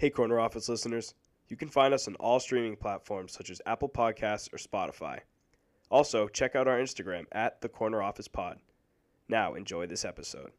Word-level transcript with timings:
Hey, 0.00 0.10
Corner 0.10 0.38
Office 0.38 0.68
listeners. 0.68 1.14
You 1.48 1.56
can 1.56 1.68
find 1.68 1.92
us 1.92 2.06
on 2.06 2.14
all 2.20 2.38
streaming 2.38 2.76
platforms 2.76 3.32
such 3.32 3.50
as 3.50 3.60
Apple 3.66 3.88
Podcasts 3.88 4.48
or 4.52 4.56
Spotify. 4.56 5.18
Also, 5.90 6.28
check 6.28 6.54
out 6.54 6.68
our 6.68 6.78
Instagram 6.78 7.24
at 7.32 7.60
the 7.62 7.68
Corner 7.68 8.00
Office 8.00 8.28
Pod. 8.28 8.60
Now, 9.28 9.54
enjoy 9.54 9.88
this 9.88 10.04
episode. 10.04 10.52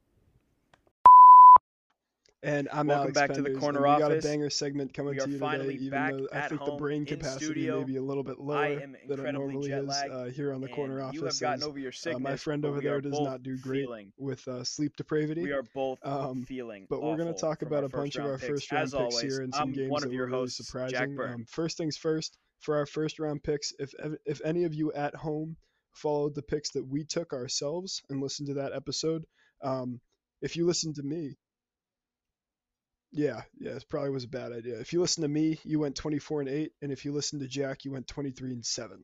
And 2.41 2.69
I'm 2.71 2.87
Welcome 2.87 3.01
Alex 3.01 3.13
back 3.19 3.33
to 3.33 3.41
the 3.41 3.53
Corner 3.59 3.81
we 3.81 3.89
Office. 3.89 4.01
got 4.01 4.11
a 4.13 4.21
banger 4.21 4.49
segment 4.49 4.93
coming 4.93 5.11
We 5.15 5.19
to 5.19 5.29
you 5.29 5.39
today, 5.39 5.73
even 5.73 5.91
though 5.91 6.27
I 6.31 6.47
think 6.47 6.63
the 6.63 6.71
brain 6.77 7.01
in 7.01 7.05
capacity 7.05 7.45
studio. 7.45 7.79
may 7.79 7.83
be 7.85 7.95
a 7.97 8.01
little 8.01 8.23
bit 8.23 8.39
lower 8.39 8.79
than 8.79 8.95
it 8.95 9.33
normally 9.33 9.71
is 9.71 9.89
uh, 9.89 10.29
here 10.33 10.53
on 10.53 10.61
the 10.61 10.69
Corner 10.69 11.01
Office. 11.01 11.15
You 11.19 11.25
have 11.25 11.37
gotten 11.37 11.63
over 11.63 11.77
your 11.77 11.89
uh, 11.89 11.91
sickness. 11.91 12.21
my 12.23 12.37
friend 12.37 12.63
over 12.63 12.79
there 12.79 13.01
does 13.01 13.19
not 13.19 13.43
do 13.43 13.57
great 13.57 13.81
Feeling, 13.87 14.13
with 14.17 14.47
uh, 14.47 14.63
sleep 14.63 14.95
depravity. 14.95 15.41
we 15.43 15.51
are 15.51 15.63
both 15.75 15.99
Um, 16.03 16.45
feeling. 16.45 16.87
but 16.89 17.01
we're 17.01 17.17
going 17.17 17.33
to 17.33 17.37
talk 17.39 17.61
about 17.61 17.83
a 17.83 17.89
bunch 17.89 18.15
of 18.15 18.23
our 18.25 18.37
first 18.37 18.71
round 18.71 18.83
As 18.85 18.91
picks 18.93 19.01
always, 19.01 19.21
here 19.35 19.41
and 19.43 19.53
some 19.53 19.63
I'm 19.63 19.73
games 19.73 19.89
one 19.91 20.03
of 20.03 20.09
that 20.09 20.15
your 20.15 20.27
were 20.27 20.31
really 20.31 20.39
hosts, 20.43 20.65
surprising. 20.65 21.19
Um, 21.19 21.45
first 21.45 21.75
things 21.77 21.97
first, 21.97 22.37
for 22.61 22.77
our 22.77 22.85
first 22.85 23.19
round 23.19 23.43
picks, 23.43 23.73
if 23.79 23.91
if 24.25 24.39
any 24.45 24.63
of 24.63 24.73
you 24.73 24.93
at 24.93 25.13
home 25.13 25.57
followed 25.93 26.35
the 26.35 26.41
picks 26.41 26.71
that 26.71 26.87
we 26.87 27.03
took 27.03 27.33
ourselves 27.33 28.01
and 28.09 28.21
listened 28.21 28.47
to 28.47 28.53
that 28.53 28.71
episode, 28.73 29.25
um, 29.61 29.99
if 30.41 30.55
you 30.55 30.65
listened 30.65 30.95
to 30.95 31.03
me, 31.03 31.35
yeah, 33.11 33.41
yeah, 33.59 33.71
it 33.71 33.85
probably 33.89 34.11
was 34.11 34.23
a 34.23 34.29
bad 34.29 34.51
idea. 34.51 34.79
If 34.79 34.93
you 34.93 35.01
listen 35.01 35.23
to 35.23 35.29
me, 35.29 35.59
you 35.63 35.79
went 35.79 35.95
24 35.95 36.41
and 36.41 36.49
8, 36.49 36.71
and 36.81 36.91
if 36.91 37.05
you 37.05 37.11
listen 37.11 37.39
to 37.39 37.47
Jack, 37.47 37.85
you 37.85 37.91
went 37.91 38.07
23 38.07 38.51
and 38.51 38.65
7. 38.65 39.03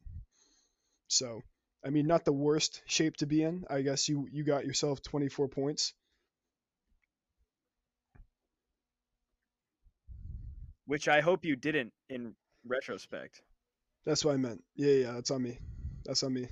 So, 1.08 1.41
I 1.86 1.90
mean, 1.90 2.08
not 2.08 2.26
the 2.26 2.34
worst 2.34 2.81
shape 2.86 3.18
to 3.18 3.26
be 3.26 3.44
in. 3.44 3.66
I 3.70 3.81
guess 3.81 4.09
you 4.09 4.28
you 4.31 4.44
got 4.44 4.66
yourself 4.66 5.02
24 5.04 5.48
points. 5.48 5.94
which 10.86 11.08
I 11.08 11.22
hope 11.22 11.45
you 11.45 11.56
didn't 11.56 11.94
in 12.09 12.36
retrospect. 12.66 13.42
That's 14.06 14.23
what 14.23 14.33
I 14.33 14.38
meant. 14.38 14.64
Yeah, 14.76 14.92
yeah, 14.92 15.11
that's 15.14 15.31
on 15.31 15.42
me. 15.42 15.58
That's 16.06 16.23
on 16.23 16.33
me. 16.33 16.48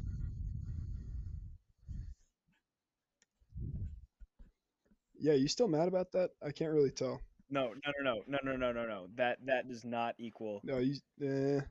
Yeah, 5.20 5.34
you 5.34 5.48
still 5.48 5.68
mad 5.68 5.88
about 5.88 6.12
that? 6.14 6.32
I 6.46 6.52
can't 6.52 6.74
really 6.74 6.92
tell. 6.92 7.22
No, 7.54 7.72
no, 7.86 7.92
no, 8.02 8.24
no, 8.28 8.40
no, 8.44 8.56
no, 8.56 8.72
no, 8.72 8.88
no. 8.88 9.08
That 9.16 9.38
that 9.46 9.68
does 9.68 9.86
not 9.86 10.16
equal. 10.18 10.60
No, 10.64 10.80
you. 10.80 10.96
Eh. 11.24 11.62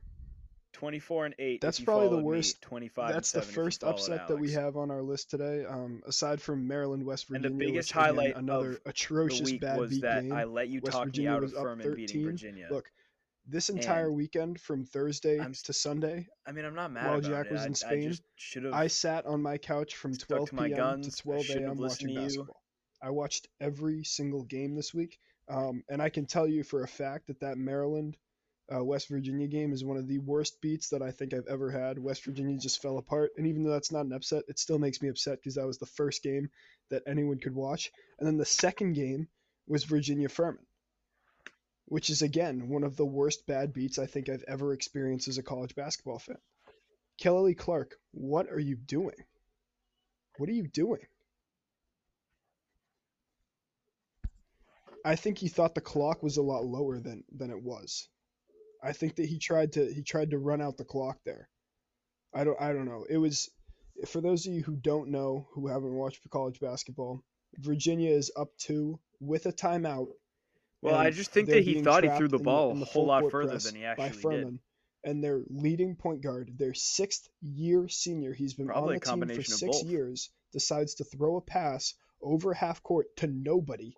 Twenty-four 0.71 1.25
and 1.25 1.35
eight. 1.37 1.59
That's 1.59 1.79
probably 1.79 2.17
the 2.17 2.23
worst. 2.23 2.61
Twenty-five. 2.61 3.13
That's 3.13 3.33
the 3.33 3.41
first 3.41 3.83
upset 3.83 4.19
Alex. 4.19 4.27
that 4.29 4.37
we 4.37 4.51
have 4.53 4.77
on 4.77 4.89
our 4.91 5.01
list 5.01 5.29
today. 5.29 5.65
Um, 5.65 6.01
aside 6.07 6.41
from 6.41 6.67
Maryland, 6.67 7.05
West 7.05 7.27
Virginia. 7.27 7.49
And 7.49 7.59
the 7.59 7.65
biggest 7.65 7.89
which, 7.89 8.01
highlight 8.01 8.29
again, 8.31 8.43
another 8.43 8.79
atrocious 8.85 9.51
week 9.51 9.61
bad 9.61 9.77
was 9.77 9.91
beat 9.91 10.01
that 10.03 10.23
game. 10.23 10.31
I 10.31 10.45
let 10.45 10.69
you 10.69 10.79
West 10.81 10.93
talk 10.93 11.05
Virginia 11.05 11.31
me 11.31 11.35
out 11.35 11.43
of 11.43 11.53
Furman 11.53 11.95
beating 11.95 12.23
Virginia. 12.23 12.69
Look, 12.71 12.89
this 13.45 13.69
entire 13.69 14.07
and 14.07 14.15
weekend 14.15 14.61
from 14.61 14.85
Thursday 14.85 15.39
I'm, 15.39 15.53
to 15.53 15.73
Sunday. 15.73 16.27
I 16.47 16.53
mean, 16.53 16.63
I'm 16.63 16.75
not 16.75 16.91
mad. 16.91 17.07
While 17.07 17.21
Jack 17.21 17.51
was 17.51 17.65
it. 17.65 17.69
I 17.69 17.73
Spain, 17.73 18.17
I, 18.73 18.83
I, 18.83 18.87
sat 18.87 19.25
on 19.25 19.41
my 19.41 19.57
couch 19.57 19.95
from 19.95 20.15
12 20.15 20.51
p.m. 20.51 21.01
To 21.01 21.11
12 21.11 21.49
a.m. 21.49 21.77
watching 21.77 22.15
basketball. 22.15 22.63
I 23.01 23.09
watched 23.09 23.49
every 23.59 24.05
single 24.05 24.43
game 24.43 24.75
this 24.75 24.93
week 24.93 25.19
um, 25.49 25.83
and 25.89 26.01
I 26.01 26.09
can 26.09 26.25
tell 26.25 26.47
you 26.47 26.63
for 26.63 26.83
a 26.83 26.87
fact 26.87 27.27
that 27.27 27.41
that 27.41 27.57
Maryland 27.57 28.17
uh, 28.73 28.83
West 28.83 29.09
Virginia 29.09 29.47
game 29.47 29.73
is 29.73 29.83
one 29.83 29.97
of 29.97 30.07
the 30.07 30.19
worst 30.19 30.61
beats 30.61 30.89
that 30.89 31.01
I 31.01 31.11
think 31.11 31.33
I've 31.33 31.47
ever 31.47 31.69
had. 31.69 31.99
West 31.99 32.23
Virginia 32.23 32.57
just 32.57 32.81
fell 32.81 32.97
apart, 32.97 33.31
and 33.37 33.47
even 33.47 33.63
though 33.63 33.71
that's 33.71 33.91
not 33.91 34.05
an 34.05 34.13
upset, 34.13 34.43
it 34.47 34.57
still 34.57 34.79
makes 34.79 35.01
me 35.01 35.09
upset 35.09 35.39
because 35.39 35.55
that 35.55 35.67
was 35.67 35.79
the 35.79 35.85
first 35.85 36.23
game 36.23 36.49
that 36.89 37.03
anyone 37.05 37.39
could 37.39 37.55
watch. 37.55 37.91
And 38.19 38.27
then 38.27 38.37
the 38.37 38.45
second 38.45 38.93
game 38.93 39.27
was 39.67 39.83
Virginia 39.83 40.29
Furman, 40.29 40.65
which 41.85 42.09
is 42.09 42.21
again 42.21 42.69
one 42.69 42.83
of 42.83 42.95
the 42.95 43.05
worst 43.05 43.45
bad 43.45 43.73
beats 43.73 43.99
I 43.99 44.05
think 44.05 44.29
I've 44.29 44.45
ever 44.47 44.73
experienced 44.73 45.27
as 45.27 45.37
a 45.37 45.43
college 45.43 45.75
basketball 45.75 46.19
fan. 46.19 46.37
Kihei 47.21 47.57
Clark, 47.57 47.95
what 48.11 48.49
are 48.49 48.59
you 48.59 48.75
doing? 48.75 49.15
What 50.37 50.49
are 50.49 50.53
you 50.53 50.67
doing? 50.67 51.05
I 55.05 55.15
think 55.15 55.37
he 55.37 55.47
thought 55.47 55.75
the 55.75 55.81
clock 55.81 56.23
was 56.23 56.37
a 56.37 56.43
lot 56.43 56.65
lower 56.65 56.99
than 56.99 57.23
than 57.31 57.49
it 57.49 57.61
was. 57.61 58.07
I 58.81 58.93
think 58.93 59.15
that 59.15 59.25
he 59.25 59.39
tried 59.39 59.73
to 59.73 59.93
he 59.93 60.03
tried 60.03 60.31
to 60.31 60.37
run 60.37 60.61
out 60.61 60.77
the 60.77 60.85
clock 60.85 61.19
there. 61.25 61.49
I 62.33 62.43
don't 62.43 62.59
I 62.59 62.73
don't 62.73 62.85
know. 62.85 63.05
It 63.09 63.17
was 63.17 63.49
for 64.07 64.21
those 64.21 64.45
of 64.47 64.53
you 64.53 64.63
who 64.63 64.75
don't 64.75 65.09
know 65.09 65.47
who 65.53 65.67
haven't 65.67 65.93
watched 65.93 66.27
college 66.29 66.59
basketball, 66.59 67.23
Virginia 67.59 68.11
is 68.11 68.31
up 68.35 68.49
2 68.57 68.99
with 69.19 69.45
a 69.45 69.53
timeout. 69.53 70.07
Well, 70.81 70.95
I 70.95 71.11
just 71.11 71.31
think 71.31 71.49
that 71.49 71.63
he 71.63 71.81
thought 71.81 72.03
he 72.03 72.09
threw 72.09 72.27
the 72.27 72.39
ball 72.39 72.71
in 72.71 72.77
a 72.77 72.79
the 72.81 72.85
whole 72.85 73.05
lot 73.05 73.29
further 73.31 73.57
than 73.57 73.75
he 73.75 73.81
by 73.81 74.07
actually 74.07 74.35
did. 74.35 74.59
And 75.05 75.23
their 75.23 75.41
leading 75.49 75.95
point 75.95 76.21
guard, 76.21 76.53
their 76.57 76.73
sixth 76.73 77.27
year 77.41 77.89
senior, 77.89 78.33
he's 78.33 78.53
been 78.53 78.67
Probably 78.67 79.01
on 79.05 79.19
the 79.19 79.25
team 79.25 79.35
for 79.35 79.43
six 79.43 79.81
both. 79.81 79.85
years, 79.85 80.29
decides 80.53 80.95
to 80.95 81.03
throw 81.03 81.37
a 81.37 81.41
pass 81.41 81.93
over 82.21 82.53
half 82.53 82.81
court 82.83 83.07
to 83.17 83.27
nobody. 83.27 83.95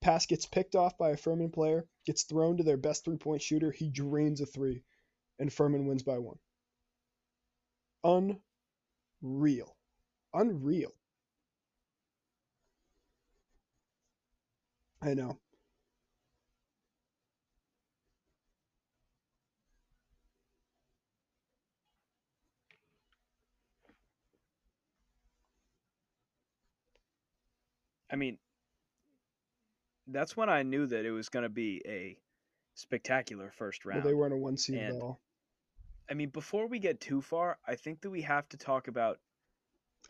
Pass 0.00 0.26
gets 0.26 0.46
picked 0.46 0.74
off 0.74 0.98
by 0.98 1.10
a 1.10 1.16
Furman 1.16 1.50
player, 1.50 1.86
gets 2.04 2.24
thrown 2.24 2.56
to 2.56 2.64
their 2.64 2.76
best 2.76 3.04
three 3.04 3.16
point 3.16 3.42
shooter. 3.42 3.70
He 3.70 3.90
drains 3.90 4.40
a 4.40 4.46
three, 4.46 4.82
and 5.38 5.52
Furman 5.52 5.86
wins 5.86 6.02
by 6.02 6.18
one. 6.18 6.38
Unreal. 9.22 9.76
Unreal. 10.34 10.92
I 15.02 15.14
know. 15.14 15.38
I 28.10 28.16
mean, 28.16 28.38
that's 30.08 30.36
when 30.36 30.48
I 30.48 30.62
knew 30.62 30.86
that 30.86 31.04
it 31.04 31.10
was 31.10 31.28
going 31.28 31.42
to 31.44 31.48
be 31.48 31.82
a 31.86 32.16
spectacular 32.74 33.50
first 33.50 33.84
Well, 33.84 33.94
round. 33.96 34.06
they 34.06 34.14
weren't 34.14 34.34
a 34.34 34.36
one 34.36 34.56
seed 34.56 34.78
at 34.78 34.92
all. 34.94 35.20
I 36.10 36.14
mean, 36.14 36.30
before 36.30 36.66
we 36.66 36.78
get 36.78 37.00
too 37.00 37.20
far, 37.20 37.58
I 37.66 37.74
think 37.74 38.00
that 38.00 38.10
we 38.10 38.22
have 38.22 38.48
to 38.50 38.56
talk 38.56 38.88
about. 38.88 39.18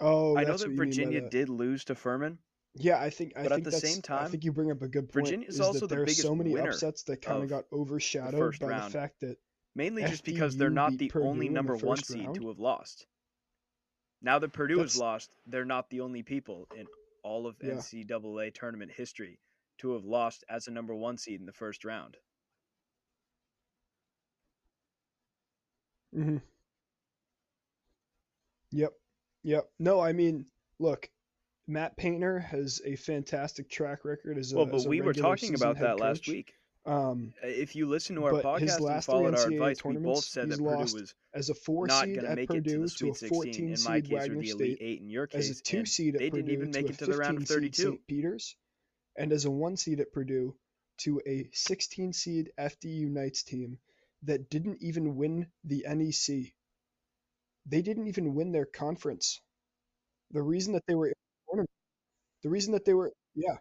Oh, 0.00 0.36
I 0.36 0.44
know 0.44 0.56
that 0.56 0.60
what 0.60 0.60
you 0.62 0.68
mean 0.68 0.76
by 0.78 0.84
Virginia 0.84 1.20
that. 1.22 1.30
did 1.30 1.48
lose 1.48 1.84
to 1.86 1.94
Furman. 1.94 2.38
Yeah, 2.74 3.00
I 3.00 3.10
think 3.10 3.32
I 3.36 3.42
But 3.42 3.52
at 3.52 3.64
the 3.64 3.72
same 3.72 4.00
I 4.10 4.28
think 4.28 4.44
you 4.44 4.52
bring 4.52 4.70
up 4.70 4.82
a 4.82 4.88
good 4.88 5.08
point. 5.12 5.26
Virginia 5.26 5.48
is 5.48 5.60
also 5.60 5.80
that 5.80 5.88
the 5.88 5.94
there 5.94 6.02
are 6.02 6.04
biggest 6.04 6.22
so 6.22 6.34
many 6.34 6.56
upsets 6.56 7.02
that 7.04 7.20
kind 7.22 7.42
of 7.42 7.48
got 7.48 7.64
overshadowed 7.72 8.38
first 8.38 8.60
by 8.60 8.68
round. 8.68 8.92
the 8.92 8.98
fact 8.98 9.20
that 9.20 9.38
Mainly 9.74 10.02
just 10.04 10.24
because 10.24 10.56
they're 10.56 10.70
not 10.70 10.96
the 10.96 11.08
Purdue 11.08 11.26
only 11.26 11.46
in 11.46 11.52
the 11.52 11.56
number 11.56 11.76
one 11.76 11.96
seed 11.98 12.24
round? 12.26 12.36
to 12.36 12.48
have 12.48 12.58
lost. 12.58 13.06
Now 14.22 14.38
that 14.38 14.52
Purdue 14.52 14.78
has 14.80 14.96
lost, 14.96 15.30
they're 15.46 15.64
not 15.64 15.90
the 15.90 16.00
only 16.00 16.22
people 16.22 16.68
in 16.76 16.86
all 17.24 17.46
of 17.46 17.56
Yeah. 17.62 17.74
NCAA 17.74 18.52
tournament 18.54 18.92
history 18.92 19.38
to 19.78 19.94
have 19.94 20.04
lost 20.04 20.44
as 20.48 20.66
a 20.66 20.70
number 20.70 20.94
one 20.94 21.18
seed 21.18 21.40
in 21.40 21.46
the 21.46 21.52
first 21.52 21.84
round. 21.84 22.16
hmm 26.12 26.38
Yep. 28.72 28.92
Yep. 29.44 29.70
No, 29.78 30.00
I 30.00 30.12
mean, 30.12 30.46
look, 30.78 31.08
Matt 31.66 31.96
Painter 31.96 32.38
has 32.38 32.80
a 32.84 32.96
fantastic 32.96 33.70
track 33.70 34.04
record 34.04 34.38
as 34.38 34.52
a 34.52 34.56
well, 34.56 34.66
but 34.66 34.76
as 34.76 34.88
we 34.88 35.00
were 35.00 35.12
talking 35.14 35.54
about 35.54 35.78
that 35.78 35.98
last 36.00 36.28
week. 36.28 36.54
Um, 36.86 37.34
Uh, 37.42 37.48
If 37.48 37.76
you 37.76 37.86
listen 37.86 38.16
to 38.16 38.24
our 38.24 38.32
podcast 38.42 38.80
and 38.90 39.04
followed 39.04 39.34
our 39.34 39.48
advice, 39.48 39.84
we 39.84 39.96
both 39.96 40.24
said 40.24 40.48
that 40.50 40.58
Purdue 40.58 40.78
was 40.94 41.14
as 41.34 41.50
a 41.50 41.54
four 41.54 41.86
not 41.86 42.04
seed 42.04 42.16
going 42.16 42.28
to 42.28 42.34
make 42.36 42.44
it 42.44 42.46
to 42.48 42.54
Purdue 42.54 42.78
the 42.78 42.88
to, 42.88 42.88
Sweet 42.88 43.10
a 43.10 43.14
16. 43.14 43.28
14 43.28 43.72
In 43.74 43.82
my 43.82 44.00
case, 44.00 44.10
or 44.10 44.14
Wagner 44.16 44.40
the 44.40 44.46
State, 44.46 44.78
Eight 44.80 45.00
in 45.00 45.10
your 45.10 45.24
as 45.24 45.46
case, 45.48 45.60
a 45.60 45.62
two 45.62 45.84
seed 45.84 46.14
they 46.14 46.30
Purdue 46.30 46.42
didn't 46.42 46.52
even 46.52 46.70
make 46.70 46.88
it 46.88 46.98
to 46.98 47.06
the 47.06 47.16
round 47.18 47.36
of 47.38 47.46
32. 47.46 47.98
Peter's, 48.06 48.56
and 49.18 49.32
as 49.32 49.44
a 49.44 49.50
one 49.50 49.76
seed 49.76 50.00
at 50.00 50.12
Purdue 50.12 50.56
to 50.98 51.20
a 51.26 51.50
16 51.52 52.14
seed 52.14 52.52
FDU 52.58 53.08
Knights 53.10 53.42
team 53.42 53.78
that 54.22 54.50
didn't 54.50 54.82
even 54.82 55.16
win 55.16 55.48
the 55.64 55.84
NEC. 55.86 56.54
They 57.66 57.82
didn't 57.82 58.08
even 58.08 58.34
win 58.34 58.50
their 58.50 58.66
conference. 58.66 59.40
The 60.32 60.42
reason 60.42 60.74
that 60.74 60.86
they 60.86 60.94
were 60.96 61.14
the 62.42 62.48
reason 62.50 62.72
that 62.72 62.84
they 62.84 62.94
were, 62.94 63.12
yeah, 63.34 63.58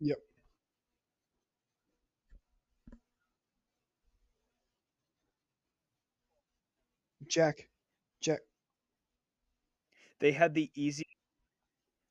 yep, 0.00 0.18
Jack, 7.28 7.68
Jack, 8.20 8.40
They 10.20 10.32
had 10.32 10.54
the 10.54 10.70
easy 10.74 11.04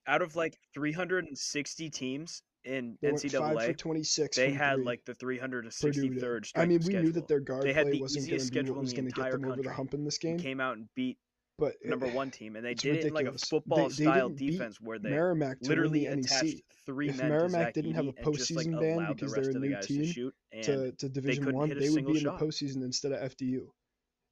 out 0.07 0.21
of 0.21 0.35
like 0.35 0.57
360 0.73 1.89
teams 1.89 2.41
in 2.63 2.97
they 3.01 3.11
went 3.11 3.21
five 3.31 3.31
for 3.31 3.59
NCAA. 3.73 3.77
26. 3.77 4.35
They 4.37 4.51
had 4.51 4.75
three. 4.75 4.83
like 4.85 5.05
the 5.05 5.15
Purdue 5.15 5.37
did. 5.37 6.21
363rd. 6.23 6.51
I 6.55 6.65
mean, 6.65 6.81
we 6.85 6.93
knew 6.93 7.11
that 7.13 7.27
their 7.27 7.39
guard 7.39 7.63
They 7.63 7.73
had 7.73 7.83
play 7.83 7.93
the 7.93 8.01
wasn't 8.01 8.27
going 8.29 8.39
to 8.39 8.63
be 8.63 8.69
what 8.71 8.79
was 8.81 8.93
going 8.93 9.05
to 9.05 9.11
get 9.11 9.31
them 9.31 9.45
over 9.45 9.61
the 9.61 9.73
hump 9.73 9.93
in 9.93 10.03
this 10.03 10.17
game. 10.17 10.37
came 10.37 10.59
out 10.59 10.77
and 10.77 10.87
beat 10.95 11.17
but 11.59 11.73
it- 11.81 11.89
number 11.89 12.07
one 12.07 12.29
team, 12.29 12.55
and 12.55 12.63
they 12.63 12.75
did 12.75 12.97
it 12.97 13.05
in 13.05 13.13
like 13.13 13.25
a 13.25 13.31
ridiculous. 13.31 13.41
They- 13.41 13.47
football 13.49 13.89
they 13.89 14.03
style 14.03 14.29
defense 14.29 14.79
where 14.79 14.99
they 14.99 15.09
Merrimack 15.09 15.57
literally 15.61 16.01
the 16.01 16.13
attached 16.13 16.43
NEC. 16.43 16.63
three 16.85 17.09
If 17.09 17.17
men 17.17 17.29
Merrimack 17.29 17.73
didn't 17.73 17.93
have 17.95 18.07
a 18.07 18.11
just 18.11 18.51
like 18.51 18.67
postseason 18.67 18.79
ban 18.79 18.93
allowed 18.97 19.09
the 19.09 19.15
because 19.15 19.33
they're 19.33 19.43
a 19.43 19.47
of 19.47 19.53
the 19.53 19.59
new 19.59 19.81
team 19.81 20.31
to 20.61 20.61
to, 20.61 20.91
to 20.91 21.09
Division 21.09 21.51
One, 21.55 21.69
they 21.69 21.89
would 21.89 22.05
be 22.05 22.17
in 22.19 22.23
the 22.25 22.31
postseason 22.31 22.83
instead 22.83 23.11
of 23.11 23.31
FDU, 23.31 23.67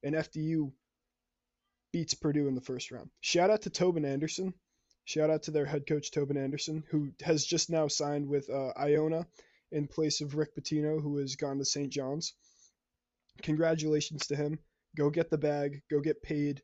and 0.04 0.14
FDU 0.14 0.70
beats 1.96 2.12
Purdue 2.12 2.46
in 2.46 2.54
the 2.54 2.60
first 2.60 2.90
round. 2.90 3.08
Shout 3.22 3.48
out 3.48 3.62
to 3.62 3.70
Tobin 3.70 4.04
Anderson. 4.04 4.52
Shout 5.06 5.30
out 5.30 5.44
to 5.44 5.50
their 5.50 5.64
head 5.64 5.86
coach 5.86 6.10
Tobin 6.10 6.36
Anderson, 6.36 6.84
who 6.90 7.08
has 7.22 7.42
just 7.42 7.70
now 7.70 7.88
signed 7.88 8.28
with 8.28 8.50
uh, 8.50 8.72
Iona 8.76 9.26
in 9.72 9.86
place 9.86 10.20
of 10.20 10.34
Rick 10.34 10.54
Pitino, 10.54 11.00
who 11.00 11.16
has 11.16 11.36
gone 11.36 11.56
to 11.56 11.64
St. 11.64 11.90
John's. 11.90 12.34
Congratulations 13.40 14.26
to 14.26 14.36
him. 14.36 14.58
Go 14.94 15.08
get 15.08 15.30
the 15.30 15.38
bag. 15.38 15.80
Go 15.90 16.00
get 16.00 16.22
paid. 16.22 16.60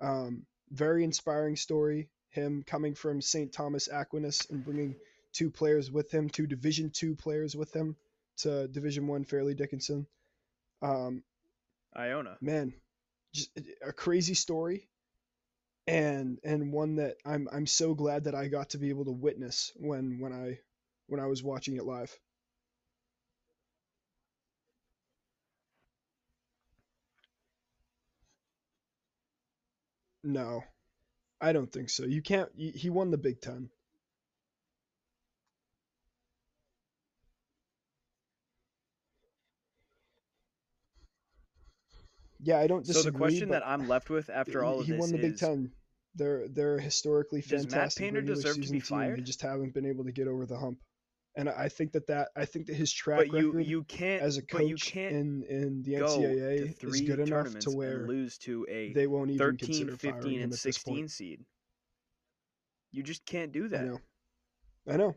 Um, 0.00 0.46
very 0.70 1.02
inspiring 1.02 1.56
story. 1.56 2.08
Him 2.28 2.62
coming 2.64 2.94
from 2.94 3.20
St. 3.20 3.52
Thomas 3.52 3.88
Aquinas 3.92 4.46
and 4.50 4.64
bringing 4.64 4.94
two 5.32 5.50
players 5.50 5.90
with 5.90 6.12
him, 6.14 6.30
two 6.30 6.46
Division 6.46 6.90
two 6.90 7.16
players 7.16 7.56
with 7.56 7.74
him 7.74 7.96
to 8.36 8.68
Division 8.68 9.08
one 9.08 9.24
Fairleigh 9.24 9.54
Dickinson. 9.56 10.06
Um, 10.80 11.24
Iona. 11.96 12.38
man, 12.40 12.72
a 13.82 13.92
crazy 13.92 14.34
story, 14.34 14.88
and 15.88 16.38
and 16.44 16.72
one 16.72 16.96
that 16.96 17.16
I'm 17.24 17.48
I'm 17.52 17.66
so 17.66 17.94
glad 17.94 18.24
that 18.24 18.34
I 18.34 18.48
got 18.48 18.70
to 18.70 18.78
be 18.78 18.88
able 18.90 19.04
to 19.06 19.12
witness 19.12 19.72
when 19.76 20.18
when 20.20 20.32
I 20.32 20.58
when 21.08 21.20
I 21.20 21.26
was 21.26 21.42
watching 21.42 21.76
it 21.76 21.84
live. 21.84 22.16
No, 30.24 30.62
I 31.40 31.52
don't 31.52 31.72
think 31.72 31.90
so. 31.90 32.04
You 32.04 32.22
can't. 32.22 32.50
He 32.56 32.90
won 32.90 33.10
the 33.10 33.18
Big 33.18 33.40
Ten. 33.40 33.70
Yeah, 42.46 42.60
I 42.60 42.68
don't 42.68 42.86
Disagree, 42.86 43.02
So 43.02 43.10
the 43.10 43.18
question 43.18 43.48
that 43.48 43.66
I'm 43.66 43.88
left 43.88 44.08
with 44.08 44.30
after 44.30 44.64
all 44.64 44.78
of 44.78 44.86
he 44.86 44.92
this 44.92 45.00
won 45.00 45.10
the 45.10 45.18
Big 45.18 45.32
is, 45.32 45.40
Ten. 45.40 45.72
They're 46.14 46.46
they're 46.46 46.78
historically 46.78 47.40
Does 47.40 47.64
Matt 47.64 47.72
fantastic 47.72 48.04
Painter 48.04 48.22
deserve 48.22 48.54
to 48.62 48.70
be 48.70 48.80
team. 48.80 49.16
They 49.16 49.20
just 49.22 49.42
haven't 49.42 49.74
been 49.74 49.84
able 49.84 50.04
to 50.04 50.12
get 50.12 50.28
over 50.28 50.46
the 50.46 50.56
hump. 50.56 50.78
And 51.34 51.48
I 51.48 51.68
think 51.68 51.92
that 51.92 52.06
that 52.06 52.28
I 52.36 52.44
think 52.44 52.66
that 52.66 52.76
his 52.76 52.92
track 52.92 53.18
but 53.18 53.32
you 53.32 53.48
record 53.48 53.66
you 53.66 53.82
can't 53.82 54.22
as 54.22 54.36
a 54.36 54.42
coach 54.42 54.94
in 54.94 55.42
in 55.50 55.82
the 55.82 55.94
NCAA 55.94 56.84
is 56.84 57.00
good 57.00 57.18
enough 57.18 57.58
to 57.58 57.70
where 57.72 58.06
lose 58.06 58.38
to 58.38 58.64
a 58.70 58.92
they 58.92 59.08
won't 59.08 59.30
even 59.30 59.38
13, 59.38 59.66
consider 59.66 59.96
15, 59.96 60.40
and 60.40 60.52
at 60.52 60.58
16 60.58 61.08
seed. 61.08 61.44
You 62.92 63.02
just 63.02 63.26
can't 63.26 63.50
do 63.50 63.66
that. 63.68 63.80
I 63.80 63.86
know, 63.86 64.00
I 64.88 64.96
know, 64.96 65.14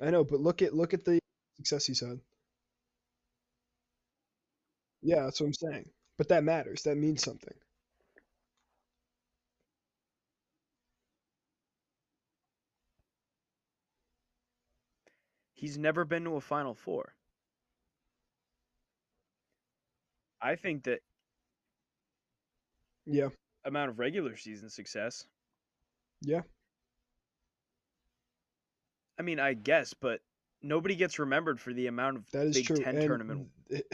I 0.00 0.10
know. 0.10 0.24
But 0.24 0.40
look 0.40 0.62
at 0.62 0.74
look 0.74 0.94
at 0.94 1.04
the 1.04 1.18
success 1.58 1.84
he's 1.84 2.00
had. 2.00 2.18
Yeah, 5.02 5.24
that's 5.24 5.38
what 5.38 5.48
I'm 5.48 5.52
saying. 5.52 5.90
But 6.18 6.28
that 6.28 6.44
matters. 6.44 6.82
That 6.82 6.96
means 6.96 7.22
something. 7.22 7.54
He's 15.54 15.76
never 15.76 16.04
been 16.04 16.24
to 16.24 16.36
a 16.36 16.40
Final 16.40 16.74
Four. 16.74 17.14
I 20.40 20.56
think 20.56 20.84
that 20.84 21.02
Yeah, 23.06 23.28
amount 23.64 23.90
of 23.90 23.98
regular 23.98 24.36
season 24.36 24.68
success. 24.70 25.26
yeah. 26.22 26.42
I 29.18 29.22
mean, 29.22 29.38
I 29.38 29.54
guess, 29.54 29.94
but 29.94 30.20
nobody 30.62 30.94
gets 30.96 31.18
remembered 31.18 31.60
for 31.60 31.72
the 31.72 31.86
amount 31.86 32.16
of 32.16 32.24
That 32.32 32.46
is 32.46 32.54
Big 32.54 32.66
true. 32.66 32.76
Ten 32.76 32.98
and 32.98 32.98
tournament 32.98 33.42
it- 33.68 33.86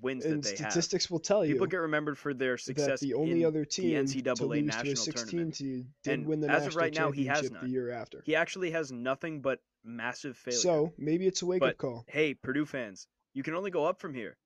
wins 0.00 0.24
and 0.24 0.42
that 0.42 0.56
they 0.56 0.62
have. 0.62 0.72
statistics 0.72 1.10
will 1.10 1.18
tell 1.18 1.44
you 1.44 1.54
People 1.54 1.66
get 1.66 1.78
remembered 1.78 2.16
for 2.16 2.32
their 2.32 2.54
that 2.54 2.60
success 2.60 3.00
the 3.00 3.14
only 3.14 3.44
other 3.44 3.64
team 3.64 4.06
to 4.06 4.22
NCAA 4.22 4.64
lose 4.64 4.76
to 4.76 4.90
a 4.92 4.96
16 4.96 5.14
tournament. 5.14 5.56
seed 5.56 5.86
did 6.04 6.12
And 6.12 6.26
win 6.26 6.40
the 6.40 6.48
as 6.48 6.66
of 6.66 6.74
national 6.76 6.82
right 6.84 6.94
now, 6.94 7.10
he 7.10 7.26
has 7.26 7.40
championship 7.40 7.60
the 7.62 7.68
year 7.68 7.90
after. 7.90 8.22
He 8.24 8.36
actually 8.36 8.70
has 8.70 8.92
nothing 8.92 9.40
but 9.40 9.60
massive 9.84 10.36
failure. 10.36 10.58
So 10.60 10.92
maybe 10.98 11.26
it's 11.26 11.42
a 11.42 11.46
wake 11.46 11.60
But 11.60 11.70
up 11.70 11.78
call. 11.78 12.04
hey, 12.08 12.34
Purdue 12.34 12.66
fans, 12.66 13.08
you 13.34 13.42
can 13.42 13.54
only 13.54 13.70
go 13.70 13.84
up 13.84 14.00
from 14.00 14.14
here. 14.14 14.36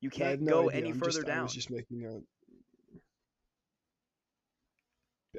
You 0.00 0.10
can't 0.10 0.40
no 0.40 0.62
go 0.62 0.68
idea. 0.70 0.80
any 0.80 0.90
I'm 0.90 0.98
further 0.98 1.22
just, 1.22 1.28
I 1.28 1.42
was 1.42 1.54
just 1.54 1.70
making 1.70 2.04
a. 2.06 2.20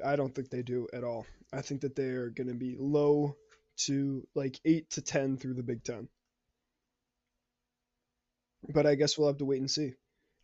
I 0.06 0.16
don't 0.16 0.34
think 0.34 0.48
they 0.50 0.62
do 0.62 0.88
at 0.92 1.04
all. 1.04 1.26
I 1.52 1.60
think 1.60 1.82
that 1.82 1.94
they 1.96 2.08
are 2.10 2.30
going 2.30 2.48
to 2.48 2.54
be 2.54 2.76
low 2.78 3.36
to 3.86 4.26
like 4.34 4.58
eight 4.64 4.88
to 4.90 5.02
ten 5.02 5.36
through 5.36 5.54
the 5.54 5.62
Big 5.62 5.84
Ten. 5.84 6.08
But 8.68 8.86
I 8.86 8.94
guess 8.94 9.18
we'll 9.18 9.28
have 9.28 9.38
to 9.38 9.44
wait 9.44 9.60
and 9.60 9.70
see. 9.70 9.94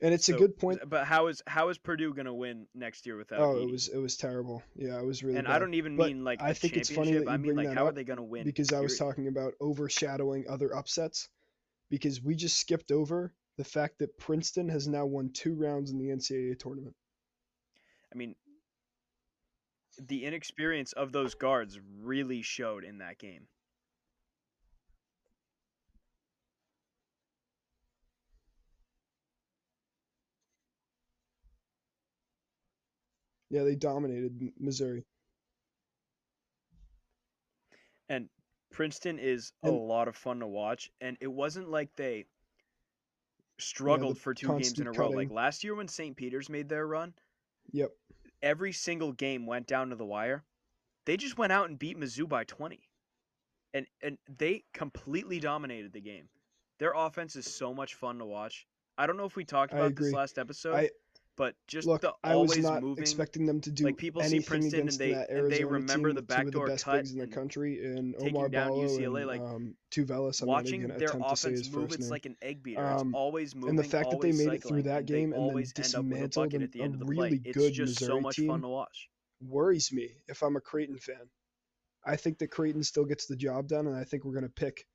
And 0.00 0.14
it's 0.14 0.28
a 0.28 0.32
good 0.32 0.56
point. 0.56 0.78
But 0.86 1.06
how 1.06 1.26
is 1.26 1.42
how 1.46 1.70
is 1.70 1.78
Purdue 1.78 2.14
going 2.14 2.26
to 2.26 2.34
win 2.34 2.66
next 2.74 3.04
year 3.04 3.16
without? 3.16 3.40
Oh, 3.40 3.54
Edey? 3.54 3.64
it 3.64 3.70
was 3.72 3.88
it 3.88 3.98
was 3.98 4.16
terrible. 4.16 4.62
Yeah, 4.76 4.98
it 4.98 5.04
was 5.04 5.24
really. 5.24 5.38
and 5.38 5.46
bad. 5.46 5.56
I 5.56 5.58
don't 5.58 5.74
even 5.74 5.96
But 5.96 6.08
mean 6.08 6.24
like 6.24 6.40
I 6.40 6.52
think 6.52 6.76
it's 6.76 6.90
funny 6.90 7.12
that 7.14 7.28
I 7.28 7.32
you 7.32 7.38
mean 7.38 7.54
bring 7.54 7.56
like 7.56 7.68
that 7.68 7.76
how 7.76 7.86
are 7.86 7.92
they 7.92 8.04
going 8.04 8.18
to 8.18 8.22
win? 8.22 8.44
because 8.44 8.72
I 8.72 8.80
was 8.80 8.96
talking 8.96 9.26
about 9.26 9.54
overshadowing 9.60 10.44
other 10.48 10.74
upsets 10.74 11.28
because 11.90 12.22
we 12.22 12.36
just 12.36 12.58
skipped 12.60 12.92
over 12.92 13.34
the 13.56 13.64
fact 13.64 13.98
that 13.98 14.16
Princeton 14.18 14.68
has 14.68 14.86
now 14.86 15.04
won 15.04 15.30
two 15.32 15.54
rounds 15.54 15.90
in 15.90 15.98
the 15.98 16.10
NCAA 16.10 16.58
tournament. 16.60 16.94
I 18.12 18.16
mean, 18.16 18.36
the 20.00 20.24
inexperience 20.24 20.92
of 20.92 21.10
those 21.10 21.34
guards 21.34 21.78
really 22.00 22.42
showed 22.42 22.84
in 22.84 22.98
that 22.98 23.18
game. 23.18 23.48
Yeah, 33.50 33.64
they 33.64 33.74
dominated 33.74 34.52
Missouri. 34.58 35.04
And 38.08 38.28
Princeton 38.70 39.18
is 39.18 39.52
a 39.62 39.70
lot 39.70 40.08
of 40.08 40.16
fun 40.16 40.40
to 40.40 40.46
watch, 40.46 40.90
and 41.00 41.16
it 41.20 41.26
wasn't 41.26 41.70
like 41.70 41.94
they 41.96 42.26
struggled 43.58 44.18
for 44.18 44.34
two 44.34 44.48
games 44.48 44.78
in 44.78 44.86
a 44.86 44.92
row. 44.92 45.10
Like 45.10 45.30
last 45.30 45.64
year 45.64 45.74
when 45.74 45.88
St. 45.88 46.16
Peter's 46.16 46.48
made 46.48 46.68
their 46.68 46.86
run, 46.86 47.14
Yep. 47.72 47.90
every 48.42 48.72
single 48.72 49.12
game 49.12 49.46
went 49.46 49.66
down 49.66 49.90
to 49.90 49.96
the 49.96 50.04
wire. 50.06 50.44
They 51.06 51.16
just 51.16 51.38
went 51.38 51.52
out 51.52 51.68
and 51.68 51.78
beat 51.78 51.98
Mizzou 51.98 52.28
by 52.28 52.44
20. 52.44 52.80
And 53.74 53.86
and 54.02 54.16
they 54.38 54.64
completely 54.72 55.40
dominated 55.40 55.92
the 55.92 56.00
game. 56.00 56.28
Their 56.78 56.92
offense 56.94 57.36
is 57.36 57.46
so 57.46 57.74
much 57.74 57.94
fun 57.94 58.18
to 58.18 58.24
watch. 58.24 58.66
I 58.96 59.06
don't 59.06 59.16
know 59.16 59.26
if 59.26 59.36
we 59.36 59.44
talked 59.44 59.72
about 59.72 59.94
this 59.94 60.12
last 60.12 60.38
episode, 60.38 60.74
I 60.74 60.90
but 61.38 61.54
just 61.66 61.86
look. 61.88 62.02
the 62.02 62.12
I 62.22 62.36
was 62.36 62.58
not 62.58 62.82
moving 62.82 63.00
expecting 63.00 63.46
them 63.46 63.60
to 63.62 63.70
do 63.70 63.84
like, 63.84 63.96
people 63.96 64.20
see 64.22 64.26
anything 64.36 64.46
Princeton 64.60 64.80
and 64.80 64.90
they- 64.98 65.12
that 65.14 65.30
and 65.30 65.38
Arizona 65.38 65.56
they 65.56 65.64
remember 65.64 66.08
team 66.10 66.14
the 66.16 66.18
of 66.18 66.52
the 66.52 66.60
best 66.66 66.84
cut 66.84 67.06
in 67.06 67.18
the 67.18 67.26
country, 67.26 67.84
and 67.86 68.14
Oumar 68.16 68.50
down 68.50 68.68
Ballo 68.68 68.82
UCLA, 68.88 69.16
and 69.20 69.26
like, 69.26 69.40
um, 69.40 69.74
Tubelis. 69.90 70.42
I'm 70.42 70.48
watching 70.48 70.86
their 70.88 71.08
offense 71.14 71.70
move, 71.70 71.92
it's 71.92 72.00
name. 72.00 72.10
like 72.10 72.26
an 72.26 72.36
egg 72.42 72.62
beater. 72.62 72.84
Um, 72.84 73.08
it's 73.08 73.14
always 73.16 73.54
moving. 73.54 73.70
and 73.70 73.78
the 73.78 73.84
fact 73.84 74.10
that 74.10 74.20
they 74.20 74.28
always 74.32 74.46
made 74.46 74.54
it 74.54 74.64
through 74.64 74.82
that 74.82 75.06
game 75.06 75.32
and 75.32 75.34
then 75.34 75.40
always 75.40 75.72
end 75.76 75.94
up 75.94 76.04
with 76.04 76.12
a 76.12 76.28
dismantled 76.28 76.54
at 76.62 76.72
the 76.72 76.82
end 76.82 76.92
a 76.92 76.94
of 76.94 77.00
the 77.00 77.06
really 77.06 77.38
play. 77.38 77.52
good 77.52 77.62
It's 77.68 77.76
just 77.76 77.98
so 78.00 78.20
much 78.20 78.36
team. 78.36 78.48
fun 78.48 78.60
to 78.62 78.68
watch. 78.68 79.08
worries 79.40 79.92
me 79.92 80.10
if 80.26 80.42
I'm 80.42 80.56
a 80.56 80.60
Creighton 80.60 80.98
fan. 80.98 81.30
I 82.04 82.16
think 82.16 82.38
that 82.38 82.48
Creighton 82.50 82.82
still 82.82 83.04
gets 83.04 83.26
the 83.26 83.36
job 83.36 83.68
done, 83.68 83.86
and 83.86 83.96
I 83.96 84.04
think 84.04 84.24
we're 84.24 84.34
gonna 84.34 84.48
pick, 84.48 84.86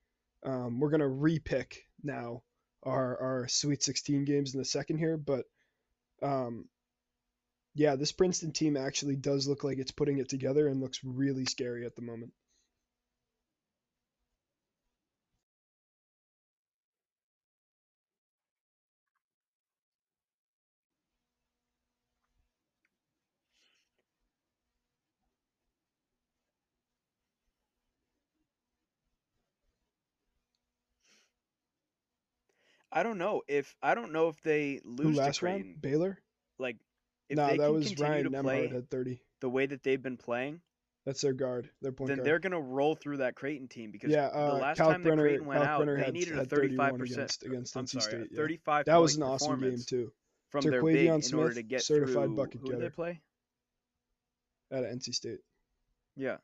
um, 0.43 0.79
we're 0.79 0.89
gonna 0.89 1.07
re-pick 1.07 1.87
now 2.03 2.43
our 2.83 3.17
our 3.21 3.47
Sweet 3.47 3.81
16 3.81 4.25
games 4.25 4.53
in 4.53 4.59
the 4.59 4.65
second 4.65 4.97
here. 4.97 5.15
But, 5.15 5.45
um, 6.23 6.65
yeah, 7.75 7.95
this 7.95 8.11
Princeton 8.11 8.51
team 8.51 8.77
actually 8.77 9.15
does 9.15 9.47
look 9.47 9.63
like 9.63 9.77
it's 9.77 9.91
putting 9.91 10.19
it 10.19 10.29
together 10.29 10.67
and 10.67 10.81
looks 10.81 10.99
really 11.03 11.45
scary 11.45 11.85
at 11.85 11.95
the 11.95 12.01
moment. 12.01 12.31
I 32.93 33.03
don't 33.03 33.17
know 33.17 33.41
if 33.47 33.75
I 33.81 33.95
don't 33.95 34.11
know 34.11 34.27
if 34.29 34.39
they 34.41 34.79
Who 34.83 34.91
lose 35.03 35.17
to 35.17 35.23
Creighton. 35.39 35.67
round? 35.71 35.81
Baylor? 35.81 36.19
Like 36.59 36.77
if 37.29 37.37
No, 37.37 37.47
they 37.47 37.57
that 37.57 37.63
can 37.65 37.73
was 37.73 37.87
continue 37.87 38.11
Ryan 38.11 38.23
to 38.31 38.41
play 38.43 38.67
Nembhard 38.67 38.77
at 38.77 38.89
30. 38.89 39.19
the 39.41 39.49
way 39.49 39.65
that 39.65 39.83
they've 39.83 40.01
been 40.01 40.17
playing, 40.17 40.61
That's 41.05 41.21
their 41.21 41.33
guard, 41.33 41.69
their 41.81 41.91
point 41.91 42.07
guard. 42.07 42.09
then 42.09 42.17
guard. 42.17 42.27
they're 42.27 42.39
gonna 42.39 42.61
roll 42.61 42.95
through 42.95 43.17
that 43.17 43.35
Creighton 43.35 43.67
team 43.67 43.91
because 43.91 44.11
yeah, 44.11 44.29
the 44.29 44.37
uh, 44.37 44.53
last 44.59 44.77
Calc 44.77 44.91
time 44.91 45.03
that 45.03 45.09
Brenner, 45.09 45.23
Creighton 45.23 45.45
went 45.47 45.59
Calc 45.61 45.69
out, 45.69 45.77
Brenner 45.79 45.97
they 45.97 46.03
had, 46.05 46.13
needed 46.13 46.37
a 46.37 46.45
thirty-five 46.45 46.97
percent. 46.97 47.17
against 47.19 47.43
against 47.43 47.73
NC 47.75 47.89
sorry, 47.89 48.01
State. 48.03 48.27
yeah. 48.31 48.37
thirty-five. 48.37 48.85
That 48.85 48.97
was 49.01 49.15
an 49.17 49.23
awesome 49.23 49.59
game 49.59 49.79
too. 49.85 50.11
from 50.49 50.61
their 50.65 50.83
big 50.83 50.95
Terquavion 51.09 51.33
in 51.33 51.39
order 51.39 51.53
to 51.55 51.63
get 51.63 51.81
certified 51.81 52.13
through. 52.27 52.35
bucket 52.35 52.61
Who 52.61 52.67
did 52.67 52.75
they 52.77 52.81
getter. 52.83 52.91
play? 52.91 53.21
at 54.71 54.83
NC 54.83 55.13
State. 55.13 55.39
Yeah. 56.15 56.37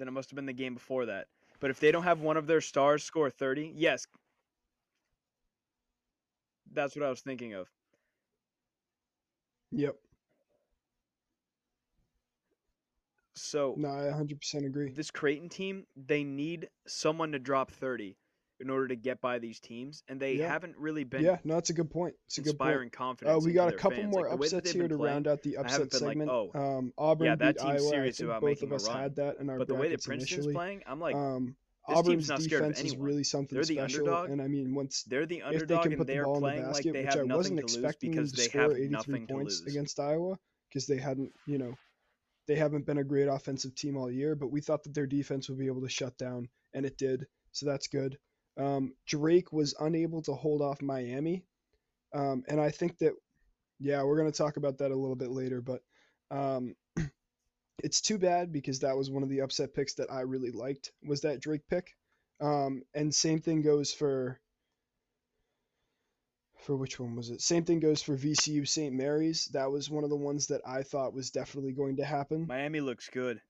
Then 0.00 0.08
it 0.08 0.12
must 0.12 0.30
have 0.30 0.34
been 0.36 0.46
the 0.46 0.54
game 0.54 0.72
before 0.72 1.04
that. 1.04 1.26
But 1.60 1.68
if 1.70 1.78
they 1.78 1.92
don't 1.92 2.04
have 2.04 2.22
one 2.22 2.38
of 2.38 2.46
their 2.46 2.62
stars 2.62 3.04
score 3.04 3.28
30, 3.28 3.74
yes. 3.76 4.06
That's 6.72 6.96
what 6.96 7.04
I 7.04 7.10
was 7.10 7.20
thinking 7.20 7.52
of. 7.52 7.68
Yep. 9.72 9.96
So 13.34 13.74
No, 13.76 13.90
I 13.90 14.10
100% 14.10 14.64
agree. 14.64 14.90
this 14.90 15.10
Creighton 15.10 15.50
team, 15.50 15.86
they 15.94 16.24
need 16.24 16.70
someone 16.86 17.32
to 17.32 17.38
drop 17.38 17.70
30 17.70 18.16
in 18.60 18.70
order 18.70 18.88
to 18.88 18.96
get 18.96 19.20
by 19.20 19.38
these 19.38 19.58
teams, 19.60 20.02
and 20.08 20.20
they 20.20 20.34
Yeah. 20.34 20.48
haven't 20.48 20.76
really 20.76 21.04
been 21.04 21.22
Yeah, 21.24 21.38
no, 21.44 21.56
it's 21.56 21.70
a 21.70 21.74
good 21.74 21.90
point. 21.90 22.14
It's 22.26 22.38
a 22.38 22.42
good 22.42 22.58
point. 22.58 22.68
inspiring 22.68 22.90
confidence. 22.90 23.36
Uh, 23.36 23.46
we 23.46 23.52
got 23.52 23.68
a 23.72 23.76
couple 23.76 23.98
fans. 23.98 24.12
more 24.12 24.22
Like, 24.22 24.30
the 24.30 24.36
way 24.36 24.48
that 24.48 24.56
upsets 24.58 24.72
here 24.72 24.88
to 24.88 24.96
playing, 24.96 25.14
round 25.14 25.26
out 25.26 25.42
the 25.42 25.56
upset 25.56 25.90
been 25.90 26.00
like, 26.06 26.18
segment. 26.18 26.30
oh, 26.30 26.50
um, 26.54 26.92
Auburn 26.98 27.26
yeah, 27.26 27.34
that 27.36 27.54
beat 27.56 27.62
team's 27.62 27.80
Iowa. 27.82 27.90
serious 27.90 28.20
about 28.20 28.40
both 28.42 28.62
of 28.62 28.72
us 28.72 28.86
run. 28.86 28.96
had 29.00 29.16
that 29.16 29.38
in 29.38 29.50
our 29.50 29.58
But 29.58 29.68
the 29.68 29.74
way 29.74 29.88
that 29.88 30.04
Princeton's 30.04 30.38
initially. 30.38 30.54
playing, 30.54 30.82
I'm 30.86 31.00
like, 31.00 31.14
um, 31.16 31.56
Auburn's 31.88 32.28
defense 32.28 32.80
is 32.82 32.96
really 32.96 33.24
something 33.24 33.56
They're 33.56 33.64
the 33.64 33.74
special, 33.76 33.98
underdog. 34.00 34.30
and 34.30 34.40
I 34.42 34.46
mean, 34.46 34.74
once 34.74 35.02
they're 35.04 35.26
the 35.26 35.38
if 35.38 35.42
they 35.42 35.48
underdog 35.48 35.82
can 35.82 35.92
and 35.92 35.98
put 35.98 36.06
the 36.06 36.22
ball 36.22 36.36
in 36.36 36.42
the 36.42 36.48
playing 36.48 36.62
like 36.66 36.72
basket, 36.74 36.92
they 36.92 37.04
which 37.04 37.16
I 37.16 37.22
wasn't 37.24 37.58
expecting 37.58 38.10
them 38.12 38.24
because 38.24 38.32
to 38.32 38.36
they 38.36 38.48
score 38.48 38.76
83 38.76 39.26
points 39.26 39.60
against 39.66 39.98
Iowa 39.98 40.38
because 40.68 40.86
they 40.86 40.98
hadn't, 40.98 41.32
you 41.46 41.58
know, 41.58 41.74
they 42.46 42.54
haven't 42.56 42.86
been 42.86 42.98
a 42.98 43.04
great 43.04 43.26
offensive 43.26 43.74
team 43.74 43.96
all 43.96 44.10
year, 44.10 44.34
but 44.36 44.50
we 44.52 44.60
thought 44.60 44.82
that 44.84 44.94
their 44.94 45.06
defense 45.06 45.48
would 45.48 45.58
be 45.58 45.66
able 45.66 45.82
to 45.82 45.88
shut 45.88 46.16
down, 46.18 46.48
and 46.74 46.84
it 46.86 46.96
did. 46.96 47.26
So 47.52 47.66
that's 47.66 47.88
good. 47.88 48.18
Um, 48.56 48.94
Drake 49.06 49.52
was 49.52 49.74
unable 49.78 50.22
to 50.22 50.34
hold 50.34 50.62
off 50.62 50.82
Miami, 50.82 51.44
um, 52.14 52.44
and 52.48 52.60
I 52.60 52.70
think 52.70 52.98
that, 52.98 53.12
yeah, 53.78 54.02
we're 54.02 54.18
gonna 54.18 54.32
talk 54.32 54.56
about 54.56 54.78
that 54.78 54.90
a 54.90 54.96
little 54.96 55.16
bit 55.16 55.30
later, 55.30 55.60
but 55.60 55.82
um, 56.30 56.74
it's 57.84 58.00
too 58.00 58.18
bad 58.18 58.52
because 58.52 58.80
that 58.80 58.96
was 58.96 59.10
one 59.10 59.22
of 59.22 59.28
the 59.28 59.40
upset 59.40 59.74
picks 59.74 59.94
that 59.94 60.10
I 60.10 60.20
really 60.20 60.50
liked 60.50 60.92
was 61.06 61.22
that 61.22 61.40
Drake 61.40 61.66
pick. 61.68 61.94
Um, 62.40 62.82
and 62.94 63.14
same 63.14 63.40
thing 63.40 63.62
goes 63.62 63.92
for 63.92 64.40
for 66.60 66.76
which 66.76 67.00
one 67.00 67.16
was 67.16 67.30
it? 67.30 67.40
Same 67.40 67.64
thing 67.64 67.80
goes 67.80 68.02
for 68.02 68.16
VCU 68.16 68.68
St. 68.68 68.94
Mary's. 68.94 69.46
That 69.46 69.70
was 69.70 69.90
one 69.90 70.04
of 70.04 70.10
the 70.10 70.16
ones 70.16 70.48
that 70.48 70.60
I 70.66 70.82
thought 70.82 71.14
was 71.14 71.30
definitely 71.30 71.72
going 71.72 71.96
to 71.96 72.04
happen. 72.04 72.46
Miami 72.46 72.80
looks 72.80 73.08
good. 73.08 73.40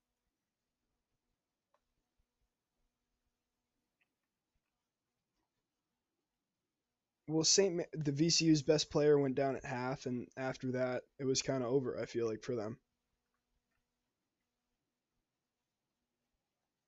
Well, 7.30 7.44
St. 7.44 7.74
Ma- 7.76 7.82
the 7.92 8.12
VCU's 8.12 8.62
best 8.62 8.90
player 8.90 9.18
went 9.18 9.36
down 9.36 9.54
at 9.56 9.64
half, 9.64 10.06
and 10.06 10.26
after 10.36 10.72
that, 10.72 11.02
it 11.18 11.24
was 11.24 11.42
kind 11.42 11.62
of 11.62 11.70
over. 11.70 11.96
I 12.00 12.06
feel 12.06 12.26
like 12.28 12.42
for 12.42 12.56
them. 12.56 12.76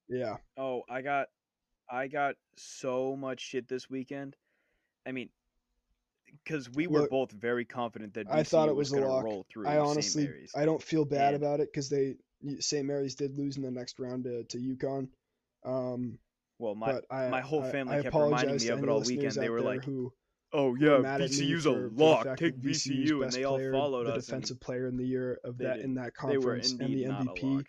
Yeah, 0.08 0.36
Oh, 0.58 0.82
I 0.90 1.00
got 1.02 1.28
I 1.90 2.08
got 2.08 2.34
so 2.56 3.16
much 3.16 3.40
shit 3.40 3.68
this 3.68 3.88
weekend. 3.88 4.36
I 5.06 5.12
mean, 5.12 5.30
because 6.44 6.68
we 6.70 6.86
were 6.86 7.00
Look, 7.02 7.10
both 7.10 7.32
very 7.32 7.64
confident 7.64 8.14
that 8.14 8.26
VCU 8.28 8.34
I 8.34 8.42
thought 8.42 8.68
it 8.68 8.74
was, 8.76 8.90
was 8.90 8.98
a 8.98 9.00
going 9.00 9.08
to 9.08 9.14
lock. 9.14 9.24
roll 9.24 9.46
through. 9.50 9.66
I 9.68 9.74
St. 9.74 9.86
honestly. 9.86 10.30
I 10.54 10.64
don't 10.64 10.82
feel 10.82 11.04
bad 11.04 11.34
And- 11.34 11.42
about 11.42 11.60
it 11.60 11.68
because 11.72 11.88
they 11.88 12.16
St. 12.58 12.84
Mary's 12.86 13.14
did 13.14 13.38
lose 13.38 13.56
in 13.56 13.62
the 13.62 13.70
next 13.70 13.98
round 14.00 14.24
to 14.24 14.44
to 14.44 14.58
UConn. 14.58 15.08
Um, 15.64 16.18
well, 16.58 16.74
my 16.74 17.00
I, 17.10 17.28
my 17.28 17.40
whole 17.40 17.62
family 17.62 17.96
I 17.98 18.02
kept 18.02 18.14
reminding 18.14 18.56
me 18.56 18.68
of 18.68 18.82
it 18.82 18.88
all 18.88 19.00
weekend. 19.02 19.32
They 19.32 19.48
were 19.48 19.60
like, 19.62 19.84
who 19.84 20.12
"Oh 20.52 20.74
yeah, 20.74 20.98
VCU's 20.98 21.64
for- 21.64 21.86
a 21.86 21.88
lock. 21.90 22.36
Take 22.36 22.56
VCU," 22.56 23.22
and 23.22 23.32
they 23.32 23.44
all 23.44 23.56
player, 23.56 23.72
followed 23.72 24.04
the 24.06 24.14
us. 24.14 24.26
defensive 24.26 24.60
player 24.60 24.86
in 24.86 24.96
the 24.96 25.06
year 25.06 25.40
of 25.44 25.58
that 25.58 25.76
did- 25.76 25.84
in 25.84 25.94
that 25.94 26.12
they 26.26 26.36
were 26.38 26.54
conference 26.56 26.70
and 26.72 26.80
the 26.80 26.84
indeed 26.84 27.08
not 27.08 27.26
a 27.26 27.30
MVP 27.30 27.66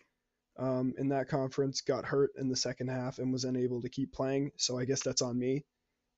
um, 0.57 0.93
in 0.97 1.09
that 1.09 1.27
conference 1.27 1.81
got 1.81 2.05
hurt 2.05 2.31
in 2.37 2.47
the 2.49 2.55
second 2.55 2.89
half 2.89 3.17
and 3.19 3.33
was 3.33 3.43
unable 3.43 3.81
to 3.81 3.89
keep 3.89 4.13
playing. 4.13 4.51
So 4.57 4.77
I 4.77 4.85
guess 4.85 5.01
that's 5.01 5.21
on 5.21 5.37
me. 5.39 5.65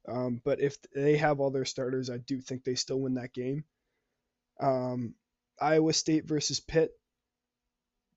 Um, 0.07 0.41
but 0.43 0.59
if 0.59 0.77
they 0.93 1.17
have 1.17 1.39
all 1.39 1.51
their 1.51 1.65
starters, 1.65 2.09
I 2.09 2.17
do 2.17 2.41
think 2.41 2.63
they 2.63 2.75
still 2.75 2.99
win 2.99 3.13
that 3.15 3.33
game. 3.33 3.63
Um, 4.59 5.15
Iowa 5.59 5.93
State 5.93 6.25
versus 6.25 6.59
Pitt. 6.59 6.91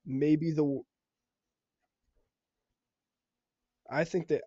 Maybe 0.05 0.51
the. 0.51 0.81
I 3.89 4.03
think 4.03 4.27
that. 4.27 4.43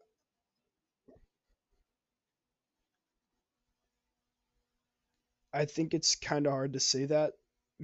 I 5.53 5.65
think 5.67 5.95
it's 5.95 6.15
kind 6.17 6.47
of 6.47 6.53
hard 6.53 6.73
to 6.73 6.81
say 6.81 7.05
that 7.07 7.35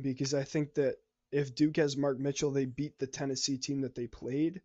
because 0.00 0.34
I 0.34 0.44
think 0.44 0.74
that 0.74 0.96
if 1.30 1.54
Duke 1.54 1.76
has 1.76 1.96
Mark 1.96 2.18
Mitchell, 2.18 2.50
they 2.50 2.64
beat 2.64 2.98
the 2.98 3.06
Tennessee 3.06 3.58
team 3.58 3.82
that 3.82 3.94
they 3.94 4.06
played. 4.06 4.62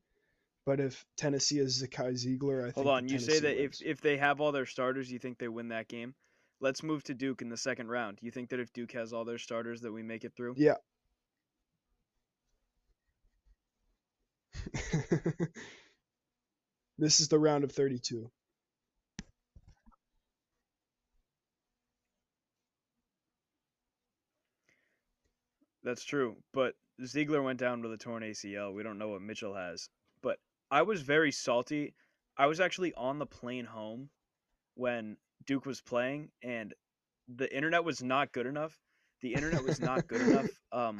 But 0.65 0.79
if 0.79 1.05
Tennessee 1.17 1.57
has 1.57 1.83
Zakai 1.83 2.13
Zeigler, 2.13 2.61
I 2.61 2.71
think 2.71 2.75
Hold 2.75 2.87
on, 2.87 3.03
that 3.03 3.11
you 3.11 3.19
say 3.19 3.39
Tennessee 3.39 3.47
that 3.47 3.63
if 3.63 3.81
if 3.81 4.01
they 4.01 4.17
have 4.17 4.39
all 4.39 4.53
their 4.53 4.65
starters, 4.65 5.11
you 5.11 5.19
think 5.19 5.37
they 5.37 5.49
win 5.49 5.67
that 5.69 5.89
game? 5.89 6.15
Let's 6.61 6.81
move 6.81 7.03
to 7.05 7.13
Duke 7.13 7.41
in 7.41 7.49
the 7.49 7.57
second 7.57 7.89
round. 7.89 8.19
You 8.21 8.31
think 8.31 8.49
that 8.49 8.61
if 8.61 8.71
Duke 8.71 8.93
has 8.93 9.11
all 9.11 9.25
their 9.25 9.37
starters, 9.37 9.81
that 9.81 9.91
we 9.91 10.03
make 10.03 10.23
it 10.23 10.33
through? 10.37 10.55
Yeah. 10.57 10.75
this 16.97 17.19
is 17.19 17.27
the 17.27 17.39
round 17.39 17.65
of 17.65 17.73
32. 17.73 18.31
That's 25.83 26.03
true, 26.03 26.37
but 26.53 26.75
Zeigler 27.01 27.43
went 27.43 27.59
down 27.59 27.81
with 27.81 27.91
a 27.91 27.97
torn 27.97 28.23
ACL. 28.23 28.73
We 28.73 28.83
don't 28.83 28.97
know 28.97 29.09
what 29.09 29.21
Mitchell 29.21 29.55
has. 29.55 29.89
But 30.21 30.37
I 30.71 30.83
was 30.83 31.01
very 31.01 31.31
salty. 31.31 31.93
I 32.37 32.47
was 32.47 32.59
actually 32.59 32.93
on 32.93 33.19
the 33.19 33.25
plane 33.25 33.65
home 33.65 34.09
when 34.75 35.17
Duke 35.45 35.65
was 35.65 35.81
playing, 35.81 36.29
and 36.41 36.73
the 37.27 37.53
internet 37.53 37.83
was 37.83 38.01
not 38.01 38.31
good 38.31 38.45
enough. 38.45 38.77
The 39.21 39.33
internet 39.33 39.63
was 39.63 39.79
not 39.79 40.07
good 40.07 40.21
enough 40.21 40.49
um, 40.71 40.99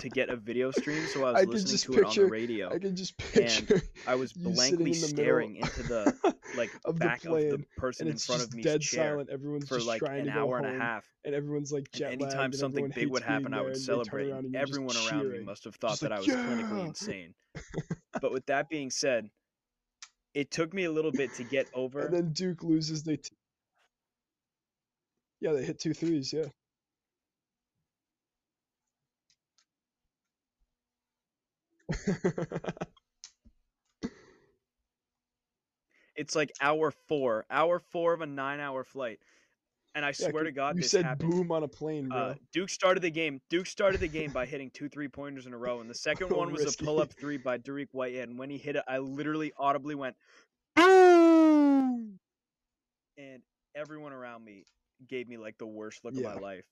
to 0.00 0.08
get 0.08 0.28
a 0.28 0.36
video 0.36 0.70
stream, 0.70 1.06
so 1.06 1.24
I 1.24 1.32
was 1.32 1.42
I 1.42 1.44
listening 1.44 1.94
to 1.94 2.00
it 2.00 2.04
on 2.06 2.14
the 2.14 2.26
radio. 2.26 2.70
I 2.70 2.78
can 2.78 2.96
just 2.96 3.16
picture 3.16 3.82
I 4.06 4.14
was 4.14 4.32
blankly 4.32 4.92
in 4.92 5.00
the 5.00 5.06
middle 5.06 5.08
staring 5.08 5.56
into 5.56 5.82
the 5.82 6.36
like 6.54 6.72
of 6.84 6.94
the 7.00 7.00
back 7.04 7.24
of 7.24 7.48
the 7.48 7.64
person 7.76 8.08
in 8.08 8.18
front 8.18 8.42
of 8.42 8.52
me 8.52 8.62
dead 8.62 8.82
silent. 8.82 9.30
Everyone's 9.30 9.68
for 9.68 9.76
just 9.76 9.86
like 9.86 10.00
trying 10.00 10.20
an 10.20 10.26
to 10.26 10.30
go 10.32 10.48
hour 10.48 10.58
and 10.58 10.66
a 10.66 10.72
half. 10.72 11.04
and 11.24 11.34
everyone's 11.34 11.72
like 11.72 11.90
And 11.92 11.98
jet 12.00 12.08
lagged, 12.18 12.22
anytime 12.22 12.44
and 12.44 12.54
something 12.54 12.88
big 12.94 13.08
would 13.08 13.22
happen, 13.22 13.54
I 13.54 13.62
would 13.62 13.74
and 13.74 13.76
celebrate. 13.76 14.30
and 14.30 14.44
and 14.46 14.56
Everyone 14.56 14.96
around 14.96 15.30
me 15.30 15.38
must 15.40 15.64
have 15.64 15.74
thought 15.76 15.90
Just 15.90 16.02
that 16.02 16.10
like, 16.10 16.18
I 16.18 16.20
was 16.20 16.28
clinically 16.28 16.86
insane. 16.86 17.34
But 18.20 18.32
with 18.32 18.46
that 18.46 18.68
being 18.68 18.90
said, 18.90 19.30
it 20.34 20.50
took 20.50 20.72
me 20.72 20.84
a 20.84 20.90
little 20.92 21.12
bit 21.12 21.34
to 21.34 21.44
get 21.44 21.68
over. 21.74 22.00
And 22.00 22.14
then 22.14 22.32
Duke 22.32 22.62
loses. 22.62 23.02
They, 23.02 23.16
t- 23.16 23.30
yeah, 25.40 25.52
they 25.52 25.64
hit 25.64 25.78
two 25.80 25.94
threes. 25.94 26.32
Yeah. 26.32 26.46
It's 36.22 36.36
like 36.36 36.52
hour 36.60 36.92
four, 37.08 37.44
hour 37.50 37.80
four 37.80 38.12
of 38.12 38.20
a 38.20 38.26
nine-hour 38.26 38.84
flight, 38.84 39.18
and 39.96 40.04
I 40.04 40.12
Yeah, 40.20 40.28
swear 40.28 40.44
to 40.44 40.52
God, 40.52 40.76
you 40.76 40.82
this 40.82 40.92
said 40.92 41.04
happened. 41.04 41.32
boom 41.32 41.50
on 41.50 41.64
a 41.64 41.68
plane, 41.68 42.10
bro. 42.10 42.20
Uh, 42.22 42.34
Duke 42.52 42.68
started 42.70 43.00
the 43.00 43.10
game. 43.10 43.40
Duke 43.50 43.66
started 43.66 44.00
the 44.00 44.06
game 44.06 44.30
by 44.30 44.46
hitting 44.52 44.70
two 44.70 44.88
three 44.88 45.08
pointers 45.08 45.46
in 45.46 45.52
a 45.52 45.58
row, 45.58 45.80
and 45.80 45.90
the 45.90 45.94
second 45.94 46.30
Oh, 46.30 46.36
one 46.36 46.52
was 46.52 46.60
risky. 46.60 46.84
a 46.84 46.86
pull 46.86 47.00
up 47.00 47.12
three 47.14 47.38
by 47.38 47.58
Dariq 47.58 47.88
Whitehead. 47.90 48.28
And 48.28 48.38
when 48.38 48.50
he 48.50 48.56
hit 48.58 48.76
it, 48.76 48.84
I 48.86 48.98
literally 48.98 49.52
audibly 49.58 49.96
went 49.96 50.14
boom, 50.76 52.20
and 53.18 53.42
everyone 53.74 54.12
around 54.12 54.44
me 54.44 54.64
gave 55.08 55.28
me 55.28 55.38
like 55.38 55.58
the 55.58 55.66
worst 55.66 56.04
look 56.04 56.14
Yeah. 56.14 56.28
of 56.28 56.34
my 56.36 56.40
life. 56.40 56.64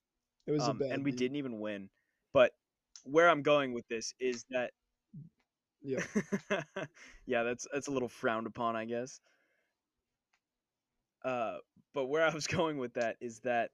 it 0.46 0.52
was 0.52 0.62
Um, 0.62 0.76
a 0.76 0.78
bad. 0.80 0.92
and 0.92 1.04
we 1.04 1.10
beat. 1.10 1.18
didn't 1.18 1.36
even 1.38 1.58
win. 1.58 1.90
But 2.32 2.52
where 3.04 3.28
I'm 3.28 3.42
going 3.42 3.72
with 3.72 3.88
this 3.88 4.14
is 4.20 4.44
that 4.50 4.70
Yeah. 5.82 5.98
yeah, 7.26 7.42
that's 7.42 7.66
that's 7.72 7.88
a 7.88 7.90
little 7.90 8.08
frowned 8.08 8.46
upon, 8.46 8.76
I 8.76 8.84
guess. 8.84 9.20
Uh, 11.24 11.56
but 11.94 12.06
where 12.06 12.24
I 12.24 12.32
was 12.32 12.46
going 12.58 12.78
with 12.78 12.94
that 12.94 13.16
is 13.20 13.40
that 13.40 13.70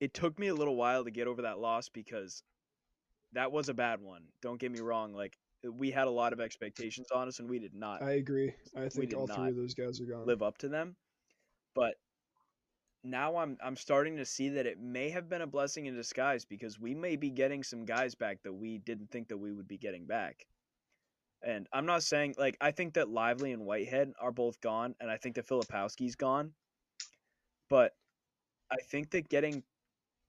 it 0.00 0.14
took 0.14 0.38
me 0.38 0.48
a 0.48 0.54
little 0.54 0.76
while 0.76 1.04
to 1.04 1.10
get 1.10 1.26
over 1.26 1.42
that 1.42 1.58
loss 1.58 1.88
because 1.88 2.42
that 3.32 3.52
was 3.52 3.68
a 3.68 3.74
bad 3.74 4.00
one. 4.00 4.24
Don't 4.40 4.60
get 4.60 4.72
me 4.72 4.80
wrong; 4.80 5.12
like 5.14 5.36
we 5.70 5.90
had 5.90 6.06
a 6.06 6.10
lot 6.10 6.32
of 6.32 6.40
expectations 6.40 7.08
on 7.12 7.28
us, 7.28 7.38
and 7.38 7.48
we 7.48 7.58
did 7.58 7.74
not 7.74 8.02
I 8.02 8.12
agree. 8.12 8.52
I 8.76 8.88
think 8.88 9.14
all 9.14 9.26
three 9.26 9.50
of 9.50 9.56
those 9.56 9.74
guys 9.74 10.00
are 10.00 10.06
gone. 10.06 10.26
live 10.26 10.42
up 10.42 10.58
to 10.58 10.68
them. 10.68 10.96
But 11.74 11.94
now 13.04 13.36
I'm 13.36 13.56
I'm 13.62 13.76
starting 13.76 14.16
to 14.16 14.24
see 14.24 14.50
that 14.50 14.66
it 14.66 14.78
may 14.80 15.10
have 15.10 15.28
been 15.28 15.42
a 15.42 15.46
blessing 15.46 15.86
in 15.86 15.94
disguise 15.94 16.44
because 16.44 16.78
we 16.78 16.94
may 16.94 17.16
be 17.16 17.30
getting 17.30 17.62
some 17.62 17.84
guys 17.84 18.14
back 18.14 18.42
that 18.42 18.52
we 18.52 18.78
didn't 18.78 19.10
think 19.10 19.28
that 19.28 19.38
we 19.38 19.52
would 19.52 19.68
be 19.68 19.78
getting 19.78 20.06
back. 20.06 20.46
And 21.44 21.66
I'm 21.72 21.86
not 21.86 22.02
saying 22.02 22.36
like 22.38 22.56
I 22.60 22.70
think 22.70 22.94
that 22.94 23.08
Lively 23.08 23.52
and 23.52 23.64
Whitehead 23.64 24.12
are 24.20 24.32
both 24.32 24.60
gone, 24.60 24.94
and 25.00 25.10
I 25.10 25.16
think 25.16 25.36
that 25.36 25.48
Filipowski's 25.48 26.16
gone. 26.16 26.52
But 27.72 27.94
I 28.70 28.76
think 28.90 29.12
that 29.12 29.30
getting 29.30 29.62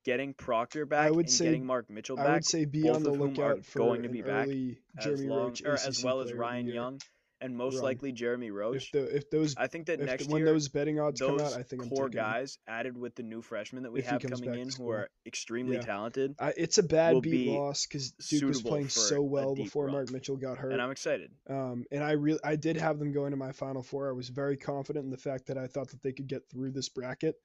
getting 0.05 0.33
Proctor 0.33 0.85
back 0.85 1.05
I 1.05 1.11
would 1.11 1.25
and 1.25 1.29
say- 1.29 1.43
getting 1.43 1.65
Mark 1.65 1.89
Mitchell 1.89 2.17
I 2.17 2.23
back, 2.23 2.33
would 2.35 2.45
say 2.45 2.63
be 2.63 2.87
on 2.87 3.03
the 3.03 3.09
of 3.11 3.17
whom 3.17 3.21
are 3.21 3.27
lookout 3.31 3.65
for 3.65 3.79
going 3.79 4.03
to 4.03 4.07
be 4.09 4.21
back 4.21 4.47
early 4.47 4.81
as 4.97 5.03
Jeremy 5.03 5.27
long 5.27 5.47
Roach, 5.47 5.61
or 5.65 5.73
as 5.73 6.01
well 6.01 6.21
as 6.21 6.31
Ryan. 6.31 6.67
Young 6.67 7.01
and 7.43 7.55
most 7.55 7.83
likely 7.83 8.11
Jeremy 8.11 8.49
Roach. 8.49 8.85
If 8.85 8.91
the 8.91 9.15
if 9.15 9.29
those 9.29 9.55
I 9.57 9.67
think 9.67 9.87
that 9.87 9.99
next 9.99 10.25
the, 10.25 10.31
when 10.31 10.39
year 10.43 10.53
those 10.53 10.69
betting 10.69 10.99
odds 10.99 11.19
come 11.19 11.39
out, 11.39 11.53
I 11.53 11.61
think 11.61 11.83
I'm 11.83 11.89
core 11.89 12.07
taking 12.07 12.19
him. 12.19 12.25
guys 12.25 12.57
added 12.67 12.97
with 12.97 13.15
the 13.15 13.23
new 13.23 13.41
freshmen 13.41 13.83
that 13.83 13.91
we 13.91 13.99
If 13.99 14.05
have 14.05 14.21
coming 14.21 14.49
back 14.49 14.57
in 14.57 14.69
who 14.69 14.89
are 14.89 15.09
extremely 15.25 15.75
Yeah. 15.75 15.81
talented, 15.81 16.35
I, 16.39 16.53
it's 16.55 16.77
a 16.77 16.83
bad 16.83 17.21
beat 17.21 17.31
be 17.31 17.49
loss 17.49 17.85
because 17.85 18.11
Duke 18.11 18.47
was 18.47 18.61
playing 18.61 18.89
so 18.89 19.21
well 19.21 19.53
before 19.55 19.85
run. 19.85 19.93
Mark 19.93 20.11
Mitchell 20.11 20.37
got 20.37 20.57
hurt. 20.57 20.71
and 20.71 20.81
I'm 20.81 20.91
excited. 20.91 21.31
Um, 21.49 21.85
and 21.91 22.03
I 22.03 22.13
really, 22.13 22.39
I 22.43 22.55
did 22.55 22.77
have 22.77 22.97
them 22.97 23.11
going 23.11 23.31
to 23.31 23.37
my 23.37 23.51
Final 23.51 23.83
Four. 23.83 24.09
I 24.09 24.13
was 24.13 24.29
very 24.29 24.57
confident 24.57 25.03
in 25.05 25.11
the 25.11 25.17
fact 25.17 25.47
that 25.47 25.57
I 25.57 25.67
thought 25.67 25.89
that 25.89 26.01
they 26.01 26.13
could 26.13 26.27
get 26.27 26.49
through 26.49 26.71
this 26.71 26.89
bracket. 26.89 27.35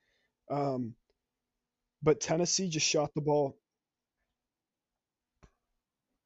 Um, 0.51 0.95
but 2.03 2.21
Tennessee 2.21 2.69
just 2.69 2.87
shot 2.87 3.13
the 3.15 3.21
ball. 3.21 3.59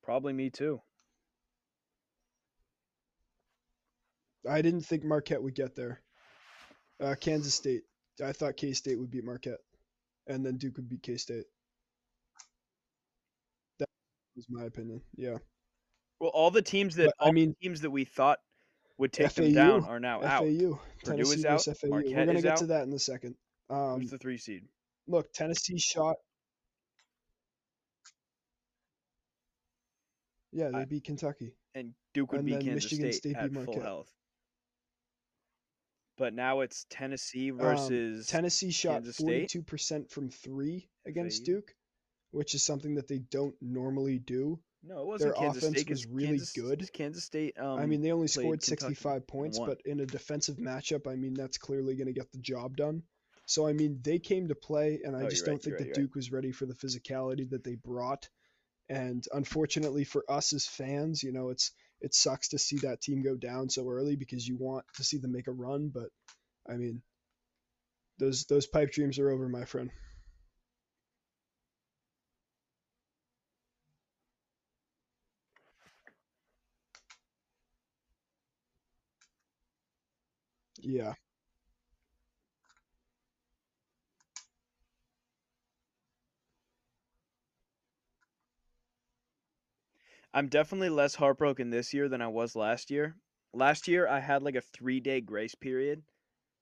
Probably 0.02 0.32
me 0.32 0.50
too. 0.50 0.82
I 4.48 4.62
didn't 4.62 4.82
think 4.82 5.04
Marquette 5.04 5.42
would 5.42 5.54
get 5.54 5.74
there. 5.76 6.00
Uh, 7.00 7.14
Kansas 7.20 7.54
State. 7.54 7.82
I 8.22 8.32
thought 8.32 8.56
K 8.56 8.72
State 8.72 8.98
would 8.98 9.10
beat 9.10 9.24
Marquette, 9.24 9.60
and 10.26 10.44
then 10.44 10.56
Duke 10.56 10.76
would 10.76 10.88
beat 10.88 11.02
K 11.02 11.16
State. 11.16 11.44
That 13.78 13.88
was 14.36 14.46
my 14.48 14.64
opinion. 14.64 15.00
Yeah. 15.16 15.38
Well, 16.20 16.30
all 16.30 16.50
the 16.50 16.62
teams 16.62 16.96
that 16.96 17.12
But, 17.18 17.28
I 17.28 17.32
mean- 17.32 17.54
teams 17.60 17.80
that 17.80 17.90
we 17.90 18.04
thought 18.04 18.38
would 18.98 19.12
take 19.12 19.30
FAU, 19.32 19.42
them 19.44 19.54
down 19.54 19.84
are 19.84 19.98
now 19.98 20.22
out. 20.22 20.44
FAU. 20.44 20.78
Purdue 21.04 21.22
is 21.22 21.42
Tennessee 21.42 21.46
out, 21.48 21.52
versus 21.64 21.78
FAU. 21.80 21.88
We're 21.90 22.02
gonna 22.26 22.32
is 22.34 22.42
get 22.42 22.56
to 22.58 22.66
that 22.66 22.84
in 22.86 22.92
a 22.92 22.98
second. 22.98 23.36
Um, 23.70 24.00
Who's 24.00 24.10
the 24.10 24.18
three 24.18 24.38
seed? 24.38 24.68
look, 25.08 25.32
Tennessee 25.32 25.78
shot. 25.78 26.16
Yeah, 30.52 30.70
they 30.70 30.78
I- 30.78 30.84
beat 30.84 31.04
Kentucky. 31.04 31.54
And 31.74 31.94
Duke 32.12 32.32
would 32.32 32.40
and 32.40 32.46
beat 32.46 32.60
Kansas 32.60 32.84
Michigan 32.84 33.12
State, 33.12 33.14
State 33.14 33.28
beat 33.30 33.36
at 33.38 33.52
full 33.52 33.64
Marquette. 33.64 33.82
health. 33.82 34.12
But 36.22 36.34
now 36.34 36.60
it's 36.60 36.86
Tennessee 36.88 37.50
Um, 37.50 37.58
versus 37.58 38.28
Tennessee 38.28 38.70
shot 38.70 39.04
State? 39.06 39.16
forty-two 39.24 39.62
percent 39.62 40.08
from 40.12 40.30
three 40.30 40.88
against? 41.04 41.44
Duke, 41.44 41.74
which 42.30 42.54
is 42.54 42.62
something 42.62 42.94
that 42.94 43.08
they 43.08 43.18
don't 43.18 43.56
normally 43.60 44.20
do. 44.20 44.60
No, 44.84 45.00
it 45.00 45.06
wasn't 45.06 45.34
their 45.34 45.42
Kansas 45.42 45.64
offense 45.64 45.80
State. 45.80 45.90
was 45.90 46.06
really 46.06 46.38
Kansas, 46.38 46.52
good. 46.52 46.92
Kansas 46.92 47.24
State. 47.24 47.58
Um, 47.58 47.76
I 47.80 47.86
mean, 47.86 48.02
they 48.02 48.12
only 48.12 48.28
scored 48.28 48.62
65 48.62 49.26
points, 49.26 49.58
but 49.58 49.80
in 49.84 49.98
a 49.98 50.06
defensive 50.06 50.58
matchup, 50.58 51.10
I 51.10 51.16
mean, 51.16 51.34
that's 51.34 51.58
clearly 51.58 51.96
going 51.96 52.06
to 52.06 52.12
get 52.12 52.30
the 52.30 52.38
job 52.38 52.76
done. 52.76 53.02
So, 53.46 53.66
I 53.66 53.72
mean, 53.72 53.98
they 54.02 54.20
came 54.20 54.46
to 54.46 54.54
play, 54.54 55.00
and 55.02 55.16
I 55.16 55.24
Oh, 55.24 55.28
just 55.28 55.44
don't 55.44 55.54
right, 55.54 55.62
think 55.64 55.78
that 55.78 55.82
right, 55.82 55.86
you're 55.88 55.94
right. 55.96 56.02
Duke 56.02 56.14
was 56.14 56.30
ready 56.30 56.52
for 56.52 56.66
the 56.66 56.74
physicality 56.74 57.50
that 57.50 57.64
they 57.64 57.74
brought. 57.74 58.28
And 58.88 59.24
unfortunately 59.32 60.04
for 60.04 60.24
us 60.28 60.52
as 60.52 60.66
fans, 60.68 61.24
you 61.24 61.32
know, 61.32 61.48
it's 61.48 61.72
it 62.02 62.14
sucks 62.14 62.48
to 62.50 62.58
see 62.58 62.78
that 62.80 63.02
team 63.02 63.22
go 63.22 63.36
down 63.36 63.70
so 63.70 63.88
early 63.90 64.16
because 64.16 64.48
you 64.48 64.56
want 64.58 64.86
to 64.96 65.04
see 65.04 65.18
them 65.18 65.32
make 65.32 65.48
a 65.48 65.52
run. 65.52 65.90
But 65.90 66.10
I 66.70 66.76
mean, 66.76 67.02
those 68.18 68.44
those 68.46 68.66
pipe 68.66 68.90
dreams 68.90 69.18
are 69.18 69.28
over, 69.30 69.48
my 69.48 69.64
friend. 69.66 69.90
Yeah. 80.82 81.14
I'm 90.34 90.48
definitely 90.48 90.88
less 90.90 91.14
heartbroken 91.14 91.70
this 91.70 91.92
year 91.92 92.08
than 92.08 92.22
I 92.22 92.28
was 92.28 92.56
last 92.56 92.90
year. 92.90 93.16
Last 93.52 93.86
year, 93.86 94.08
I 94.08 94.18
had 94.20 94.42
like 94.42 94.54
a 94.54 94.62
three 94.62 95.00
day 95.00 95.20
grace 95.20 95.54
period 95.54 96.02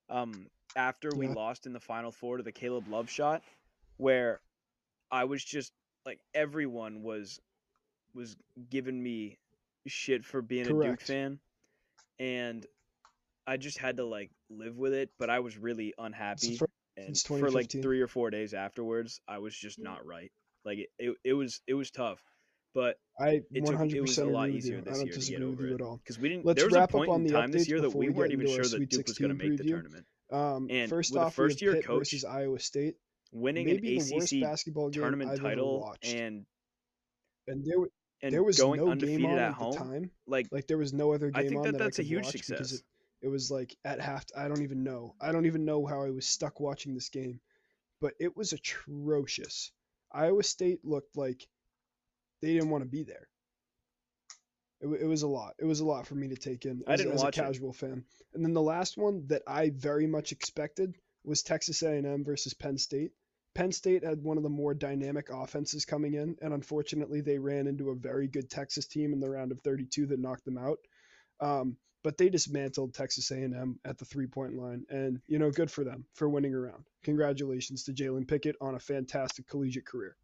um, 0.09 0.49
after 0.75 1.11
we 1.15 1.29
Yeah. 1.29 1.35
lost 1.35 1.67
in 1.67 1.73
the 1.73 1.81
final 1.81 2.11
four 2.11 2.37
to 2.37 2.43
the 2.43 2.53
Caleb 2.53 2.89
Love 2.89 3.09
shot, 3.09 3.43
where 3.97 4.41
I 5.11 5.25
was 5.25 5.45
just 5.45 5.73
like 6.05 6.21
everyone 6.35 7.03
was 7.03 7.41
was 8.15 8.37
giving 8.71 9.01
me 9.01 9.39
shit 9.87 10.25
for 10.25 10.43
being 10.43 10.67
a 10.67 10.83
Duke 10.83 11.01
fan, 11.01 11.39
and 12.19 12.67
I 13.47 13.57
just 13.57 13.79
had 13.79 13.99
to 13.99 14.05
like 14.05 14.31
live 14.51 14.77
with 14.79 14.95
it. 14.95 15.11
But 15.19 15.31
I 15.31 15.39
was 15.41 15.57
really 15.57 15.95
unhappy, 15.97 16.57
fir- 16.59 16.67
and 16.97 17.17
for 17.17 17.51
like 17.51 17.71
three 17.71 18.01
or 18.01 18.09
four 18.09 18.31
days 18.31 18.53
afterwards, 18.53 19.21
I 19.29 19.39
was 19.39 19.57
just 19.57 19.79
not 19.79 20.05
right. 20.05 20.33
Like 20.65 20.79
it, 20.79 20.89
it, 20.99 21.17
it 21.25 21.33
was 21.35 21.61
it 21.69 21.75
was 21.75 21.91
tough, 21.93 22.21
but 22.75 22.97
I 23.19 23.43
It 23.53 23.65
100% 23.65 23.93
it 23.95 24.01
was 24.01 24.19
a 24.19 24.23
agree 24.23 24.33
lot 24.33 24.47
with 24.49 24.57
easier 24.57 24.77
you. 24.77 24.83
this 24.83 24.95
I 24.95 24.97
don't 24.99 25.07
year 25.07 25.15
to 25.15 25.19
get 25.21 25.21
disagree 25.21 25.47
with 25.47 25.55
over 25.55 25.67
you 25.67 25.73
it. 25.73 25.75
at 25.75 25.81
all. 25.83 25.97
because 25.99 26.19
we 26.19 26.29
didn't. 26.29 26.45
Let's 26.47 26.59
there 26.59 26.67
was 26.67 26.75
a 26.75 26.79
wrap 26.81 26.89
up 26.91 26.91
point 26.93 27.11
on 27.11 27.21
in 27.23 27.27
the 27.27 27.33
time 27.33 27.53
this 27.53 27.69
year 27.69 27.81
that 27.81 27.91
we 27.95 28.09
we 28.09 28.13
weren't 28.15 28.33
even 28.33 28.47
sure 28.47 28.65
that 28.65 28.89
Duke 28.89 29.07
was 29.07 29.19
going 29.19 29.37
to 29.37 29.37
16 29.37 29.51
make 29.51 29.59
the 29.59 29.65
tournament. 29.65 30.07
Um, 30.31 30.69
And 30.71 30.89
first 30.89 31.13
with 31.13 31.23
off, 31.23 31.37
we 31.39 31.45
first-year 31.45 31.75
Pitt 31.75 31.85
coach 31.85 31.99
versus 31.99 32.25
Iowa 32.25 32.59
State. 32.61 32.97
Winning 33.33 33.67
Maybe 33.67 33.97
an 33.99 34.03
ACC 34.23 34.41
basketball 34.41 34.91
tournament 34.91 35.41
title 35.41 35.95
and 36.03 36.47
And 37.47 37.65
there, 37.65 37.77
and 38.23 38.33
there 38.33 38.43
was 38.43 38.59
going 38.59 38.79
no 38.81 38.91
undefeated 38.91 39.21
game 39.23 39.31
on 39.31 39.39
at 39.39 39.49
at 39.49 39.55
home, 39.55 39.73
the 39.73 39.79
time. 39.79 40.11
like 40.27 40.47
Like 40.51 40.67
there 40.67 40.79
was 40.79 40.93
no 40.93 41.13
other 41.13 41.31
I 41.35 41.43
game 41.43 41.49
think 41.51 41.59
on 41.59 41.65
that 41.65 41.73
that 41.73 41.79
that's 41.79 41.99
I 41.99 42.03
a 42.03 42.05
huge 42.07 42.27
success. 42.27 42.73
it, 42.73 42.83
it 43.23 43.29
was 43.29 43.51
like 43.51 43.77
at 43.85 44.01
half. 44.01 44.25
I 44.37 44.49
don't 44.49 44.63
even 44.63 44.83
know. 44.85 45.15
I 45.21 45.33
don't 45.33 45.47
even 45.47 45.65
know 45.65 45.87
how 45.87 46.03
I 46.03 46.11
was 46.11 46.27
stuck 46.27 46.61
watching 46.61 46.95
this 46.95 47.09
game, 47.09 47.41
but 48.01 48.15
it 48.21 48.37
was 48.37 48.53
atrocious. 48.53 49.73
Iowa 50.13 50.43
State 50.43 50.81
looked 50.85 51.17
like 51.17 51.47
they 52.41 52.55
didn't 52.55 52.71
want 52.71 52.83
to 52.85 52.91
be 52.91 53.03
there. 53.03 53.29
It, 54.81 55.03
it 55.03 55.07
was 55.07 55.23
a 55.23 55.29
lot. 55.29 55.55
It 55.59 55.65
was 55.65 55.81
a 55.81 55.85
lot 55.85 56.07
for 56.07 56.15
me 56.15 56.29
to 56.29 56.37
take 56.37 56.65
in 56.65 56.83
I 56.87 56.95
as, 56.95 57.01
didn't 57.01 57.15
as 57.15 57.23
a 57.23 57.25
watch 57.25 57.39
it. 57.39 57.43
casual 57.43 57.73
fan. 57.73 58.05
And 58.35 58.45
then 58.45 58.55
the 58.55 58.63
last 58.63 58.97
one 58.97 59.27
that 59.27 59.43
I 59.47 59.71
very 59.71 60.07
much 60.07 60.33
expected 60.33 60.97
was 61.25 61.43
Texas 61.43 61.83
A&M 61.83 62.25
versus 62.25 62.55
Penn 62.55 62.79
State. 62.79 63.13
Penn 63.55 63.73
State 63.73 64.05
had 64.05 64.23
one 64.23 64.37
of 64.37 64.43
the 64.43 64.49
more 64.49 64.75
dynamic 64.75 65.29
offenses 65.31 65.85
coming 65.85 66.15
in, 66.15 66.37
and 66.41 66.55
unfortunately, 66.55 67.21
they 67.21 67.39
ran 67.39 67.67
into 67.67 67.91
a 67.91 67.95
very 67.97 68.29
good 68.29 68.49
Texas 68.49 68.87
team 68.87 69.13
in 69.13 69.21
the 69.21 69.29
round 69.29 69.51
of 69.51 69.61
32 69.61 70.07
that 70.07 70.21
knocked 70.21 70.45
them 70.45 70.57
out. 70.57 70.79
Um, 71.41 71.77
but 72.03 72.17
they 72.17 72.29
dismantled 72.31 72.95
Texas 72.95 73.31
A&M 73.31 73.79
at 73.85 73.99
the 73.99 74.05
three-point 74.05 74.55
line, 74.55 74.87
and 74.89 75.21
you 75.27 75.39
know, 75.39 75.51
good 75.51 75.71
for 75.71 75.85
them 75.85 76.07
for 76.15 76.29
winning 76.29 76.55
around. 76.55 76.85
Congratulations 77.03 77.85
to 77.85 77.93
Jalen 77.93 78.27
Pickett 78.27 78.57
on 78.61 78.75
a 78.75 78.81
fantastic 78.81 79.47
collegiate 79.49 79.87
career. 79.87 80.17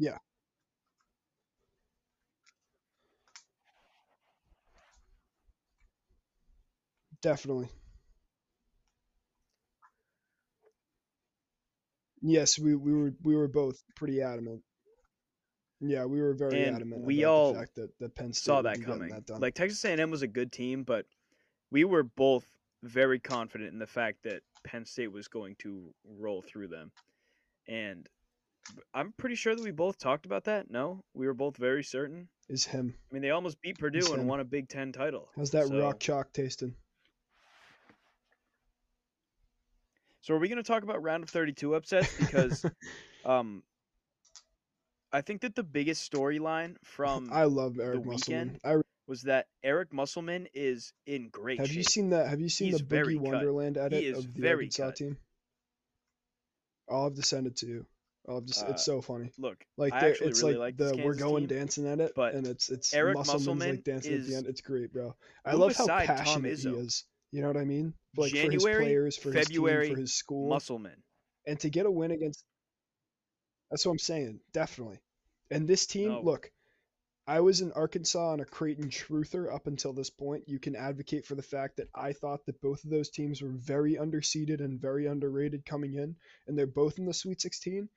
Yeah. 0.00 0.16
Definitely. 7.20 7.68
Yes, 12.22 12.58
we, 12.58 12.74
we 12.74 12.94
were 12.94 13.12
we 13.22 13.36
were 13.36 13.46
both 13.46 13.82
pretty 13.94 14.22
adamant. 14.22 14.62
Yeah, 15.82 16.06
we 16.06 16.20
were 16.20 16.32
very 16.32 16.64
And 16.64 16.76
adamant 16.76 17.02
we 17.02 17.24
all 17.24 17.52
the 17.52 17.58
fact 17.58 17.74
that, 17.74 17.90
that 18.00 18.14
Penn 18.14 18.32
State 18.32 18.44
saw 18.44 18.62
that 18.62 18.82
coming. 18.82 19.10
that 19.10 19.26
done. 19.26 19.40
Like 19.40 19.54
Texas 19.54 19.84
A&M 19.84 20.10
was 20.10 20.22
a 20.22 20.26
good 20.26 20.50
team, 20.50 20.82
but 20.82 21.04
we 21.70 21.84
were 21.84 22.02
both 22.02 22.46
very 22.82 23.18
confident 23.18 23.72
in 23.72 23.78
the 23.78 23.86
fact 23.86 24.22
that 24.24 24.40
Penn 24.64 24.86
State 24.86 25.12
was 25.12 25.28
going 25.28 25.56
to 25.56 25.94
roll 26.18 26.40
through 26.40 26.68
them, 26.68 26.90
and 27.68 28.08
I'm 28.94 29.12
pretty 29.16 29.34
sure 29.34 29.54
that 29.54 29.62
we 29.62 29.70
both 29.70 29.98
talked 29.98 30.26
about 30.26 30.44
that. 30.44 30.70
No, 30.70 31.02
we 31.14 31.26
were 31.26 31.34
both 31.34 31.56
very 31.56 31.82
certain. 31.82 32.28
is 32.48 32.64
him. 32.64 32.94
I 33.10 33.14
mean, 33.14 33.22
they 33.22 33.30
almost 33.30 33.60
beat 33.60 33.78
Purdue 33.78 33.98
It's 33.98 34.10
and 34.10 34.20
him. 34.22 34.26
won 34.26 34.40
a 34.40 34.44
Big 34.44 34.68
Ten 34.68 34.92
title. 34.92 35.28
How's 35.36 35.50
that 35.52 35.66
so, 35.66 35.80
rock 35.80 35.98
chalk 36.00 36.32
tasting? 36.32 36.74
So 40.22 40.34
are 40.34 40.38
we 40.38 40.48
going 40.48 40.62
to 40.62 40.62
talk 40.62 40.82
about 40.82 41.02
round 41.02 41.24
of 41.24 41.30
32 41.30 41.74
upsets 41.74 42.14
because 42.18 42.64
um 43.24 43.62
I 45.12 45.22
think 45.22 45.40
that 45.40 45.54
the 45.54 45.62
biggest 45.64 46.10
storyline 46.10 46.76
from 46.84 47.30
I 47.32 47.44
love 47.44 47.80
Eric 47.80 48.04
Musselman. 48.04 48.58
I 48.64 48.76
was 49.08 49.22
that 49.22 49.46
Eric 49.64 49.92
Musselman 49.92 50.46
is 50.54 50.92
in 51.06 51.30
great 51.30 51.58
have 51.58 51.66
shape. 51.68 51.76
you 51.76 51.82
seen 51.82 52.10
that? 52.10 52.28
Have 52.28 52.40
you 52.40 52.48
seen 52.48 52.68
He's 52.70 52.78
the 52.78 52.84
Boogie 52.84 53.16
cut. 53.16 53.22
Wonderland 53.32 53.76
edit 53.76 54.04
is 54.04 54.18
of 54.18 54.34
the 54.34 54.40
very 54.40 54.66
Arkansas 54.66 54.84
cut. 54.86 54.96
team? 54.96 55.16
I'll 56.88 57.04
have 57.04 57.14
to 57.14 57.22
send 57.22 57.46
it 57.48 57.56
to 57.56 57.66
you. 57.66 57.86
To, 58.26 58.42
s- 58.48 58.62
Uh, 58.62 58.66
it's 58.70 58.84
so 58.84 59.00
funny. 59.00 59.32
Look, 59.38 59.64
Like 59.76 59.92
it's 60.02 60.20
really 60.42 60.56
like 60.56 60.76
the 60.76 61.00
we're 61.04 61.14
going 61.14 61.48
team, 61.48 61.58
dancing 61.58 61.86
at 61.86 62.00
it, 62.00 62.12
but 62.14 62.34
and 62.34 62.46
it's 62.46 62.68
it's 62.68 62.92
Eric 62.92 63.16
Musselman's 63.16 63.46
Musselman 63.46 63.70
like 63.76 63.84
dancing 63.84 64.14
at 64.14 64.26
the 64.26 64.34
end. 64.34 64.46
It's 64.46 64.60
great, 64.60 64.92
bro. 64.92 65.14
I 65.44 65.54
love 65.54 65.74
how 65.76 65.86
passionate 65.86 66.58
he 66.58 66.68
is. 66.68 67.04
You 67.32 67.40
know 67.42 67.48
what 67.48 67.56
I 67.56 67.64
mean? 67.64 67.94
Like 68.16 68.32
for 68.32 68.50
his 68.50 68.62
players, 68.64 69.16
for 69.16 69.32
his 69.32 69.46
team, 69.48 69.62
for 69.64 69.96
his 69.96 70.14
school, 70.14 70.48
Musselman. 70.50 71.02
and 71.46 71.58
to 71.60 71.70
get 71.70 71.86
a 71.86 71.90
win 71.90 72.10
against. 72.10 72.44
That's 73.70 73.86
what 73.86 73.92
I'm 73.92 73.98
saying. 73.98 74.40
Definitely. 74.52 74.98
And 75.50 75.66
this 75.68 75.86
team, 75.86 76.08
No. 76.08 76.22
look, 76.22 76.50
I 77.26 77.40
was 77.40 77.60
in 77.60 77.70
Arkansas 77.72 78.32
on 78.32 78.40
a 78.40 78.44
Creighton 78.44 78.88
truther 78.90 79.52
up 79.52 79.66
until 79.68 79.92
this 79.92 80.10
point. 80.10 80.48
You 80.48 80.58
can 80.58 80.74
advocate 80.74 81.24
for 81.24 81.36
the 81.36 81.42
fact 81.42 81.76
that 81.76 81.88
I 81.94 82.12
thought 82.12 82.44
that 82.46 82.60
both 82.60 82.82
of 82.84 82.90
those 82.90 83.10
teams 83.10 83.40
were 83.42 83.50
very 83.52 83.94
underseeded 83.94 84.60
and 84.60 84.80
very 84.80 85.06
underrated 85.06 85.64
coming 85.64 85.94
in, 85.94 86.16
and 86.48 86.58
they're 86.58 86.66
both 86.66 86.98
in 86.98 87.06
the 87.06 87.14
Sweet 87.14 87.40
16. 87.40 87.88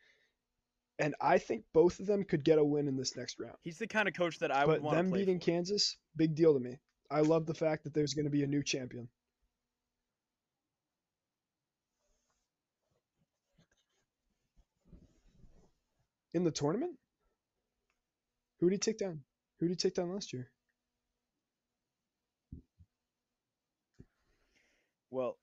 And 0.99 1.15
I 1.19 1.37
think 1.39 1.63
both 1.73 1.99
of 1.99 2.05
them 2.05 2.23
could 2.23 2.43
get 2.43 2.59
a 2.59 2.63
win 2.63 2.87
in 2.87 2.95
this 2.95 3.17
next 3.17 3.39
round. 3.39 3.55
He's 3.63 3.79
the 3.79 3.87
kind 3.87 4.07
of 4.07 4.13
coach 4.13 4.39
that 4.39 4.51
I 4.51 4.65
would 4.65 4.75
but 4.75 4.81
want 4.83 4.97
them 4.97 5.05
to 5.07 5.11
play 5.11 5.19
beating 5.21 5.39
for. 5.39 5.45
Kansas, 5.45 5.97
big 6.15 6.35
deal 6.35 6.53
to 6.53 6.59
me. 6.59 6.79
I 7.09 7.21
love 7.21 7.45
the 7.45 7.53
fact 7.53 7.83
that 7.83 7.93
there's 7.93 8.13
going 8.13 8.25
to 8.25 8.31
be 8.31 8.43
a 8.43 8.47
new 8.47 8.63
champion. 8.63 9.07
In 16.33 16.43
the 16.43 16.51
tournament? 16.51 16.97
Who 18.59 18.69
did 18.69 18.75
he 18.75 18.79
take 18.79 18.97
down? 18.97 19.21
Who 19.59 19.67
did 19.67 19.73
he 19.73 19.75
take 19.75 19.93
down 19.93 20.11
last 20.11 20.33
year? 20.33 20.49
Well, 25.11 25.37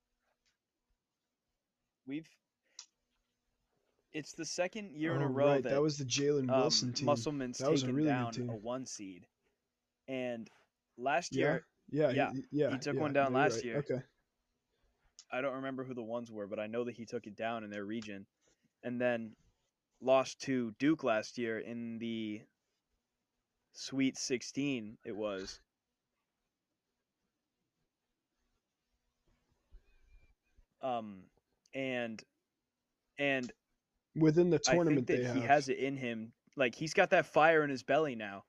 we've. 2.06 2.28
It's 4.12 4.32
the 4.32 4.44
second 4.44 4.92
year 4.92 5.14
in 5.14 5.22
Oh, 5.22 5.26
a 5.26 5.28
row 5.28 5.46
right, 5.46 5.62
that, 5.62 5.70
that 5.70 5.82
was 5.82 5.98
the 5.98 6.04
Jalen 6.04 6.50
um, 6.50 6.60
Wilson 6.60 6.92
team. 6.92 7.06
Musselman's 7.06 7.58
That 7.58 7.70
was 7.70 7.82
a 7.82 7.86
taken 7.86 7.96
really 7.96 8.08
down 8.08 8.32
a 8.48 8.56
one 8.56 8.86
seed, 8.86 9.26
and 10.08 10.48
last 10.98 11.34
year 11.34 11.64
yeah, 11.90 12.10
yeah, 12.10 12.32
he, 12.32 12.44
yeah. 12.50 12.70
he 12.70 12.78
took 12.78 12.94
yeah, 12.94 13.00
one 13.00 13.12
down 13.12 13.32
last 13.32 13.56
right. 13.56 13.64
year. 13.64 13.76
Okay. 13.78 14.02
I 15.32 15.40
don't 15.40 15.54
remember 15.54 15.84
who 15.84 15.94
the 15.94 16.02
ones 16.02 16.30
were, 16.30 16.46
but 16.48 16.58
I 16.58 16.66
know 16.66 16.84
that 16.84 16.94
he 16.94 17.04
took 17.04 17.26
it 17.26 17.36
down 17.36 17.62
in 17.62 17.70
their 17.70 17.84
region, 17.84 18.26
and 18.82 19.00
then 19.00 19.36
lost 20.00 20.40
to 20.42 20.72
Duke 20.78 21.04
last 21.04 21.38
year 21.38 21.58
in 21.58 21.98
the 21.98 22.40
Sweet 23.72 24.18
16. 24.18 24.98
It 25.04 25.14
was. 25.16 25.60
Um, 30.82 31.24
and 31.74 32.22
and 33.18 33.52
Within 34.16 34.50
the 34.50 34.58
tournament. 34.58 35.10
I 35.10 35.14
think 35.14 35.24
that 35.24 35.34
he 35.36 35.40
has 35.42 35.68
it 35.68 35.78
in 35.78 35.96
him. 35.96 36.32
Like 36.56 36.74
he's 36.74 36.94
got 36.94 37.10
that 37.10 37.26
fire 37.26 37.62
in 37.64 37.70
his 37.70 37.82
belly 37.82 38.14
now, 38.16 38.44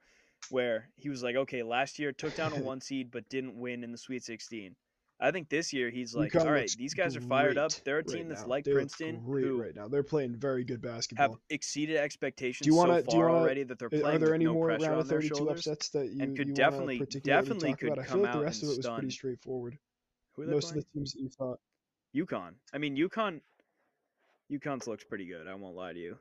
where 0.50 0.90
he 0.96 1.10
was 1.10 1.22
like, 1.24 1.36
okay, 1.36 1.64
last 1.64 2.00
year 2.00 2.12
took 2.12 2.36
down 2.36 2.52
a 2.54 2.56
one 2.62 2.82
seed 2.82 3.12
but 3.12 3.30
didn't 3.30 3.56
win 3.56 3.84
in 3.84 3.92
the 3.92 3.98
Sweet 3.98 4.24
16. 4.24 4.76
I 5.24 5.30
think 5.30 5.50
this 5.50 5.72
year 5.72 5.92
he's 5.92 6.16
like, 6.16 6.32
UConn 6.32 6.46
all 6.48 6.52
right, 6.52 6.72
these 6.80 6.96
guys 6.96 7.16
are 7.16 7.22
fired 7.22 7.56
up. 7.56 7.72
They're 7.86 8.00
a 8.00 8.04
right 8.04 8.08
team 8.08 8.28
that's 8.28 8.42
now. 8.42 8.48
like 8.48 8.64
They 8.66 8.74
Princeton, 8.74 9.22
great 9.24 9.46
who 9.46 9.62
right 9.62 9.76
now. 9.76 9.88
They're 9.88 10.02
playing 10.02 10.36
very 10.36 10.64
good 10.64 10.82
basketball. 10.82 11.28
have 11.34 11.38
exceeded 11.52 11.96
expectations 11.98 12.68
wanna- 12.76 13.04
so 13.04 13.12
do 13.12 13.18
you 13.18 13.22
far 13.22 13.30
wanna- 13.30 13.42
already 13.44 13.62
that 13.62 13.78
they're 13.78 13.86
Uh, 13.94 14.02
playing 14.02 14.16
Are 14.16 14.18
there 14.18 14.34
any 14.34 14.46
no 14.46 14.54
more 14.54 14.70
round 14.70 14.84
on 14.84 14.94
of 14.98 15.08
their 15.08 15.20
32 15.22 15.36
shoulders. 15.36 15.60
upsets 15.68 15.90
that 15.90 16.08
you, 16.08 16.24
and 16.24 16.36
could 16.36 16.48
you 16.48 16.54
definitely- 16.56 16.98
definitely 17.24 17.76
could 17.76 17.90
about? 17.90 18.00
I 18.00 18.04
feel 18.06 18.12
come 18.14 18.22
like 18.24 18.32
the 18.32 18.38
out 18.40 18.44
rest 18.46 18.64
of 18.64 18.70
it 18.70 18.78
was 18.78 18.88
pretty 18.90 19.12
straightforward. 19.12 19.78
Who 20.34 20.42
are 20.42 20.46
they 20.48 20.52
Most 20.54 20.64
of 20.64 20.72
playing? 20.72 20.86
the 20.92 21.00
teams 21.00 21.14
that 21.14 21.20
you 21.22 21.30
thought. 21.30 21.60
UConn. 22.16 22.56
I 22.74 22.80
mean, 22.80 22.96
UConn. 22.98 23.42
UConn's 24.52 24.86
looks 24.86 25.04
pretty 25.04 25.26
good. 25.26 25.48
I 25.48 25.56
won't 25.56 25.78
lie 25.78 25.94
to 25.94 26.00
you. 26.00 26.18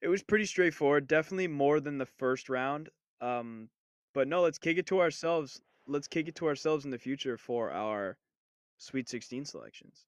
It 0.00 0.08
was 0.08 0.22
pretty 0.22 0.46
straightforward. 0.46 1.06
Definitely 1.06 1.48
more 1.48 1.78
than 1.78 1.98
the 1.98 2.06
first 2.06 2.48
round. 2.48 2.88
Um, 3.20 3.68
but 4.14 4.26
no, 4.26 4.40
let's 4.40 4.58
kick 4.58 4.78
it 4.78 4.86
to 4.86 5.00
ourselves. 5.00 5.60
Let's 5.86 6.08
kick 6.08 6.26
it 6.26 6.36
to 6.36 6.46
ourselves 6.46 6.86
in 6.86 6.90
the 6.90 6.98
future 6.98 7.36
for 7.36 7.70
our 7.70 8.16
Sweet 8.78 9.10
16 9.10 9.44
selections. 9.44 10.06